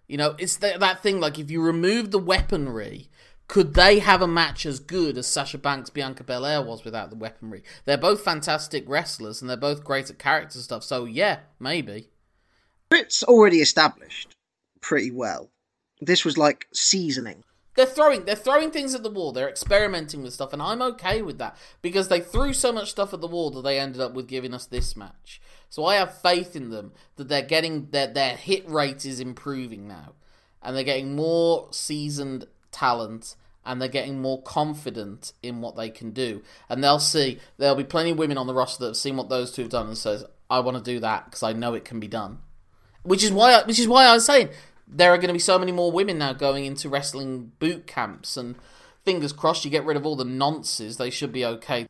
You 0.08 0.18
know, 0.18 0.36
it's 0.38 0.58
th- 0.58 0.80
that 0.80 1.02
thing 1.02 1.20
like 1.20 1.40
if 1.40 1.50
you 1.50 1.62
remove 1.62 2.12
the 2.12 2.20
weaponry, 2.20 3.10
could 3.48 3.74
they 3.76 4.00
have 4.00 4.22
a 4.22 4.28
match 4.28 4.66
as 4.66 4.80
good 4.80 5.18
as 5.18 5.28
Sasha 5.28 5.58
Banks 5.58 5.90
Bianca 5.90 6.24
Belair 6.24 6.62
was 6.62 6.84
without 6.84 7.10
the 7.10 7.16
weaponry? 7.16 7.64
They're 7.86 7.98
both 7.98 8.22
fantastic 8.22 8.88
wrestlers 8.88 9.42
and 9.42 9.50
they're 9.50 9.58
both 9.58 9.84
great 9.84 10.10
at 10.10 10.20
character 10.20 10.60
stuff. 10.60 10.84
So 10.84 11.06
yeah, 11.06 11.40
maybe. 11.60 12.10
It's 12.92 13.24
already 13.24 13.58
established 13.58 14.36
pretty 14.82 15.12
well. 15.12 15.52
This 16.02 16.26
was 16.26 16.38
like 16.38 16.68
seasoning. 16.74 17.44
They're 17.76 17.86
throwing 17.86 18.26
they're 18.26 18.36
throwing 18.36 18.72
things 18.72 18.96
at 18.96 19.04
the 19.04 19.10
wall. 19.10 19.32
They're 19.32 19.50
experimenting 19.50 20.24
with 20.24 20.34
stuff, 20.34 20.54
and 20.54 20.62
I'm 20.62 20.82
okay 20.82 21.22
with 21.22 21.38
that 21.38 21.58
because 21.82 22.08
they 22.08 22.22
threw 22.22 22.54
so 22.54 22.72
much 22.72 22.90
stuff 22.90 23.14
at 23.14 23.22
the 23.22 23.28
wall 23.28 23.52
that 23.52 23.62
they 23.62 23.80
ended 23.80 24.02
up 24.02 24.14
with 24.14 24.28
giving 24.28 24.54
us 24.54 24.66
this 24.66 24.96
match. 24.96 25.42
So 25.70 25.86
I 25.86 25.96
have 25.96 26.22
faith 26.22 26.56
in 26.56 26.70
them 26.70 26.94
that 27.18 27.28
they're 27.28 27.42
getting 27.42 27.90
their 27.92 28.08
their 28.08 28.36
hit 28.36 28.68
rate 28.70 29.06
is 29.06 29.20
improving 29.20 29.88
now, 29.88 30.14
and 30.64 30.76
they're 30.76 30.84
getting 30.84 31.16
more 31.16 31.68
seasoned 31.72 32.48
talent 32.72 33.36
and 33.66 33.82
they're 33.82 33.90
getting 33.90 34.22
more 34.22 34.42
confident 34.44 35.34
in 35.42 35.60
what 35.60 35.76
they 35.76 35.90
can 35.90 36.12
do. 36.12 36.44
And 36.70 36.84
they'll 36.84 37.00
see 37.00 37.40
there'll 37.58 37.76
be 37.76 37.84
plenty 37.84 38.12
of 38.12 38.18
women 38.18 38.38
on 38.38 38.48
the 38.48 38.54
roster 38.54 38.84
that 38.84 38.92
have 38.92 38.98
seen 38.98 39.18
what 39.18 39.30
those 39.30 39.52
two 39.52 39.64
have 39.64 39.72
done 39.72 39.88
and 39.88 39.98
says, 39.98 40.24
"I 40.50 40.60
want 40.60 40.78
to 40.78 40.84
do 40.84 41.00
that 41.00 41.26
because 41.26 41.44
I 41.44 41.54
know 41.54 41.74
it 41.74 41.84
can 41.84 42.00
be 42.00 42.08
done." 42.08 42.40
Which 43.04 43.24
is 43.24 43.32
why, 43.32 43.62
which 43.64 43.80
is 43.80 43.88
why 43.88 44.06
I 44.06 44.14
was 44.14 44.26
saying 44.26 44.50
there 44.88 45.14
are 45.14 45.18
going 45.18 45.28
to 45.28 45.34
be 45.34 45.40
so 45.40 45.58
many 45.58 45.72
more 45.72 45.92
women 45.92 46.18
now 46.18 46.34
going 46.34 46.66
into 46.66 46.90
wrestling 46.90 47.52
boot 47.60 47.88
camps, 47.88 48.38
and 48.38 48.56
fingers 49.04 49.34
crossed 49.34 49.66
you 49.66 49.72
get 49.72 49.86
rid 49.86 49.98
of 49.98 50.06
all 50.06 50.16
the 50.16 50.26
nonsense. 50.26 50.98
They 50.98 51.10
should 51.10 51.32
be 51.32 51.46
okay. 51.46 51.88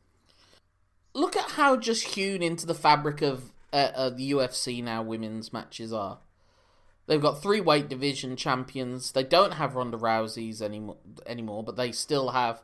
Look 1.13 1.35
at 1.35 1.51
how 1.51 1.77
just 1.77 2.15
hewn 2.15 2.41
into 2.41 2.65
the 2.65 2.73
fabric 2.73 3.21
of 3.21 3.51
uh, 3.71 3.91
uh, 3.95 4.09
the 4.09 4.31
UFC 4.31 4.83
now 4.83 5.01
women's 5.01 5.51
matches 5.51 5.91
are. 5.93 6.19
They've 7.07 7.21
got 7.21 7.41
three 7.41 7.61
weight 7.61 7.87
division 7.87 8.35
champions. 8.35 9.11
They 9.11 9.23
don't 9.23 9.53
have 9.53 9.75
Ronda 9.75 9.97
Rousey's 9.97 10.61
anymore, 10.61 10.97
anymore, 11.25 11.63
but 11.63 11.75
they 11.75 11.91
still 11.91 12.29
have. 12.29 12.63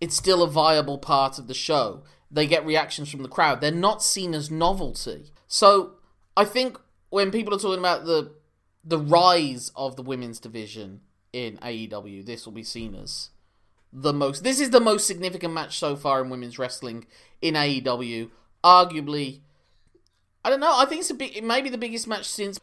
It's 0.00 0.16
still 0.16 0.42
a 0.42 0.48
viable 0.48 0.98
part 0.98 1.38
of 1.38 1.48
the 1.48 1.54
show. 1.54 2.04
They 2.30 2.46
get 2.46 2.64
reactions 2.64 3.10
from 3.10 3.22
the 3.22 3.28
crowd. 3.28 3.60
They're 3.60 3.72
not 3.72 4.02
seen 4.02 4.34
as 4.34 4.50
novelty. 4.50 5.32
So 5.48 5.94
I 6.36 6.44
think 6.44 6.78
when 7.10 7.30
people 7.32 7.52
are 7.52 7.58
talking 7.58 7.80
about 7.80 8.04
the 8.04 8.32
the 8.84 8.98
rise 8.98 9.70
of 9.76 9.96
the 9.96 10.02
women's 10.02 10.40
division 10.40 11.00
in 11.32 11.58
AEW, 11.58 12.24
this 12.24 12.46
will 12.46 12.52
be 12.52 12.62
seen 12.62 12.94
as 12.94 13.30
the 13.92 14.12
most. 14.12 14.44
This 14.44 14.60
is 14.60 14.70
the 14.70 14.80
most 14.80 15.06
significant 15.06 15.54
match 15.54 15.78
so 15.78 15.96
far 15.96 16.22
in 16.22 16.30
women's 16.30 16.58
wrestling 16.58 17.06
in 17.42 17.54
AEW. 17.54 18.30
Arguably, 18.64 19.40
I 20.44 20.50
don't 20.50 20.60
know. 20.60 20.76
I 20.76 20.84
think 20.86 21.00
it's 21.00 21.10
a 21.10 21.14
big. 21.14 21.36
It 21.36 21.44
may 21.44 21.60
be 21.60 21.68
the 21.68 21.78
biggest 21.78 22.06
match 22.06 22.28
since 22.28 22.58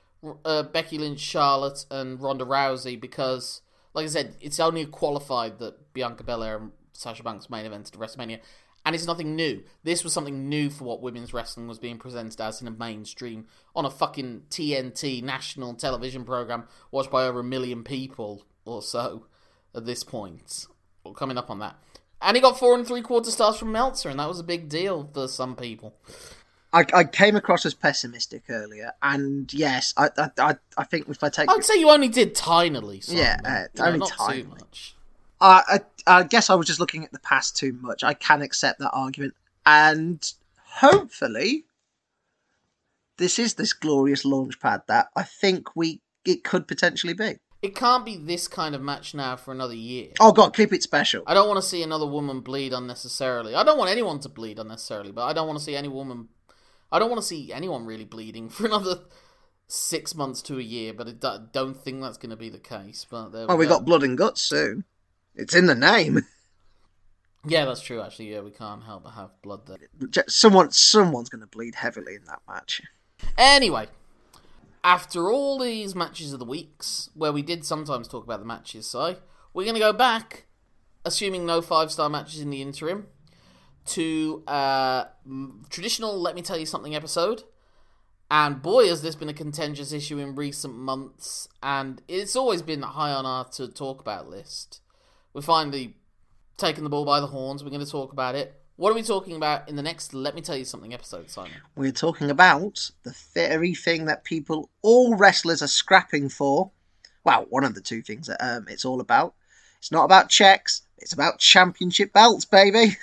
uh, 0.46 0.64
Becky 0.64 0.98
Lynch, 0.98 1.20
Charlotte, 1.20 1.86
and 1.92 2.22
Ronda 2.22 2.46
Rousey 2.46 3.00
because, 3.00 3.62
like 3.94 4.06
I 4.06 4.10
said, 4.10 4.36
it's 4.42 4.60
only 4.60 4.86
qualified 4.86 5.60
that 5.60 5.94
Bianca 5.94 6.24
Belair 6.24 6.58
and 6.58 6.72
Sasha 6.94 7.24
Banks 7.24 7.50
main 7.50 7.66
evented 7.66 7.92
WrestleMania, 7.92 8.40
and 8.88 8.96
it's 8.96 9.06
nothing 9.06 9.36
new. 9.36 9.62
This 9.84 10.06
was 10.06 10.14
something 10.14 10.48
new 10.48 10.70
for 10.70 10.86
what 10.86 11.02
women's 11.02 11.34
wrestling 11.34 11.68
was 11.68 11.78
being 11.78 11.98
presented 11.98 12.40
as 12.40 12.62
in 12.62 12.70
a 12.70 12.72
mainstream 12.72 13.46
on 13.76 13.84
a 13.84 13.90
fucking 13.90 14.44
TNT 14.50 15.22
national 15.22 15.74
television 15.74 16.24
program 16.24 16.64
watched 16.90 17.12
by 17.12 17.26
over 17.26 17.42
a 17.42 17.44
million 17.44 17.84
people 17.84 18.46
or 18.64 18.82
so 18.82 19.26
at 19.76 19.86
this 19.86 20.06
point, 20.06 20.68
or 21.04 21.14
coming 21.14 21.38
up 21.38 21.50
on 21.50 21.60
that. 21.60 21.76
And 22.22 22.38
he 22.38 22.42
got 22.42 22.58
four 22.58 22.76
and 22.76 22.88
three 22.88 23.02
quarter 23.02 23.30
stars 23.30 23.58
from 23.58 23.74
Meltzer, 23.74 24.08
and 24.08 24.22
that 24.22 24.30
was 24.30 24.40
a 24.40 24.44
big 24.44 24.70
deal 24.70 25.10
for 25.14 25.28
some 25.28 25.58
people. 25.58 25.94
I, 26.72 26.86
I 26.94 27.04
came 27.04 27.36
across 27.36 27.66
as 27.66 27.74
pessimistic 27.74 28.44
earlier, 28.48 28.94
and 29.04 29.54
yes, 29.54 29.94
I 29.98 30.10
I, 30.38 30.56
I 30.78 30.84
think 30.86 31.10
if 31.10 31.22
I 31.22 31.28
take, 31.28 31.50
I'd 31.52 31.66
say 31.66 31.78
you 31.78 31.90
only 31.90 32.08
did 32.08 32.36
tinily. 32.36 33.04
Simon. 33.04 33.22
Yeah, 33.22 33.40
uh, 33.44 33.64
You 33.74 33.82
know, 33.82 33.86
only 33.88 34.00
not 34.00 34.12
tinily. 34.12 34.44
too 34.44 34.48
much. 34.48 34.96
I, 35.40 35.80
I 36.08 36.20
I 36.20 36.24
guess 36.24 36.50
I 36.50 36.56
was 36.56 36.68
just 36.68 36.80
looking 36.80 37.04
at 37.04 37.12
the 37.12 37.20
past 37.20 37.56
too 37.58 37.74
much. 37.82 38.04
I 38.04 38.14
can 38.14 38.42
accept 38.42 38.80
that 38.80 38.92
argument, 38.92 39.36
and 39.66 40.20
hopefully, 40.66 41.66
this 43.18 43.40
is 43.40 43.56
this 43.56 43.74
glorious 43.74 44.26
launch 44.26 44.60
pad 44.60 44.82
that 44.88 45.08
I 45.16 45.24
think 45.24 45.76
we 45.76 46.02
it 46.26 46.44
could 46.44 46.68
potentially 46.68 47.14
be. 47.14 47.38
It 47.62 47.76
can't 47.76 48.06
be 48.06 48.18
this 48.18 48.48
kind 48.48 48.76
of 48.76 48.82
match 48.82 49.16
now 49.16 49.36
for 49.36 49.52
another 49.52 49.74
year. 49.74 50.10
Oh 50.20 50.32
God, 50.32 50.56
keep 50.56 50.72
it 50.74 50.84
special. 50.84 51.24
I 51.26 51.34
don't 51.34 51.48
want 51.48 51.62
to 51.62 51.68
see 51.68 51.82
another 51.82 52.06
woman 52.06 52.42
bleed 52.42 52.72
unnecessarily. 52.72 53.56
I 53.56 53.64
don't 53.64 53.78
want 53.80 53.90
anyone 53.90 54.20
to 54.22 54.30
bleed 54.30 54.60
unnecessarily, 54.60 55.12
but 55.12 55.26
I 55.26 55.34
don't 55.34 55.48
want 55.48 55.58
to 55.60 55.66
see 55.66 55.76
any 55.76 55.88
woman. 55.88 56.30
I 56.92 57.00
don't 57.00 57.10
want 57.10 57.22
to 57.22 57.28
see 57.28 57.52
anyone 57.52 57.86
really 57.86 58.06
bleeding 58.06 58.50
for 58.56 58.66
another 58.68 59.00
six 59.68 60.14
months 60.14 60.42
to 60.44 60.60
a 60.60 60.62
year. 60.62 60.94
But 60.94 61.08
I 61.08 61.12
do- 61.14 61.48
don't 61.52 61.76
think 61.76 62.02
that's 62.02 62.18
going 62.18 62.30
to 62.30 62.36
be 62.38 62.50
the 62.50 62.60
case. 62.60 63.06
But 63.10 63.30
there 63.30 63.48
we 63.48 63.54
Oh, 63.54 63.56
we 63.58 63.66
go. 63.66 63.72
got 63.72 63.86
blood 63.86 64.04
and 64.04 64.18
guts 64.18 64.42
soon. 64.42 64.84
It's 65.38 65.56
in 65.56 65.68
the 65.68 65.76
name. 65.76 66.22
Yeah, 67.50 67.64
that's 67.64 67.80
true. 67.80 68.02
Actually, 68.02 68.34
yeah, 68.34 68.42
we 68.42 68.52
can't 68.52 68.84
help 68.84 69.04
but 69.04 69.12
have 69.12 69.30
blood 69.42 69.68
there. 69.68 70.24
Someone, 70.28 70.72
someone's 70.72 71.30
going 71.30 71.40
to 71.40 71.48
bleed 71.48 71.76
heavily 71.76 72.16
in 72.16 72.26
that 72.26 72.42
match. 72.46 72.82
Anyway, 73.38 73.88
after 74.84 75.32
all 75.32 75.58
these 75.58 75.96
matches 75.96 76.34
of 76.34 76.40
the 76.40 76.46
weeks, 76.46 77.10
where 77.14 77.32
we 77.32 77.42
did 77.42 77.64
sometimes 77.64 78.10
talk 78.10 78.26
about 78.26 78.40
the 78.40 78.46
matches, 78.46 78.86
so 78.88 79.16
we're 79.54 79.64
going 79.64 79.76
to 79.76 79.80
go 79.80 79.94
back, 79.94 80.46
assuming 81.06 81.46
no 81.46 81.62
five 81.62 81.90
star 81.90 82.10
matches 82.10 82.42
in 82.42 82.50
the 82.50 82.62
interim, 82.62 83.08
to 83.86 84.44
uh, 84.46 85.06
traditional 85.70 86.20
Let 86.20 86.36
Me 86.36 86.42
Tell 86.42 86.58
You 86.58 86.66
Something 86.66 86.96
episode. 86.96 87.44
And 88.30 88.62
boy, 88.62 88.88
has 88.88 89.02
this 89.02 89.16
been 89.16 89.30
a 89.30 89.34
contentious 89.34 89.94
issue 89.94 90.18
in 90.18 90.36
recent 90.36 90.76
months, 90.76 91.48
and 91.64 92.02
it's 92.10 92.36
always 92.36 92.62
been 92.62 92.82
high 92.82 93.12
on 93.12 93.26
our 93.26 93.46
to 93.52 93.70
talk 93.70 94.02
about 94.02 94.30
list. 94.30 94.82
We're 95.38 95.44
finally 95.44 95.94
taking 96.58 96.84
the 96.84 96.90
ball 96.90 97.06
by 97.06 97.20
the 97.20 97.28
horns. 97.28 97.64
We're 97.64 97.70
going 97.70 97.86
to 97.86 97.92
talk 97.92 98.12
about 98.12 98.34
it. 98.34 98.60
What 98.76 98.90
are 98.90 98.96
we 98.96 99.04
talking 99.04 99.36
about 99.36 99.70
in 99.70 99.76
the 99.76 99.84
next 99.84 100.16
Let 100.16 100.34
Me 100.34 100.42
Tell 100.42 100.58
You 100.58 100.66
Something 100.66 100.96
episode, 100.96 101.30
Simon? 101.30 101.52
We're 101.76 101.92
talking 101.92 102.32
about 102.32 102.90
the 103.04 103.16
very 103.36 103.76
thing 103.76 104.06
that 104.06 104.24
people, 104.24 104.72
all 104.82 105.16
wrestlers, 105.16 105.62
are 105.62 105.68
scrapping 105.68 106.30
for. 106.30 106.72
Well, 107.24 107.46
one 107.52 107.64
of 107.64 107.76
the 107.76 107.82
two 107.82 108.02
things 108.02 108.26
that 108.26 108.44
um, 108.44 108.66
it's 108.68 108.84
all 108.84 109.00
about. 109.00 109.36
It's 109.78 109.92
not 109.92 110.06
about 110.06 110.30
checks. 110.30 110.82
It's 110.98 111.14
about 111.14 111.38
championship 111.38 112.14
belts, 112.14 112.46
baby. 112.46 112.98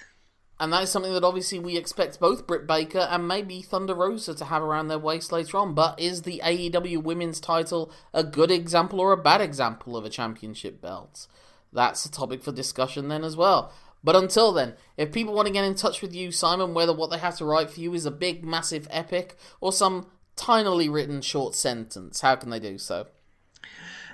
And 0.59 0.73
that 0.73 0.83
is 0.83 0.91
something 0.91 1.13
that 1.13 1.23
obviously 1.23 1.61
we 1.61 1.77
expect 1.77 2.19
both 2.19 2.49
Britt 2.49 2.67
Baker 2.67 3.07
and 3.11 3.29
maybe 3.29 3.63
Thunder 3.63 3.95
Rosa 3.95 4.35
to 4.35 4.47
have 4.47 4.63
around 4.63 4.89
their 4.89 4.99
waist 4.99 5.31
later 5.31 5.59
on. 5.59 5.73
But 5.73 6.01
is 6.01 6.23
the 6.23 6.41
AEW 6.45 7.01
women's 7.01 7.39
title 7.39 7.93
a 8.13 8.25
good 8.25 8.51
example 8.51 8.99
or 8.99 9.13
a 9.13 9.17
bad 9.17 9.41
example 9.41 9.97
of 9.97 10.05
a 10.05 10.11
championship 10.11 10.81
belt? 10.81 11.29
That's 11.75 12.07
a 12.07 12.11
topic 12.11 12.43
for 12.43 12.53
discussion 12.53 13.09
then 13.09 13.25
as 13.25 13.37
well. 13.37 13.73
But 14.03 14.17
until 14.17 14.53
then, 14.53 14.75
if 14.97 15.13
people 15.13 15.35
want 15.35 15.47
to 15.47 15.53
get 15.53 15.65
in 15.65 15.75
touch 15.75 16.03
with 16.03 16.15
you, 16.15 16.31
Simon, 16.31 16.75
whether 16.75 16.93
what 16.93 17.11
they 17.11 17.19
have 17.19 17.37
to 17.39 17.45
write 17.45 17.71
for 17.71 17.81
you 17.81 17.95
is 17.95 18.07
a 18.07 18.11
big, 18.11 18.45
massive 18.45 18.87
epic 18.91 19.37
or 19.61 19.73
some 19.73 20.07
tinily 20.37 20.93
written 20.93 21.21
short 21.23 21.55
sentence, 21.55 22.21
how 22.21 22.37
can 22.37 22.51
they 22.51 22.61
do 22.61 22.79
so? 22.79 23.07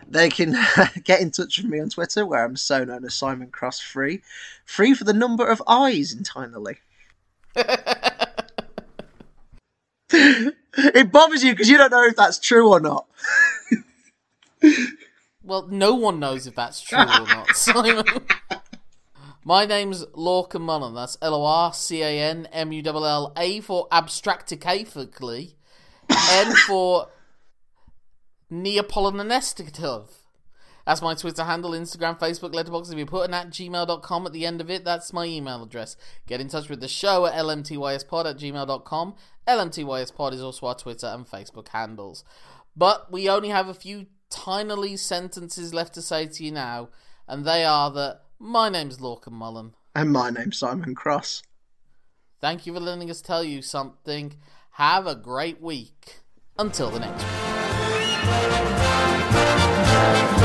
They 0.09 0.31
can 0.31 0.57
get 1.05 1.21
in 1.21 1.31
touch 1.33 1.59
with 1.59 1.67
me 1.67 1.81
on 1.81 1.91
Twitter, 1.91 2.25
where 2.25 2.45
I'm 2.45 2.57
so 2.57 2.85
known 2.85 3.05
as 3.05 3.15
Simon 3.15 3.51
Cross 3.51 3.81
Free. 3.81 4.23
Free 4.65 4.95
for 4.95 5.05
the 5.05 5.13
number 5.13 5.47
of 5.47 5.63
eyes 5.67 6.13
entirely. 6.13 6.79
it 10.13 11.13
bothers 11.13 11.43
you 11.43 11.53
because 11.53 11.69
you 11.69 11.77
don't 11.77 11.91
know 11.91 12.05
if 12.05 12.17
that's 12.17 12.39
true 12.39 12.71
or 12.71 12.81
not. 12.81 13.07
Well, 15.43 15.67
no 15.69 15.95
one 15.95 16.21
knows 16.21 16.47
if 16.47 16.55
that's 16.55 16.81
true 16.81 16.99
or 16.99 17.05
not, 17.05 17.49
Simon. 17.55 18.05
My 19.43 19.65
name's 19.65 20.05
Lorcan 20.07 20.61
Mullen. 20.61 20.95
That's 20.95 21.17
L 21.23 21.35
O 21.35 21.45
R 21.45 21.73
C 21.73 22.03
A 22.03 22.21
N 22.21 22.47
M 22.53 22.73
U 22.73 22.83
L 22.85 23.07
L 23.07 23.33
A 23.37 23.61
for 23.61 23.89
abstracticaphically, 23.89 25.55
N 26.11 26.55
for 26.67 27.09
Neapolitanistic. 28.53 30.09
That's 30.87 31.03
my 31.03 31.15
Twitter 31.15 31.45
handle, 31.45 31.71
Instagram, 31.71 32.19
Facebook, 32.19 32.53
Letterboxd. 32.53 32.93
If 32.93 32.99
you 32.99 33.07
put 33.07 33.29
an 33.29 33.35
at 33.35 33.51
gmail.com 33.51 34.27
at 34.27 34.33
the 34.33 34.45
end 34.45 34.61
of 34.61 34.71
it, 34.71 34.85
that's 34.85 35.13
my 35.13 35.25
email 35.25 35.63
address. 35.63 35.97
Get 36.27 36.41
in 36.41 36.49
touch 36.49 36.69
with 36.69 36.81
the 36.81 36.89
show 36.89 37.27
at 37.27 37.35
lmtyspod 37.35 38.27
at 38.27 38.39
gmail.com. 38.39 39.15
lmtyspod 39.47 40.33
is 40.33 40.43
also 40.43 40.67
our 40.67 40.75
Twitter 40.75 41.07
and 41.07 41.27
Facebook 41.27 41.69
handles. 41.69 42.25
But 42.77 43.13
we 43.13 43.29
only 43.29 43.51
have 43.51 43.69
a 43.69 43.75
few 43.75 44.07
tinily 44.31 44.99
sentences 44.99 45.75
left 45.75 45.95
to 45.95 46.03
say 46.03 46.27
to 46.27 46.45
you 46.45 46.53
now, 46.53 46.89
and 47.29 47.45
they 47.45 47.65
are 47.65 47.91
that 47.91 48.23
my 48.39 48.69
name's 48.69 48.99
Lorcan 48.99 49.33
Mullen. 49.33 49.75
And 49.95 50.13
my 50.13 50.31
name's 50.31 50.59
Simon 50.59 50.95
Cross. 50.95 51.43
Thank 52.41 52.65
you 52.65 52.73
for 52.73 52.81
letting 52.81 53.11
us 53.11 53.21
tell 53.21 53.45
you 53.45 53.61
something. 53.61 54.35
Have 54.73 55.07
a 55.07 55.15
great 55.15 55.61
week. 55.61 56.21
Until 56.59 56.91
the 56.91 57.01
next 57.01 57.23
one. 60.31 60.40